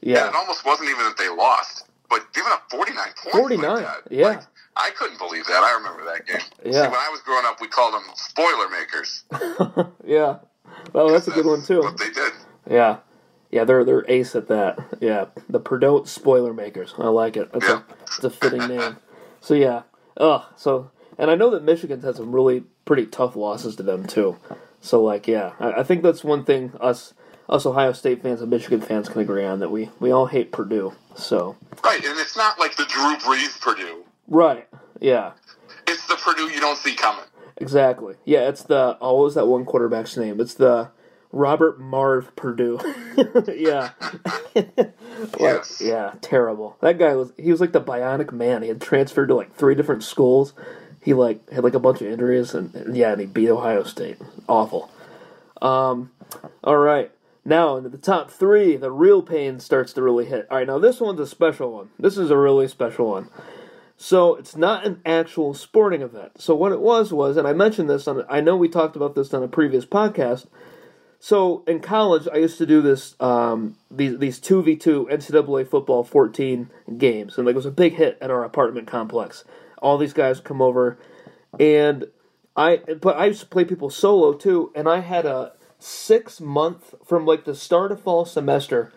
yeah. 0.00 0.14
yeah. 0.14 0.28
It 0.28 0.34
almost 0.34 0.64
wasn't 0.64 0.90
even 0.90 1.04
that 1.04 1.16
they 1.18 1.28
lost, 1.28 1.86
but 2.08 2.32
giving 2.32 2.52
up 2.52 2.70
forty 2.70 2.92
nine 2.92 3.12
points. 3.22 3.36
Forty 3.36 3.56
nine, 3.56 3.84
like 3.84 4.02
yeah. 4.10 4.28
Like, 4.28 4.42
I 4.76 4.90
couldn't 4.90 5.18
believe 5.18 5.46
that. 5.46 5.62
I 5.62 5.74
remember 5.76 6.04
that 6.04 6.26
game. 6.26 6.38
Yeah. 6.64 6.72
See, 6.72 6.88
when 6.88 6.94
I 6.94 7.08
was 7.10 7.20
growing 7.20 7.44
up, 7.46 7.60
we 7.60 7.68
called 7.68 7.94
them 7.94 8.02
spoiler 8.16 8.68
makers. 8.70 9.24
yeah. 10.04 10.38
Oh, 10.66 11.06
well, 11.06 11.08
that's 11.08 11.28
a 11.28 11.32
good 11.32 11.46
one 11.46 11.62
too. 11.62 11.80
What 11.80 11.98
they 11.98 12.10
did. 12.10 12.32
Yeah. 12.70 12.98
Yeah, 13.50 13.64
they're 13.64 13.84
they're 13.84 14.04
ace 14.10 14.34
at 14.34 14.48
that. 14.48 14.78
Yeah, 15.00 15.26
the 15.48 15.60
Purdue 15.60 16.02
spoiler 16.06 16.52
makers. 16.52 16.94
I 16.98 17.08
like 17.08 17.36
it. 17.36 17.52
That's 17.52 17.68
Yeah. 17.68 17.80
a 17.88 17.94
it's 18.16 18.24
a 18.24 18.30
fitting 18.30 18.66
name. 18.66 18.96
So 19.40 19.54
yeah. 19.54 19.82
Ugh. 20.16 20.42
So 20.56 20.90
and 21.18 21.30
I 21.30 21.34
know 21.36 21.50
that 21.50 21.62
Michigan's 21.62 22.04
had 22.04 22.16
some 22.16 22.34
really 22.34 22.64
pretty 22.84 23.06
tough 23.06 23.36
losses 23.36 23.76
to 23.76 23.82
them 23.84 24.06
too. 24.06 24.36
So 24.80 25.02
like 25.02 25.28
yeah, 25.28 25.52
I, 25.60 25.72
I 25.80 25.82
think 25.84 26.02
that's 26.02 26.24
one 26.24 26.44
thing 26.44 26.72
us 26.80 27.14
us 27.48 27.64
Ohio 27.66 27.92
State 27.92 28.22
fans 28.22 28.40
and 28.40 28.50
Michigan 28.50 28.80
fans 28.80 29.08
can 29.08 29.20
agree 29.20 29.44
on 29.44 29.60
that 29.60 29.70
we 29.70 29.90
we 30.00 30.10
all 30.10 30.26
hate 30.26 30.50
Purdue. 30.50 30.92
So 31.14 31.56
Right, 31.84 32.04
and 32.04 32.18
it's 32.18 32.36
not 32.36 32.58
like 32.58 32.74
the 32.76 32.86
Drew 32.86 33.14
Brees 33.16 33.60
Purdue. 33.60 34.04
right. 34.26 34.66
Yeah. 35.00 35.32
It's 35.86 36.06
the 36.06 36.16
Purdue 36.16 36.50
you 36.50 36.60
don't 36.60 36.78
see 36.78 36.94
coming. 36.94 37.24
Exactly. 37.56 38.16
Yeah, 38.24 38.48
it's 38.48 38.62
the 38.62 38.96
oh, 39.00 39.16
what 39.16 39.24
was 39.24 39.34
that 39.34 39.46
one 39.46 39.64
quarterback's 39.64 40.16
name? 40.16 40.40
It's 40.40 40.54
the 40.54 40.90
Robert 41.30 41.80
Marve 41.80 42.34
Purdue. 42.36 42.78
yeah. 43.54 43.90
Like, 45.40 45.64
Yeah, 45.80 46.14
terrible. 46.20 46.76
That 46.80 46.98
guy 46.98 47.14
was 47.14 47.32
he 47.36 47.50
was 47.50 47.60
like 47.60 47.72
the 47.72 47.80
bionic 47.80 48.32
man. 48.32 48.62
He 48.62 48.68
had 48.68 48.80
transferred 48.80 49.28
to 49.28 49.34
like 49.34 49.54
three 49.54 49.74
different 49.74 50.02
schools. 50.02 50.52
He 51.00 51.14
like 51.14 51.48
had 51.50 51.64
like 51.64 51.74
a 51.74 51.80
bunch 51.80 52.00
of 52.00 52.08
injuries 52.08 52.52
and, 52.54 52.94
yeah, 52.96 53.12
and 53.12 53.20
he 53.20 53.26
beat 53.26 53.48
Ohio 53.48 53.84
State. 53.84 54.18
Awful. 54.48 54.90
Um 55.62 56.10
all 56.62 56.76
right. 56.76 57.10
Now 57.44 57.76
into 57.76 57.88
the 57.88 57.98
top 57.98 58.30
three, 58.30 58.76
the 58.76 58.90
real 58.90 59.22
pain 59.22 59.60
starts 59.60 59.92
to 59.94 60.02
really 60.02 60.24
hit. 60.26 60.46
All 60.50 60.58
right, 60.58 60.66
now 60.66 60.78
this 60.78 61.00
one's 61.00 61.20
a 61.20 61.26
special 61.26 61.72
one. 61.72 61.90
This 61.98 62.18
is 62.18 62.30
a 62.30 62.36
really 62.36 62.68
special 62.68 63.06
one. 63.10 63.28
So 63.96 64.34
it's 64.34 64.56
not 64.56 64.84
an 64.84 65.00
actual 65.06 65.54
sporting 65.54 66.02
event. 66.02 66.40
So 66.40 66.54
what 66.54 66.72
it 66.72 66.80
was 66.80 67.12
was, 67.12 67.36
and 67.36 67.46
I 67.46 67.52
mentioned 67.52 67.88
this 67.88 68.08
on, 68.08 68.24
I 68.28 68.40
know 68.40 68.56
we 68.56 68.68
talked 68.68 68.96
about 68.96 69.14
this 69.14 69.32
on 69.32 69.42
a 69.42 69.48
previous 69.48 69.86
podcast. 69.86 70.46
So 71.20 71.64
in 71.66 71.80
college, 71.80 72.28
I 72.30 72.36
used 72.36 72.58
to 72.58 72.66
do 72.66 72.82
this, 72.82 73.14
um, 73.18 73.76
these 73.90 74.18
these 74.18 74.38
two 74.38 74.62
v 74.62 74.76
two 74.76 75.08
NCAA 75.10 75.66
football 75.66 76.04
fourteen 76.04 76.68
games, 76.98 77.38
and 77.38 77.46
like 77.46 77.54
it 77.54 77.56
was 77.56 77.64
a 77.64 77.70
big 77.70 77.94
hit 77.94 78.18
at 78.20 78.30
our 78.30 78.44
apartment 78.44 78.86
complex. 78.86 79.42
All 79.78 79.96
these 79.96 80.12
guys 80.12 80.38
come 80.40 80.60
over, 80.60 80.98
and 81.58 82.08
I, 82.56 82.76
but 83.00 83.16
I 83.16 83.26
used 83.26 83.40
to 83.40 83.46
play 83.46 83.64
people 83.64 83.88
solo 83.88 84.34
too, 84.34 84.70
and 84.74 84.86
I 84.86 85.00
had 85.00 85.24
a 85.24 85.52
six 85.78 86.40
month 86.40 86.94
from 87.04 87.24
like 87.24 87.44
the 87.44 87.54
start 87.54 87.90
of 87.90 88.02
fall 88.02 88.24
semester 88.24 88.92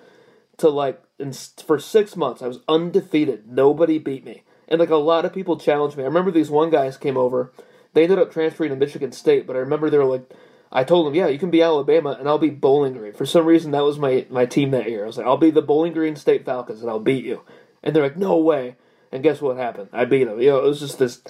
to 0.57 0.69
like 0.69 1.01
in, 1.19 1.31
for 1.31 1.79
six 1.79 2.15
months 2.17 2.41
I 2.41 2.47
was 2.47 2.59
undefeated. 2.67 3.47
Nobody 3.47 3.99
beat 3.99 4.25
me, 4.25 4.43
and 4.67 4.79
like 4.79 4.89
a 4.89 4.95
lot 4.95 5.25
of 5.25 5.33
people 5.33 5.57
challenged 5.57 5.97
me. 5.97 6.03
I 6.03 6.07
remember 6.07 6.31
these 6.31 6.49
one 6.49 6.69
guys 6.69 6.97
came 6.97 7.17
over. 7.17 7.51
They 7.93 8.03
ended 8.03 8.19
up 8.19 8.31
transferring 8.31 8.69
to 8.71 8.75
Michigan 8.75 9.11
State, 9.11 9.47
but 9.47 9.55
I 9.55 9.59
remember 9.59 9.89
they 9.89 9.97
were 9.97 10.05
like, 10.05 10.29
I 10.71 10.83
told 10.83 11.07
them, 11.07 11.15
yeah, 11.15 11.27
you 11.27 11.39
can 11.39 11.49
be 11.49 11.61
Alabama, 11.61 12.15
and 12.19 12.27
I'll 12.27 12.37
be 12.37 12.49
Bowling 12.49 12.93
Green. 12.93 13.13
For 13.13 13.25
some 13.25 13.45
reason, 13.45 13.71
that 13.71 13.83
was 13.83 13.97
my 13.97 14.25
my 14.29 14.45
team 14.45 14.71
that 14.71 14.89
year. 14.89 15.03
I 15.03 15.07
was 15.07 15.17
like, 15.17 15.25
I'll 15.25 15.37
be 15.37 15.51
the 15.51 15.61
Bowling 15.61 15.93
Green 15.93 16.15
State 16.15 16.45
Falcons, 16.45 16.81
and 16.81 16.89
I'll 16.89 16.99
beat 16.99 17.25
you. 17.25 17.41
And 17.81 17.95
they're 17.95 18.03
like, 18.03 18.17
no 18.17 18.37
way. 18.37 18.75
And 19.11 19.23
guess 19.23 19.41
what 19.41 19.55
happened? 19.57 19.89
I 19.93 20.03
beat 20.05 20.25
them. 20.25 20.41
You 20.41 20.49
know, 20.49 20.59
it 20.59 20.67
was 20.67 20.81
just 20.81 20.99
this 20.99 21.21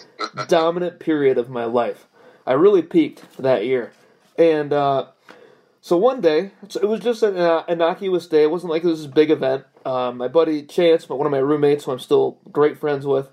dominant 0.47 0.99
period 0.99 1.38
of 1.38 1.49
my 1.49 1.65
life. 1.65 2.07
I 2.45 2.53
really 2.53 2.81
peaked 2.81 3.23
that 3.38 3.65
year, 3.65 3.93
and. 4.38 4.73
uh 4.73 5.07
so 5.79 5.95
one 5.95 6.19
day, 6.19 6.51
it 6.75 6.83
was 6.83 6.99
just 6.99 7.23
an 7.23 7.38
uh, 7.38 7.63
innocuous 7.69 8.27
day. 8.27 8.43
It 8.43 8.51
wasn't 8.51 8.71
like 8.71 8.83
it 8.83 8.88
was 8.88 9.03
this 9.03 9.13
big 9.13 9.31
event. 9.31 9.63
Um, 9.88 10.17
my 10.17 10.27
buddy 10.27 10.63
Chance, 10.63 11.05
but 11.05 11.17
one 11.17 11.25
of 11.25 11.31
my 11.31 11.38
roommates, 11.38 11.85
who 11.85 11.91
I'm 11.91 11.99
still 11.99 12.39
great 12.51 12.77
friends 12.77 13.05
with, 13.05 13.29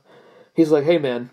he's 0.54 0.70
like, 0.70 0.84
"Hey 0.84 0.98
man, 0.98 1.30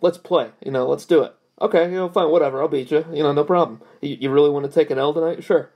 let's 0.00 0.18
play. 0.18 0.50
You 0.64 0.70
know, 0.72 0.86
let's 0.86 1.06
do 1.06 1.22
it." 1.22 1.34
Okay, 1.60 1.84
you 1.84 1.96
know, 1.96 2.08
fine, 2.10 2.30
whatever. 2.30 2.60
I'll 2.60 2.68
beat 2.68 2.90
you. 2.90 3.04
You 3.12 3.22
know, 3.22 3.32
no 3.32 3.44
problem. 3.44 3.80
You, 4.02 4.16
you 4.20 4.30
really 4.30 4.50
want 4.50 4.66
to 4.66 4.72
take 4.72 4.90
an 4.90 4.98
L 4.98 5.14
tonight? 5.14 5.42
Sure. 5.42 5.70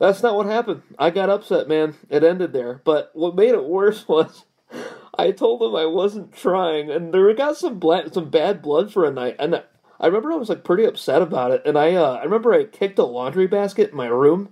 That's 0.00 0.22
not 0.22 0.34
what 0.34 0.46
happened. 0.46 0.82
I 0.98 1.10
got 1.10 1.30
upset, 1.30 1.68
man. 1.68 1.94
It 2.08 2.24
ended 2.24 2.52
there. 2.52 2.80
But 2.84 3.10
what 3.14 3.36
made 3.36 3.50
it 3.50 3.64
worse 3.64 4.08
was 4.08 4.44
I 5.16 5.30
told 5.30 5.62
him 5.62 5.76
I 5.76 5.86
wasn't 5.86 6.32
trying, 6.34 6.90
and 6.90 7.14
there 7.14 7.32
got 7.34 7.56
some 7.56 7.78
bla- 7.78 8.12
some 8.12 8.30
bad 8.30 8.60
blood 8.62 8.92
for 8.92 9.04
a 9.04 9.12
night, 9.12 9.36
and 9.38 9.62
I 10.00 10.06
remember 10.06 10.32
I 10.32 10.36
was 10.36 10.48
like 10.48 10.64
pretty 10.64 10.84
upset 10.84 11.22
about 11.22 11.52
it, 11.52 11.62
and 11.64 11.78
I 11.78 11.94
uh, 11.94 12.14
I 12.14 12.24
remember 12.24 12.52
I 12.52 12.64
kicked 12.64 12.98
a 12.98 13.04
laundry 13.04 13.46
basket 13.46 13.90
in 13.90 13.96
my 13.96 14.06
room, 14.06 14.48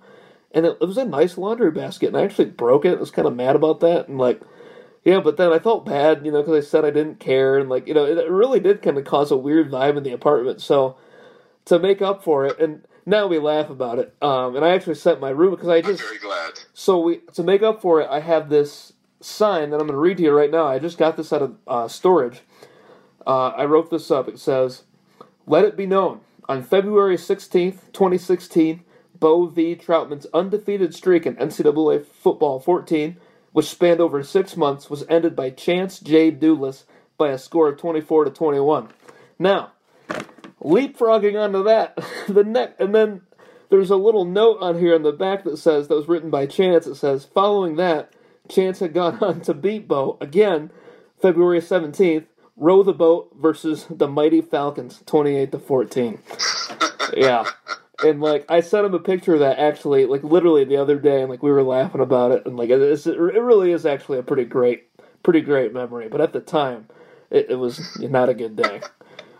and 0.53 0.67
it, 0.67 0.79
it 0.81 0.87
was 0.87 0.97
a 0.97 1.05
nice 1.05 1.37
laundry 1.37 1.71
basket, 1.71 2.09
and 2.09 2.17
I 2.17 2.25
actually 2.25 2.47
broke 2.47 2.85
it. 2.85 2.97
I 2.97 3.01
was 3.01 3.11
kind 3.11 3.29
of 3.29 3.37
mad 3.37 3.57
about 3.57 3.81
that, 3.81 4.09
and 4.09 4.19
like, 4.19 4.41
yeah, 5.05 5.21
but 5.21 5.37
then 5.37 5.53
I 5.53 5.59
felt 5.59 5.87
bad, 5.87 6.25
you 6.25 6.33
know, 6.33 6.43
because 6.43 6.65
I 6.65 6.69
said 6.69 6.85
I 6.85 6.91
didn't 6.91 7.21
care, 7.21 7.59
and 7.59 7.69
like, 7.69 7.87
you 7.87 7.95
know, 7.95 8.05
it 8.05 8.31
really 8.31 8.61
did 8.61 8.83
kind 8.83 8.99
of 8.99 9.05
cause 9.05 9.31
a 9.31 9.37
weird 9.37 9.71
vibe 9.71 9.97
in 9.97 10.03
the 10.03 10.13
apartment. 10.13 10.61
So 10.61 10.97
to 11.67 11.79
make 11.79 12.03
up 12.03 12.23
for 12.25 12.47
it, 12.47 12.59
and 12.59 12.85
now 13.07 13.27
we 13.27 13.39
laugh 13.39 13.71
about 13.71 13.99
it, 13.99 14.15
um, 14.23 14.57
and 14.57 14.65
I 14.65 14.71
actually 14.71 14.95
sent 14.95 15.21
my 15.21 15.31
room 15.31 15.51
because 15.51 15.69
I 15.69 15.77
I'm 15.77 15.85
just 15.85 16.03
very 16.03 16.19
glad. 16.19 16.61
so 16.75 16.99
we 17.01 17.19
to 17.35 17.43
make 17.43 17.63
up 17.63 17.81
for 17.81 18.01
it, 18.01 18.09
I 18.11 18.21
have 18.21 18.49
this 18.49 18.93
sign 19.21 19.71
that 19.71 19.81
I'm 19.81 19.87
going 19.87 19.93
to 19.93 19.97
read 19.97 20.19
to 20.19 20.23
you 20.23 20.33
right 20.33 20.51
now. 20.51 20.67
I 20.67 20.79
just 20.79 20.99
got 20.99 21.17
this 21.17 21.33
out 21.33 21.43
of 21.43 21.57
uh, 21.67 21.89
storage. 21.89 22.43
Uh, 23.27 23.49
I 23.49 23.65
wrote 23.65 23.91
this 23.91 24.11
up. 24.11 24.29
It 24.29 24.39
says, 24.39 24.85
"Let 25.47 25.65
it 25.65 25.77
be 25.77 25.87
known 25.87 26.21
on 26.49 26.63
February 26.63 27.17
16th, 27.17 27.93
2016, 27.93 28.83
Beau 29.21 29.47
V. 29.47 29.75
Troutman's 29.75 30.27
undefeated 30.33 30.95
streak 30.95 31.27
in 31.27 31.37
NCAA 31.37 32.05
football 32.05 32.61
14, 32.61 33.17
which 33.53 33.67
spanned 33.67 34.01
over 34.01 34.23
six 34.23 34.57
months, 34.57 34.89
was 34.89 35.05
ended 35.09 35.35
by 35.35 35.51
Chance 35.51 36.01
J. 36.01 36.31
Douglas 36.31 36.85
by 37.17 37.29
a 37.29 37.39
score 37.39 37.69
of 37.69 37.79
24 37.79 38.25
to 38.27 38.31
21. 38.31 38.89
Now, 39.39 39.73
leapfrogging 40.63 41.41
onto 41.41 41.65
that, 41.65 41.99
the 42.29 42.45
neck, 42.45 42.77
and 42.79 42.95
then." 42.95 43.23
There's 43.71 43.91
a 43.91 43.97
little 43.97 44.25
note 44.25 44.63
on 44.63 44.79
here 44.79 44.95
in 44.95 45.03
the 45.03 45.13
back 45.13 45.45
that 45.45 45.59
says 45.59 45.89
that 45.89 45.95
was 45.95 46.09
written 46.09 46.31
by 46.31 46.47
Chance. 46.47 46.87
It 46.87 46.95
says, 46.95 47.27
following 47.27 47.77
that, 47.77 48.11
Chance 48.49 48.81
had 48.81 48.95
gone 48.95 49.19
on 49.23 49.43
to 49.43 49.55
beat 49.55 49.87
Beau 49.87 50.17
again, 50.21 50.71
February 51.21 51.61
17th, 51.61 52.25
row 52.57 52.83
the 52.83 52.93
boat 52.93 53.35
versus 53.39 53.87
the 53.91 54.09
mighty 54.09 54.41
Falcons, 54.41 55.03
28 55.07 55.53
to 55.53 55.59
14. 55.59 56.19
yeah. 57.17 57.45
And 58.05 58.21
like 58.21 58.45
I 58.49 58.61
sent 58.61 58.87
him 58.87 58.95
a 58.95 59.01
picture 59.01 59.35
of 59.35 59.41
that 59.41 59.59
actually, 59.59 60.07
like 60.07 60.23
literally 60.23 60.65
the 60.65 60.77
other 60.77 60.99
day, 60.99 61.21
and 61.21 61.31
like 61.31 61.43
we 61.43 61.51
were 61.51 61.63
laughing 61.63 62.01
about 62.01 62.33
it, 62.33 62.47
and 62.47 62.57
like 62.57 62.71
it, 62.71 62.81
it 62.81 63.19
really 63.19 63.73
is 63.73 63.85
actually 63.87 64.19
a 64.19 64.23
pretty 64.23 64.45
great, 64.45 64.89
pretty 65.23 65.41
great 65.41 65.73
memory. 65.73 66.09
But 66.09 66.21
at 66.21 66.33
the 66.33 66.41
time, 66.41 66.87
it, 67.31 67.47
it 67.51 67.57
was 67.57 67.99
not 68.01 68.29
a 68.29 68.35
good 68.35 68.57
day. 68.57 68.81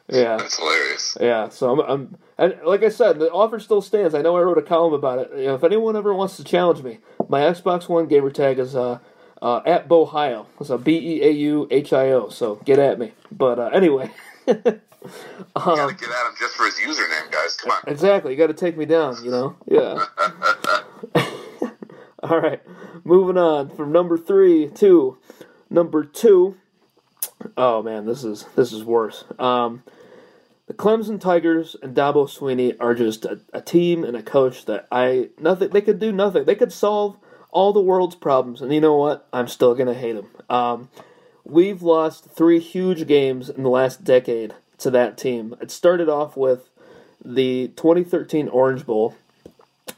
Yeah. 0.09 0.39
That's 0.39 0.57
hilarious. 0.57 1.17
Yeah, 1.21 1.49
so 1.51 1.71
I'm, 1.73 1.81
I'm 1.81 2.17
and 2.39 2.57
like 2.65 2.83
I 2.83 2.89
said, 2.89 3.19
the 3.19 3.31
offer 3.31 3.59
still 3.59 3.83
stands. 3.83 4.15
I 4.15 4.23
know 4.23 4.37
I 4.37 4.43
wrote 4.43 4.59
a 4.59 4.63
column 4.63 4.95
about 4.95 5.19
it. 5.19 5.31
You 5.37 5.47
know, 5.47 5.55
if 5.55 5.65
anyone 5.65 5.97
ever 5.97 6.15
wants 6.15 6.37
to 6.39 6.45
challenge 6.45 6.83
me, 6.83 6.99
my 7.29 7.41
Xbox 7.41 7.89
One 7.89 8.07
gamer 8.07 8.31
tag 8.31 8.59
is 8.59 8.75
uh, 8.75 9.01
uh, 9.43 9.61
at 9.67 9.89
Beauhio. 9.89 10.47
It's 10.61 10.71
a 10.71 10.79
B 10.79 10.97
E 10.97 11.23
A 11.23 11.31
U 11.31 11.69
H 11.71 11.93
I 11.93 12.11
O. 12.13 12.29
So 12.31 12.57
get 12.65 12.79
at 12.79 12.99
me. 12.99 13.13
But 13.31 13.59
uh, 13.59 13.71
anyway, 13.73 14.11
You 15.05 15.13
gotta 15.55 15.95
get 15.95 16.11
at 16.11 16.27
him 16.27 16.35
just 16.39 16.55
for 16.55 16.65
his 16.65 16.75
username, 16.75 17.31
guys. 17.31 17.57
Come 17.57 17.71
on. 17.71 17.83
exactly. 17.87 18.33
You 18.33 18.37
got 18.39 18.49
to 18.49 18.55
take 18.55 18.77
me 18.77 18.85
down. 18.85 19.17
You 19.25 19.31
know. 19.31 19.57
Yeah. 19.67 20.05
All 22.23 22.41
right, 22.41 22.61
moving 23.05 23.39
on 23.39 23.71
from 23.71 23.93
number 23.93 24.19
three 24.19 24.69
to 24.69 25.17
number 25.71 26.05
two. 26.05 26.57
Oh 27.57 27.81
man, 27.83 28.07
this 28.07 28.25
is 28.25 28.47
this 28.57 28.73
is 28.73 28.85
worse. 28.85 29.25
Um, 29.39 29.85
the 30.67 30.75
Clemson 30.75 31.21
Tigers 31.21 31.77
and 31.81 31.97
Dabo 31.97 32.29
Swinney 32.29 32.77
are 32.81 32.95
just 32.95 33.25
a, 33.25 33.41
a 33.53 33.61
team 33.61 34.03
and 34.03 34.17
a 34.17 34.23
coach 34.23 34.65
that 34.67 34.89
I 34.91 35.29
nothing. 35.39 35.71
They 35.71 35.81
could 35.81 36.01
do 36.01 36.11
nothing. 36.11 36.45
They 36.45 36.57
could 36.57 36.73
solve 36.73 37.17
all 37.51 37.73
the 37.73 37.81
world's 37.81 38.17
problems, 38.17 38.61
and 38.61 38.75
you 38.75 38.81
know 38.81 38.97
what? 38.97 39.29
I'm 39.33 39.47
still 39.47 39.75
gonna 39.77 39.95
hate 39.95 40.15
them. 40.15 40.29
Um, 40.51 40.91
we've 41.49 41.83
lost 41.83 42.31
three 42.31 42.61
huge 42.61 43.07
games 43.07 43.49
in 43.49 43.63
the 43.63 43.71
last 43.71 44.05
decade 44.05 44.55
to 44.79 44.91
that 44.91 45.17
team. 45.17 45.57
It 45.61 45.71
started 45.71 46.09
off 46.09 46.37
with 46.37 46.69
the 47.25 47.69
2013 47.77 48.49
Orange 48.49 48.87
Bowl, 48.87 49.17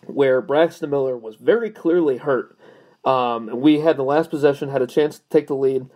where 0.07 0.41
Braxton 0.41 0.89
Miller 0.89 1.17
was 1.17 1.37
very 1.37 1.71
clearly 1.71 2.19
hurt. 2.19 2.57
Um, 3.05 3.61
we 3.61 3.81
had 3.81 3.97
the 3.97 4.05
last 4.05 4.31
possession, 4.31 4.71
had 4.71 4.83
a 4.83 4.87
chance 4.87 5.19
to 5.19 5.25
take 5.29 5.49
the 5.49 5.55
lead. 5.55 5.87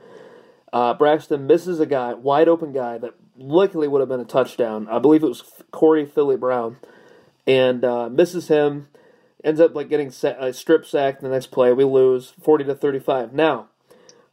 Uh, 0.72 0.94
Braxton 0.94 1.46
misses 1.46 1.80
a 1.80 1.86
guy, 1.86 2.14
wide 2.14 2.48
open 2.48 2.72
guy 2.72 2.98
that 2.98 3.14
likely 3.36 3.86
would 3.88 4.00
have 4.00 4.09
been 4.09 4.20
a 4.20 4.24
touchdown. 4.24 4.88
I 4.90 4.98
believe 4.98 5.22
it 5.22 5.28
was 5.28 5.42
Corey 5.70 6.05
Philly 6.05 6.36
Brown, 6.36 6.76
and 7.46 7.84
uh, 7.84 8.09
misses 8.09 8.48
him. 8.48 8.88
Ends 9.42 9.61
up 9.61 9.74
like 9.74 9.90
getting 9.90 10.11
sa- 10.11 10.28
uh, 10.28 10.52
strip 10.52 10.86
sacked 10.86 11.20
the 11.20 11.28
next 11.28 11.48
play. 11.48 11.72
We 11.72 11.84
lose 11.84 12.32
forty 12.42 12.64
to 12.64 12.74
thirty 12.74 12.98
five. 12.98 13.34
Now, 13.34 13.68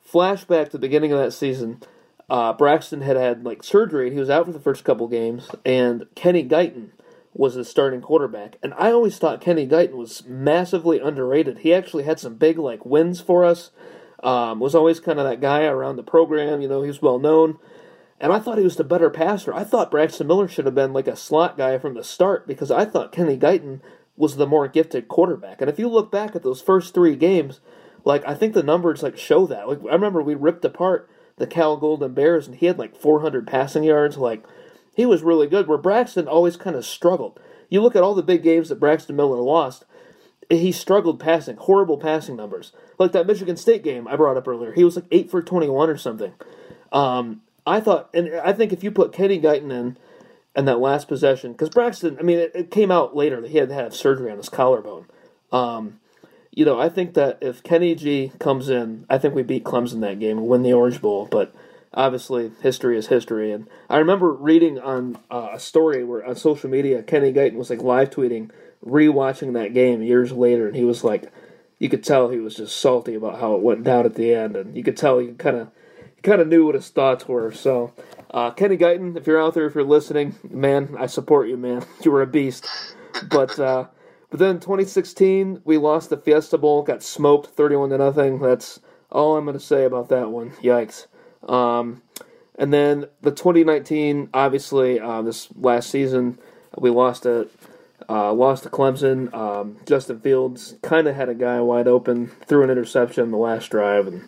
flashback 0.09 0.65
to 0.65 0.71
the 0.71 0.79
beginning 0.79 1.11
of 1.11 1.19
that 1.19 1.31
season. 1.31 1.81
Uh, 2.29 2.53
Braxton 2.53 3.01
had 3.01 3.17
had 3.17 3.43
like 3.43 3.63
surgery. 3.63 4.07
and 4.07 4.13
He 4.13 4.19
was 4.19 4.29
out 4.29 4.45
for 4.45 4.53
the 4.53 4.59
first 4.59 4.83
couple 4.83 5.07
games, 5.07 5.49
and 5.65 6.05
Kenny 6.15 6.47
Guiton 6.47 6.89
was 7.33 7.55
the 7.55 7.65
starting 7.65 8.01
quarterback. 8.01 8.57
And 8.61 8.73
I 8.75 8.91
always 8.91 9.17
thought 9.17 9.41
Kenny 9.41 9.67
Guiton 9.67 9.95
was 9.95 10.25
massively 10.25 10.99
underrated. 10.99 11.59
He 11.59 11.73
actually 11.73 12.03
had 12.03 12.19
some 12.19 12.35
big 12.35 12.57
like 12.57 12.85
wins 12.85 13.21
for 13.21 13.45
us. 13.45 13.71
Um, 14.23 14.59
was 14.59 14.75
always 14.75 14.99
kind 14.99 15.19
of 15.19 15.25
that 15.25 15.41
guy 15.41 15.63
around 15.63 15.95
the 15.95 16.03
program. 16.03 16.61
You 16.61 16.67
know, 16.67 16.83
he 16.83 16.87
was 16.87 17.01
well 17.01 17.19
known. 17.19 17.57
And 18.19 18.31
I 18.31 18.39
thought 18.39 18.59
he 18.59 18.63
was 18.63 18.75
the 18.75 18.83
better 18.83 19.09
passer. 19.09 19.51
I 19.51 19.63
thought 19.63 19.89
Braxton 19.89 20.27
Miller 20.27 20.47
should 20.47 20.65
have 20.65 20.75
been 20.75 20.93
like 20.93 21.07
a 21.07 21.15
slot 21.15 21.57
guy 21.57 21.79
from 21.79 21.95
the 21.95 22.03
start 22.03 22.47
because 22.47 22.69
I 22.69 22.85
thought 22.85 23.11
Kenny 23.11 23.35
Guiton 23.35 23.81
was 24.15 24.35
the 24.35 24.45
more 24.45 24.67
gifted 24.67 25.07
quarterback. 25.07 25.59
And 25.59 25.69
if 25.69 25.79
you 25.79 25.89
look 25.89 26.11
back 26.11 26.35
at 26.35 26.43
those 26.43 26.61
first 26.61 26.93
three 26.93 27.15
games, 27.15 27.61
like 28.03 28.25
I 28.27 28.35
think 28.35 28.53
the 28.53 28.63
numbers 28.63 29.03
like 29.03 29.17
show 29.17 29.45
that. 29.47 29.67
Like 29.67 29.79
I 29.89 29.93
remember 29.93 30.21
we 30.21 30.35
ripped 30.35 30.65
apart 30.65 31.09
the 31.37 31.47
Cal 31.47 31.75
Golden 31.77 32.13
Bears, 32.13 32.47
and 32.47 32.55
he 32.55 32.67
had 32.67 32.77
like 32.77 32.95
400 32.95 33.47
passing 33.47 33.83
yards. 33.83 34.17
Like, 34.17 34.43
he 34.95 35.05
was 35.05 35.23
really 35.23 35.47
good, 35.47 35.67
where 35.67 35.77
Braxton 35.77 36.27
always 36.27 36.57
kind 36.57 36.75
of 36.75 36.85
struggled. 36.85 37.39
You 37.69 37.81
look 37.81 37.95
at 37.95 38.03
all 38.03 38.13
the 38.13 38.21
big 38.21 38.43
games 38.43 38.69
that 38.69 38.79
Braxton 38.79 39.15
Miller 39.15 39.41
lost, 39.41 39.85
he 40.49 40.71
struggled 40.71 41.19
passing, 41.19 41.55
horrible 41.55 41.97
passing 41.97 42.35
numbers. 42.35 42.73
Like 42.99 43.13
that 43.13 43.25
Michigan 43.25 43.55
State 43.55 43.83
game 43.83 44.07
I 44.07 44.15
brought 44.17 44.37
up 44.37 44.47
earlier, 44.47 44.73
he 44.73 44.83
was 44.83 44.97
like 44.97 45.05
8 45.11 45.31
for 45.31 45.41
21 45.41 45.89
or 45.89 45.97
something. 45.97 46.33
Um, 46.91 47.41
I 47.65 47.79
thought, 47.79 48.09
and 48.13 48.35
I 48.35 48.51
think 48.53 48.73
if 48.73 48.83
you 48.83 48.91
put 48.91 49.13
Kenny 49.13 49.39
Guiton 49.39 49.71
in, 49.71 49.97
in 50.55 50.65
that 50.65 50.79
last 50.79 51.07
possession, 51.07 51.53
because 51.53 51.69
Braxton, 51.69 52.17
I 52.19 52.23
mean, 52.23 52.37
it, 52.37 52.51
it, 52.53 52.71
came 52.71 52.91
out 52.91 53.15
later 53.15 53.39
that 53.39 53.51
he 53.51 53.57
had 53.59 53.69
to 53.69 53.75
have 53.75 53.95
surgery 53.95 54.29
on 54.29 54.37
his 54.37 54.49
collarbone. 54.49 55.05
Um, 55.53 56.00
you 56.51 56.65
know, 56.65 56.79
I 56.79 56.89
think 56.89 57.13
that 57.13 57.37
if 57.41 57.63
Kenny 57.63 57.95
G 57.95 58.31
comes 58.39 58.69
in, 58.69 59.05
I 59.09 59.17
think 59.17 59.33
we 59.33 59.43
beat 59.43 59.63
Clemson 59.63 60.01
that 60.01 60.19
game 60.19 60.37
and 60.37 60.47
win 60.47 60.63
the 60.63 60.73
Orange 60.73 61.01
Bowl. 61.01 61.27
But 61.31 61.53
obviously, 61.93 62.51
history 62.61 62.97
is 62.97 63.07
history. 63.07 63.51
And 63.51 63.67
I 63.89 63.97
remember 63.97 64.33
reading 64.33 64.77
on 64.79 65.17
uh, 65.29 65.49
a 65.53 65.59
story 65.59 66.03
where 66.03 66.25
on 66.25 66.35
social 66.35 66.69
media, 66.69 67.03
Kenny 67.03 67.31
Guiton 67.31 67.55
was 67.55 67.69
like 67.69 67.81
live 67.81 68.09
tweeting, 68.09 68.51
rewatching 68.85 69.53
that 69.53 69.73
game 69.73 70.03
years 70.03 70.31
later, 70.31 70.67
and 70.67 70.75
he 70.75 70.83
was 70.83 71.03
like, 71.03 71.31
you 71.79 71.89
could 71.89 72.03
tell 72.03 72.29
he 72.29 72.39
was 72.39 72.55
just 72.55 72.77
salty 72.79 73.15
about 73.15 73.39
how 73.39 73.55
it 73.55 73.61
went 73.61 73.83
down 73.83 74.05
at 74.05 74.15
the 74.15 74.33
end, 74.33 74.55
and 74.55 74.75
you 74.75 74.83
could 74.83 74.97
tell 74.97 75.19
he 75.19 75.29
kind 75.33 75.57
of 75.57 75.69
kind 76.21 76.41
of 76.41 76.47
knew 76.47 76.65
what 76.65 76.75
his 76.75 76.89
thoughts 76.89 77.27
were. 77.27 77.51
So, 77.51 77.93
uh, 78.29 78.51
Kenny 78.51 78.77
Guiton, 78.77 79.17
if 79.17 79.25
you're 79.25 79.41
out 79.41 79.55
there, 79.55 79.65
if 79.65 79.73
you're 79.73 79.83
listening, 79.83 80.35
man, 80.47 80.95
I 80.99 81.07
support 81.07 81.47
you, 81.47 81.57
man. 81.57 81.83
You 82.03 82.11
were 82.11 82.21
a 82.21 82.27
beast. 82.27 82.67
But 83.29 83.59
uh, 83.59 83.87
but 84.31 84.39
then 84.39 84.59
2016, 84.59 85.61
we 85.65 85.77
lost 85.77 86.09
the 86.09 86.17
Fiesta 86.17 86.57
Bowl, 86.57 86.83
got 86.83 87.03
smoked 87.03 87.47
31 87.47 87.89
to 87.89 87.97
nothing. 87.97 88.39
That's 88.39 88.79
all 89.11 89.35
I'm 89.35 89.43
going 89.43 89.57
to 89.57 89.63
say 89.63 89.83
about 89.83 90.07
that 90.09 90.31
one. 90.31 90.51
Yikes. 90.63 91.07
Um, 91.47 92.01
and 92.55 92.73
then 92.73 93.07
the 93.21 93.31
2019, 93.31 94.29
obviously, 94.33 95.01
uh, 95.01 95.21
this 95.21 95.49
last 95.55 95.89
season, 95.89 96.39
we 96.77 96.89
lost 96.89 97.25
a 97.25 97.49
uh, 98.07 98.31
lost 98.33 98.63
to 98.63 98.69
Clemson. 98.69 99.33
Um, 99.33 99.77
Justin 99.85 100.19
Fields 100.19 100.75
kind 100.81 101.07
of 101.07 101.15
had 101.15 101.29
a 101.29 101.35
guy 101.35 101.59
wide 101.59 101.87
open, 101.87 102.27
threw 102.45 102.63
an 102.63 102.69
interception 102.69 103.31
the 103.31 103.37
last 103.37 103.69
drive, 103.69 104.07
and 104.07 104.27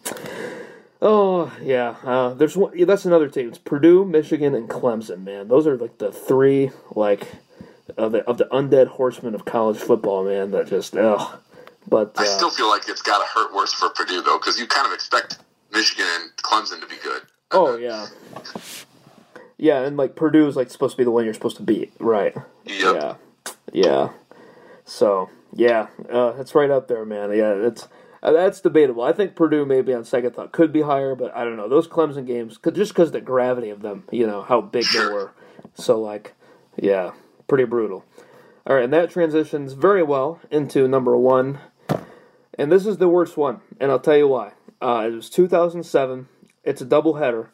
oh 1.02 1.52
yeah, 1.62 1.96
uh, 2.04 2.34
there's 2.34 2.56
one. 2.58 2.78
Yeah, 2.78 2.86
that's 2.86 3.06
another 3.06 3.28
team. 3.28 3.50
It's 3.50 3.58
Purdue, 3.58 4.06
Michigan, 4.06 4.54
and 4.56 4.70
Clemson. 4.70 5.24
Man, 5.24 5.48
those 5.48 5.68
are 5.68 5.78
like 5.78 5.98
the 5.98 6.12
three 6.12 6.72
like 6.92 7.28
of 7.98 8.12
the 8.12 8.24
of 8.26 8.38
the 8.38 8.46
undead 8.46 8.88
horsemen 8.88 9.36
of 9.36 9.46
college 9.46 9.78
football, 9.78 10.24
man. 10.24 10.52
That 10.52 10.68
just 10.68 10.96
ugh. 10.96 11.40
But 11.88 12.18
uh, 12.18 12.22
I 12.22 12.26
still 12.26 12.50
feel 12.50 12.70
like 12.70 12.88
it's 12.88 13.02
got 13.02 13.20
to 13.20 13.26
hurt 13.26 13.54
worse 13.54 13.74
for 13.74 13.90
Purdue 13.90 14.22
though, 14.22 14.38
because 14.38 14.60
you 14.60 14.68
kind 14.68 14.88
of 14.88 14.94
expect 14.94 15.40
Michigan 15.72 16.06
and 16.22 16.32
Clemson 16.38 16.80
to 16.80 16.88
be 16.88 16.96
good. 17.04 17.24
Oh 17.52 17.78
yeah, 17.78 18.08
yeah, 19.58 19.82
and 19.82 19.98
like 19.98 20.16
Purdue 20.16 20.48
is 20.48 20.56
like 20.56 20.70
supposed 20.70 20.94
to 20.94 20.98
be 20.98 21.04
the 21.04 21.12
one 21.12 21.26
you're 21.26 21.34
supposed 21.34 21.58
to 21.58 21.64
beat, 21.64 21.94
right? 22.00 22.36
Yep. 22.66 22.96
Yeah, 22.96 23.16
yeah. 23.72 24.10
So 24.86 25.30
yeah, 25.54 25.88
uh, 26.12 26.34
it's 26.38 26.56
right 26.56 26.72
up 26.72 26.88
there, 26.88 27.06
man. 27.06 27.32
Yeah, 27.32 27.54
it's 27.54 27.88
uh, 28.22 28.32
that's 28.32 28.62
debatable. 28.62 29.04
I 29.04 29.12
think 29.12 29.36
Purdue 29.36 29.66
maybe 29.66 29.94
on 29.94 30.06
second 30.06 30.36
thought 30.36 30.52
could 30.52 30.72
be 30.72 30.82
higher, 30.82 31.16
but 31.16 31.36
I 31.36 31.44
don't 31.44 31.58
know. 31.58 31.70
Those 31.70 31.88
Clemson 31.88 32.26
games, 32.26 32.58
just 32.74 32.94
because 32.94 33.12
the 33.12 33.22
gravity 33.22 33.70
of 33.70 33.82
them, 33.82 34.06
you 34.12 34.26
know 34.26 34.42
how 34.42 34.62
big 34.62 34.86
they 34.94 35.06
were. 35.06 35.32
So 35.76 36.00
like, 36.00 36.34
yeah, 36.78 37.12
pretty 37.48 37.66
brutal. 37.66 38.04
All 38.66 38.76
right, 38.76 38.84
and 38.84 38.94
that 38.94 39.10
transitions 39.10 39.74
very 39.74 40.04
well 40.04 40.40
into 40.50 40.88
number 40.88 41.18
one, 41.18 41.60
and 42.58 42.72
this 42.72 42.86
is 42.86 42.98
the 42.98 43.10
worst 43.10 43.36
one, 43.36 43.62
and 43.80 43.92
I'll 43.92 44.00
tell 44.00 44.18
you 44.18 44.28
why. 44.28 44.54
Uh, 44.82 45.08
it 45.08 45.16
was 45.16 45.30
2007. 45.30 46.28
It's 46.64 46.82
a 46.82 46.86
doubleheader. 46.86 47.50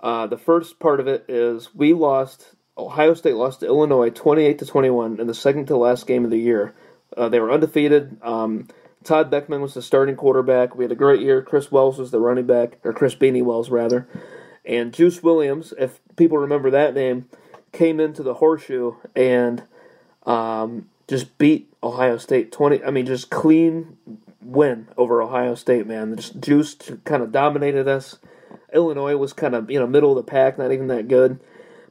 Uh, 0.00 0.26
the 0.26 0.38
first 0.38 0.78
part 0.78 1.00
of 1.00 1.08
it 1.08 1.24
is 1.28 1.74
we 1.74 1.92
lost. 1.92 2.54
Ohio 2.78 3.14
State 3.14 3.34
lost 3.34 3.60
to 3.60 3.66
Illinois 3.66 4.10
28 4.10 4.58
to 4.58 4.66
21 4.66 5.18
in 5.18 5.26
the 5.26 5.34
second 5.34 5.66
to 5.66 5.76
last 5.76 6.06
game 6.06 6.24
of 6.24 6.30
the 6.30 6.38
year. 6.38 6.74
Uh, 7.16 7.28
they 7.28 7.40
were 7.40 7.50
undefeated. 7.50 8.18
Um, 8.22 8.68
Todd 9.02 9.30
Boeckman 9.30 9.60
was 9.60 9.74
the 9.74 9.82
starting 9.82 10.16
quarterback. 10.16 10.74
We 10.74 10.84
had 10.84 10.92
a 10.92 10.96
great 10.96 11.20
year. 11.20 11.40
Chris 11.40 11.72
Wells 11.72 11.98
was 11.98 12.10
the 12.10 12.20
running 12.20 12.46
back, 12.46 12.78
or 12.84 12.92
Chris 12.92 13.14
Beanie 13.14 13.44
Wells 13.44 13.70
rather, 13.70 14.06
and 14.64 14.92
Juice 14.92 15.22
Williams. 15.22 15.72
If 15.78 16.00
people 16.16 16.38
remember 16.38 16.70
that 16.70 16.94
name, 16.94 17.28
came 17.76 18.00
into 18.00 18.22
the 18.22 18.34
horseshoe 18.34 18.94
and 19.14 19.62
um, 20.24 20.88
just 21.06 21.36
beat 21.38 21.72
Ohio 21.82 22.16
State 22.16 22.50
20. 22.50 22.82
I 22.82 22.90
mean, 22.90 23.06
just 23.06 23.30
clean 23.30 23.96
win 24.40 24.88
over 24.96 25.20
Ohio 25.20 25.54
State, 25.54 25.86
man. 25.86 26.16
Just 26.16 26.40
Juice 26.40 26.76
kind 27.04 27.22
of 27.22 27.32
dominated 27.32 27.86
us. 27.86 28.18
Illinois 28.72 29.16
was 29.16 29.32
kind 29.32 29.54
of, 29.54 29.70
you 29.70 29.78
know, 29.78 29.86
middle 29.86 30.10
of 30.10 30.24
the 30.24 30.30
pack, 30.30 30.58
not 30.58 30.72
even 30.72 30.86
that 30.88 31.08
good. 31.08 31.38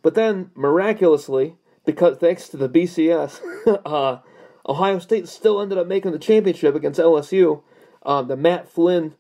But 0.02 0.16
then, 0.16 0.52
miraculously, 0.56 1.56
because 1.86 2.18
thanks 2.18 2.50
to 2.50 2.58
the 2.58 2.70
BCS, 2.70 3.40
uh, 3.86 4.20
Ohio 4.68 5.00
State 5.00 5.28
still 5.28 5.62
ended 5.62 5.78
up 5.78 5.88
making 5.88 6.12
the 6.12 6.20
championship 6.20 6.76
against 6.76 7.00
LSU. 7.00 7.62
Uh, 8.04 8.22
the 8.22 8.36
Matt 8.36 8.70
Flynn 8.70 9.16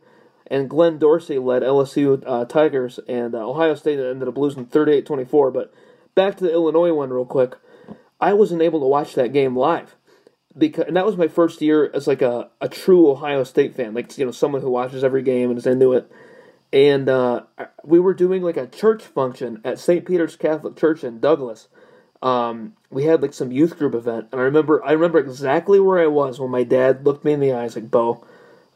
and 0.47 0.70
Glenn 0.70 0.99
Dorsey 0.99 1.39
led 1.39 1.63
LSU 1.63 2.22
uh, 2.26 2.45
Tigers, 2.45 2.99
and 3.07 3.34
uh, 3.34 3.47
Ohio 3.49 3.76
State 3.76 3.99
ended 3.99 4.28
up 4.28 4.38
losing 4.38 4.66
38 4.66 5.05
24. 5.05 5.51
But 5.51 5.74
back 6.16 6.38
to 6.38 6.43
the 6.45 6.51
Illinois 6.51 6.93
one 6.93 7.11
real 7.11 7.26
quick. 7.26 7.55
I 8.20 8.34
wasn't 8.34 8.61
able 8.61 8.80
to 8.80 8.88
watch 8.88 9.13
that 9.16 9.34
game 9.34 9.55
live 9.55 9.95
because 10.57 10.86
and 10.88 10.95
that 10.95 11.05
was 11.05 11.18
my 11.18 11.28
first 11.28 11.61
year 11.61 11.89
as 11.93 12.07
like 12.07 12.22
a, 12.22 12.49
a 12.61 12.70
true 12.70 13.09
Ohio 13.09 13.43
State 13.43 13.76
fan, 13.76 13.93
like 13.93 14.18
you 14.18 14.26
know 14.26 14.32
someone 14.32 14.61
who 14.61 14.70
watches 14.70 15.03
every 15.03 15.22
game 15.22 15.49
and 15.49 15.59
is 15.59 15.68
into 15.68 15.93
it. 15.93 16.11
And 16.74 17.07
uh, 17.07 17.43
we 17.84 17.99
were 17.99 18.13
doing 18.13 18.41
like 18.41 18.57
a 18.57 18.68
church 18.68 19.03
function 19.03 19.61
at 19.63 19.80
St. 19.80 20.05
Peter's 20.05 20.36
Catholic 20.36 20.76
Church 20.76 21.03
in 21.03 21.20
Douglas. 21.20 21.68
Um, 22.22 22.74
we 22.89 23.03
had 23.03 23.22
like 23.22 23.34
some 23.34 23.51
youth 23.51 23.78
group 23.78 23.93
event, 23.93 24.30
and 24.32 24.41
I 24.41 24.45
remember 24.45 24.84
I 24.84 24.93
remember 24.93 25.20
exactly 25.20 25.80
where 25.80 25.99
I 25.99 26.07
was 26.07 26.39
when 26.39 26.51
my 26.51 26.63
dad 26.63 27.05
looked 27.05 27.24
me 27.26 27.34
in 27.34 27.39
the 27.39 27.53
eyes 27.53 27.76
like, 27.76 27.91
"Beau, 27.91 28.26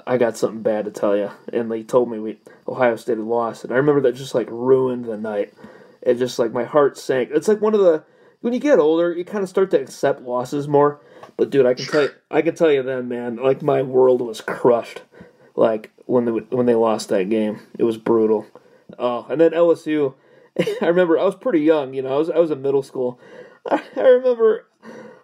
I 0.06 0.18
got 0.18 0.38
something 0.38 0.62
bad 0.62 0.86
to 0.86 0.92
tell 0.92 1.16
you," 1.16 1.32
and 1.52 1.74
he 1.74 1.84
told 1.84 2.12
me 2.12 2.20
we 2.20 2.38
Ohio 2.68 2.96
State 2.96 3.18
had 3.18 3.26
lost, 3.26 3.64
and 3.64 3.74
I 3.74 3.78
remember 3.78 4.02
that 4.02 4.16
just 4.16 4.36
like 4.36 4.50
ruined 4.52 5.06
the 5.06 5.18
night 5.18 5.54
it 6.02 6.16
just 6.16 6.40
like 6.40 6.52
my 6.52 6.64
heart 6.64 6.98
sank. 6.98 7.30
It's 7.32 7.48
like 7.48 7.62
one 7.62 7.74
of 7.74 7.82
the 7.82 8.04
when 8.42 8.54
you 8.54 8.60
get 8.60 8.80
older, 8.80 9.14
you 9.14 9.26
kind 9.26 9.44
of 9.44 9.50
start 9.50 9.72
to 9.72 9.82
accept 9.82 10.22
losses 10.22 10.68
more. 10.68 11.02
But 11.38 11.50
dude, 11.50 11.66
I 11.66 11.74
can 11.74 11.86
tell 11.86 12.04
you, 12.04 12.12
I 12.32 12.42
can 12.42 12.56
tell 12.56 12.72
you 12.72 12.84
then, 12.84 13.08
man, 13.08 13.36
like 13.38 13.62
my 13.62 13.82
world 13.82 14.22
was 14.22 14.42
crushed. 14.42 15.02
Like 15.56 15.92
when 16.06 16.26
they 16.26 16.32
when 16.32 16.66
they 16.66 16.76
lost 16.76 17.10
that 17.10 17.30
game, 17.30 17.60
it 17.78 17.84
was 17.84 17.98
brutal. 17.98 18.46
Oh, 18.98 19.26
and 19.30 19.40
then 19.40 19.52
LSU. 19.52 20.16
I 20.82 20.86
remember 20.88 21.18
I 21.18 21.24
was 21.24 21.36
pretty 21.36 21.62
young, 21.62 21.94
you 21.94 22.02
know. 22.02 22.14
I 22.16 22.18
was 22.18 22.30
I 22.30 22.40
was 22.40 22.52
in 22.52 22.62
middle 22.62 22.84
school. 22.84 23.20
I, 23.70 23.84
I 23.96 24.02
remember 24.02 24.66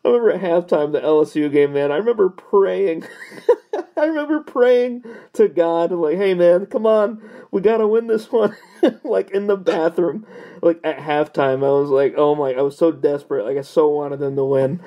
I 0.06 0.10
remember 0.10 0.32
at 0.32 0.42
halftime 0.42 0.92
the 0.92 1.02
LSU 1.02 1.52
game, 1.52 1.74
man. 1.74 1.92
I 1.92 1.98
remember 1.98 2.30
praying. 2.30 3.06
I 3.98 4.06
remember 4.06 4.42
praying 4.42 5.04
to 5.34 5.48
God, 5.48 5.92
like, 5.92 6.18
"Hey, 6.18 6.36
man, 6.36 6.68
come 6.68 6.86
on, 6.86 7.28
we 7.50 7.62
gotta 7.62 7.88
win 7.88 8.06
this 8.06 8.32
one." 8.32 8.56
like 9.04 9.32
in 9.32 9.48
the 9.48 9.58
bathroom, 9.58 10.28
like 10.62 10.80
at 10.84 10.98
halftime, 10.98 11.66
I 11.66 11.72
was 11.72 11.90
like, 11.90 12.14
"Oh 12.18 12.36
my!" 12.36 12.54
I 12.54 12.62
was 12.62 12.78
so 12.78 12.92
desperate, 12.92 13.46
like 13.46 13.58
I 13.58 13.62
so 13.62 13.88
wanted 13.88 14.20
them 14.20 14.36
to 14.36 14.46
win. 14.46 14.80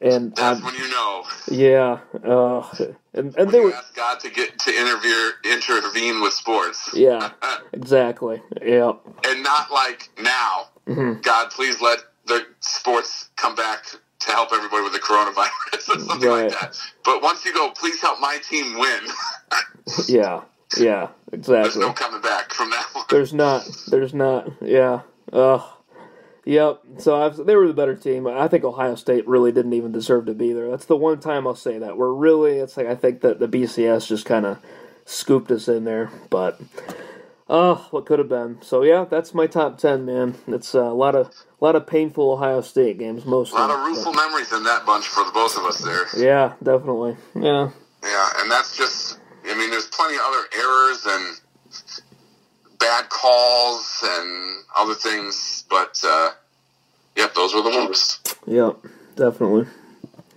And 0.00 0.34
that's 0.34 0.58
I'm, 0.58 0.64
when 0.64 0.74
you 0.74 0.90
know. 0.90 1.24
Yeah, 1.50 2.00
uh, 2.24 2.66
and 3.12 3.36
and 3.36 3.36
when 3.36 3.48
they 3.50 3.60
were 3.60 3.74
ask 3.74 3.94
God 3.94 4.20
to 4.20 4.30
get 4.30 4.58
to 4.58 4.70
intervene 4.70 5.32
intervene 5.44 6.22
with 6.22 6.32
sports. 6.32 6.90
Yeah, 6.94 7.30
exactly. 7.74 8.42
Yeah, 8.62 8.92
and 9.26 9.42
not 9.42 9.70
like 9.70 10.08
now. 10.18 10.68
Mm-hmm. 10.86 11.20
God, 11.20 11.50
please 11.50 11.80
let 11.80 11.98
the 12.26 12.46
sports 12.60 13.30
come 13.36 13.54
back 13.54 13.84
to 14.24 14.32
help 14.32 14.50
everybody 14.52 14.82
with 14.82 14.92
the 14.92 14.98
coronavirus 14.98 15.74
or 15.74 15.80
something 15.80 16.28
right. 16.28 16.50
like 16.50 16.60
that. 16.60 16.80
But 17.04 17.22
once 17.22 17.44
you 17.44 17.52
go, 17.52 17.70
please 17.70 18.00
help 18.00 18.20
my 18.20 18.38
team 18.48 18.78
win. 18.78 19.00
Yeah, 20.08 20.42
yeah, 20.78 21.08
exactly. 21.32 21.62
There's 21.62 21.76
no 21.76 21.92
coming 21.92 22.22
back 22.22 22.54
from 22.54 22.70
that 22.70 22.86
one. 22.92 23.04
There's 23.10 23.34
not. 23.34 23.68
There's 23.88 24.14
not. 24.14 24.50
Yeah. 24.62 25.00
Ugh. 25.32 25.62
Yep. 26.44 26.82
So 26.98 27.20
I've, 27.20 27.36
they 27.36 27.56
were 27.56 27.66
the 27.66 27.74
better 27.74 27.96
team. 27.96 28.26
I 28.26 28.48
think 28.48 28.64
Ohio 28.64 28.94
State 28.94 29.26
really 29.26 29.52
didn't 29.52 29.72
even 29.72 29.92
deserve 29.92 30.26
to 30.26 30.34
be 30.34 30.52
there. 30.52 30.70
That's 30.70 30.86
the 30.86 30.96
one 30.96 31.20
time 31.20 31.46
I'll 31.46 31.54
say 31.56 31.78
that. 31.78 31.96
We're 31.96 32.12
really. 32.12 32.58
It's 32.58 32.76
like 32.76 32.86
I 32.86 32.94
think 32.94 33.20
that 33.22 33.38
the 33.38 33.48
BCS 33.48 34.06
just 34.06 34.24
kind 34.24 34.46
of 34.46 34.58
scooped 35.04 35.50
us 35.50 35.68
in 35.68 35.84
there, 35.84 36.10
but. 36.30 36.60
Oh, 37.54 37.86
what 37.90 38.06
could 38.06 38.18
have 38.18 38.30
been. 38.30 38.62
So 38.62 38.82
yeah, 38.82 39.04
that's 39.04 39.34
my 39.34 39.46
top 39.46 39.76
ten, 39.76 40.06
man. 40.06 40.36
It's 40.46 40.74
uh, 40.74 40.84
a 40.84 40.94
lot 40.94 41.14
of 41.14 41.26
a 41.26 41.62
lot 41.62 41.76
of 41.76 41.86
painful 41.86 42.32
Ohio 42.32 42.62
State 42.62 42.98
games, 42.98 43.26
mostly. 43.26 43.58
A 43.58 43.66
lot 43.66 43.70
of 43.78 43.84
rueful 43.84 44.10
but, 44.10 44.24
memories 44.24 44.50
in 44.54 44.64
that 44.64 44.86
bunch 44.86 45.06
for 45.06 45.22
the 45.22 45.32
both 45.32 45.58
of 45.58 45.64
us 45.64 45.76
there. 45.76 46.06
Yeah, 46.16 46.54
definitely. 46.62 47.14
Yeah. 47.34 47.68
Yeah, 48.02 48.28
and 48.38 48.50
that's 48.50 48.74
just. 48.74 49.18
I 49.44 49.54
mean, 49.54 49.68
there's 49.68 49.86
plenty 49.88 50.14
of 50.14 50.22
other 50.24 50.44
errors 50.56 51.04
and 51.04 51.40
bad 52.78 53.10
calls 53.10 54.02
and 54.02 54.64
other 54.74 54.94
things, 54.94 55.64
but 55.68 56.00
uh, 56.06 56.30
yep, 57.16 57.34
those 57.34 57.54
were 57.54 57.60
the 57.60 57.68
worst. 57.68 58.34
Yep, 58.46 58.78
definitely. 59.16 59.66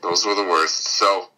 Those 0.01 0.26
were 0.26 0.36
the 0.36 0.43
worst. 0.43 0.86
So 0.86 1.30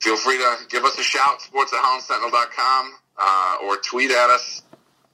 feel 0.00 0.16
free 0.16 0.38
to 0.38 0.56
give 0.70 0.84
us 0.84 0.98
a 0.98 1.02
shout, 1.02 1.42
sports 1.42 1.74
at 1.74 1.82
hollandsentinel.com, 1.82 2.92
uh, 3.18 3.58
or 3.64 3.76
tweet 3.76 4.10
at 4.10 4.30
us 4.30 4.62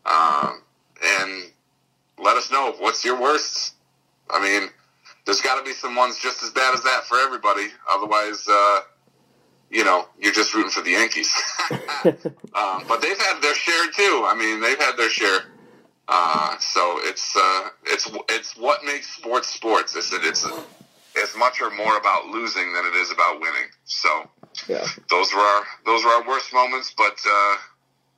um, 0.07 0.63
and 1.05 1.51
let 2.19 2.37
us 2.37 2.51
know 2.51 2.75
what's 2.79 3.05
your 3.05 3.21
worst. 3.21 3.75
I 4.31 4.41
mean, 4.41 4.71
there's 5.27 5.41
got 5.41 5.59
to 5.59 5.65
be 5.65 5.73
some 5.73 5.95
ones 5.95 6.19
just 6.19 6.43
as 6.43 6.51
bad 6.51 6.75
as 6.75 6.83
that 6.83 7.05
for 7.05 7.19
everybody. 7.19 7.67
Otherwise, 7.91 8.47
uh, 8.49 8.81
you 9.71 9.85
know, 9.85 10.07
you're 10.21 10.33
just 10.33 10.55
rooting 10.55 10.71
for 10.71 10.83
the 10.83 10.91
Yankees. 10.91 11.31
um, 11.71 12.85
but 12.89 13.01
they've 13.01 13.19
had 13.19 13.41
their 13.41 13.55
share 13.55 13.91
too. 13.91 14.25
I 14.27 14.35
mean, 14.39 14.61
they've 14.61 14.79
had 14.79 14.97
their 14.97 15.11
share. 15.11 15.41
Uh, 16.09 16.59
so 16.59 16.99
it's 17.03 17.35
uh, 17.37 17.69
it's 17.85 18.11
it's 18.29 18.57
what 18.57 18.85
makes 18.85 19.09
sports 19.17 19.49
sports. 19.49 19.97
It's 19.97 20.13
it's 20.13 20.45
as 21.21 21.37
much 21.37 21.63
or 21.63 21.71
more 21.71 21.97
about 21.97 22.27
losing 22.27 22.73
than 22.75 22.85
it 22.85 22.95
is 22.97 23.13
about 23.13 23.41
winning. 23.41 23.71
So 23.85 24.29
yeah. 24.69 24.85
those 25.09 25.33
were 25.33 25.41
our 25.41 25.63
those 25.87 26.05
were 26.05 26.11
our 26.11 26.27
worst 26.27 26.53
moments. 26.53 26.93
But 26.97 27.17
uh, 27.27 27.57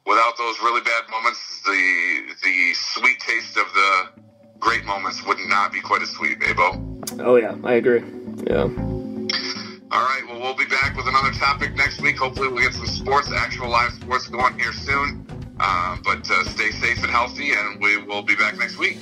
without 0.06 0.36
those 0.36 0.58
really 0.60 0.80
bad 0.80 1.08
moments, 1.10 1.60
the 1.64 2.34
the 2.42 2.74
sweet 2.74 3.18
taste 3.20 3.56
of 3.56 3.66
the 3.74 4.22
great 4.58 4.84
moments 4.84 5.24
would 5.26 5.38
not 5.48 5.72
be 5.72 5.80
quite 5.80 6.02
as 6.02 6.10
sweet, 6.10 6.38
Babo. 6.40 7.04
Oh 7.20 7.36
yeah, 7.36 7.54
I 7.64 7.74
agree. 7.74 8.02
Yeah. 8.46 8.68
All 9.90 10.02
right, 10.02 10.22
well, 10.26 10.40
we'll 10.40 10.56
be 10.56 10.66
back 10.66 10.96
with 10.96 11.06
another 11.06 11.30
topic 11.32 11.76
next 11.76 12.00
week. 12.00 12.18
Hopefully, 12.18 12.48
we'll 12.48 12.64
get 12.64 12.74
some 12.74 12.86
sports, 12.86 13.30
actual 13.32 13.68
live 13.68 13.92
sports 13.92 14.26
going 14.26 14.58
here 14.58 14.72
soon. 14.72 15.24
Uh, 15.60 15.96
but 16.02 16.28
uh, 16.28 16.44
stay 16.44 16.70
safe 16.72 17.00
and 17.02 17.12
healthy, 17.12 17.52
and 17.52 17.80
we 17.80 17.98
will 17.98 18.22
be 18.22 18.34
back 18.34 18.58
next 18.58 18.76
week. 18.76 18.98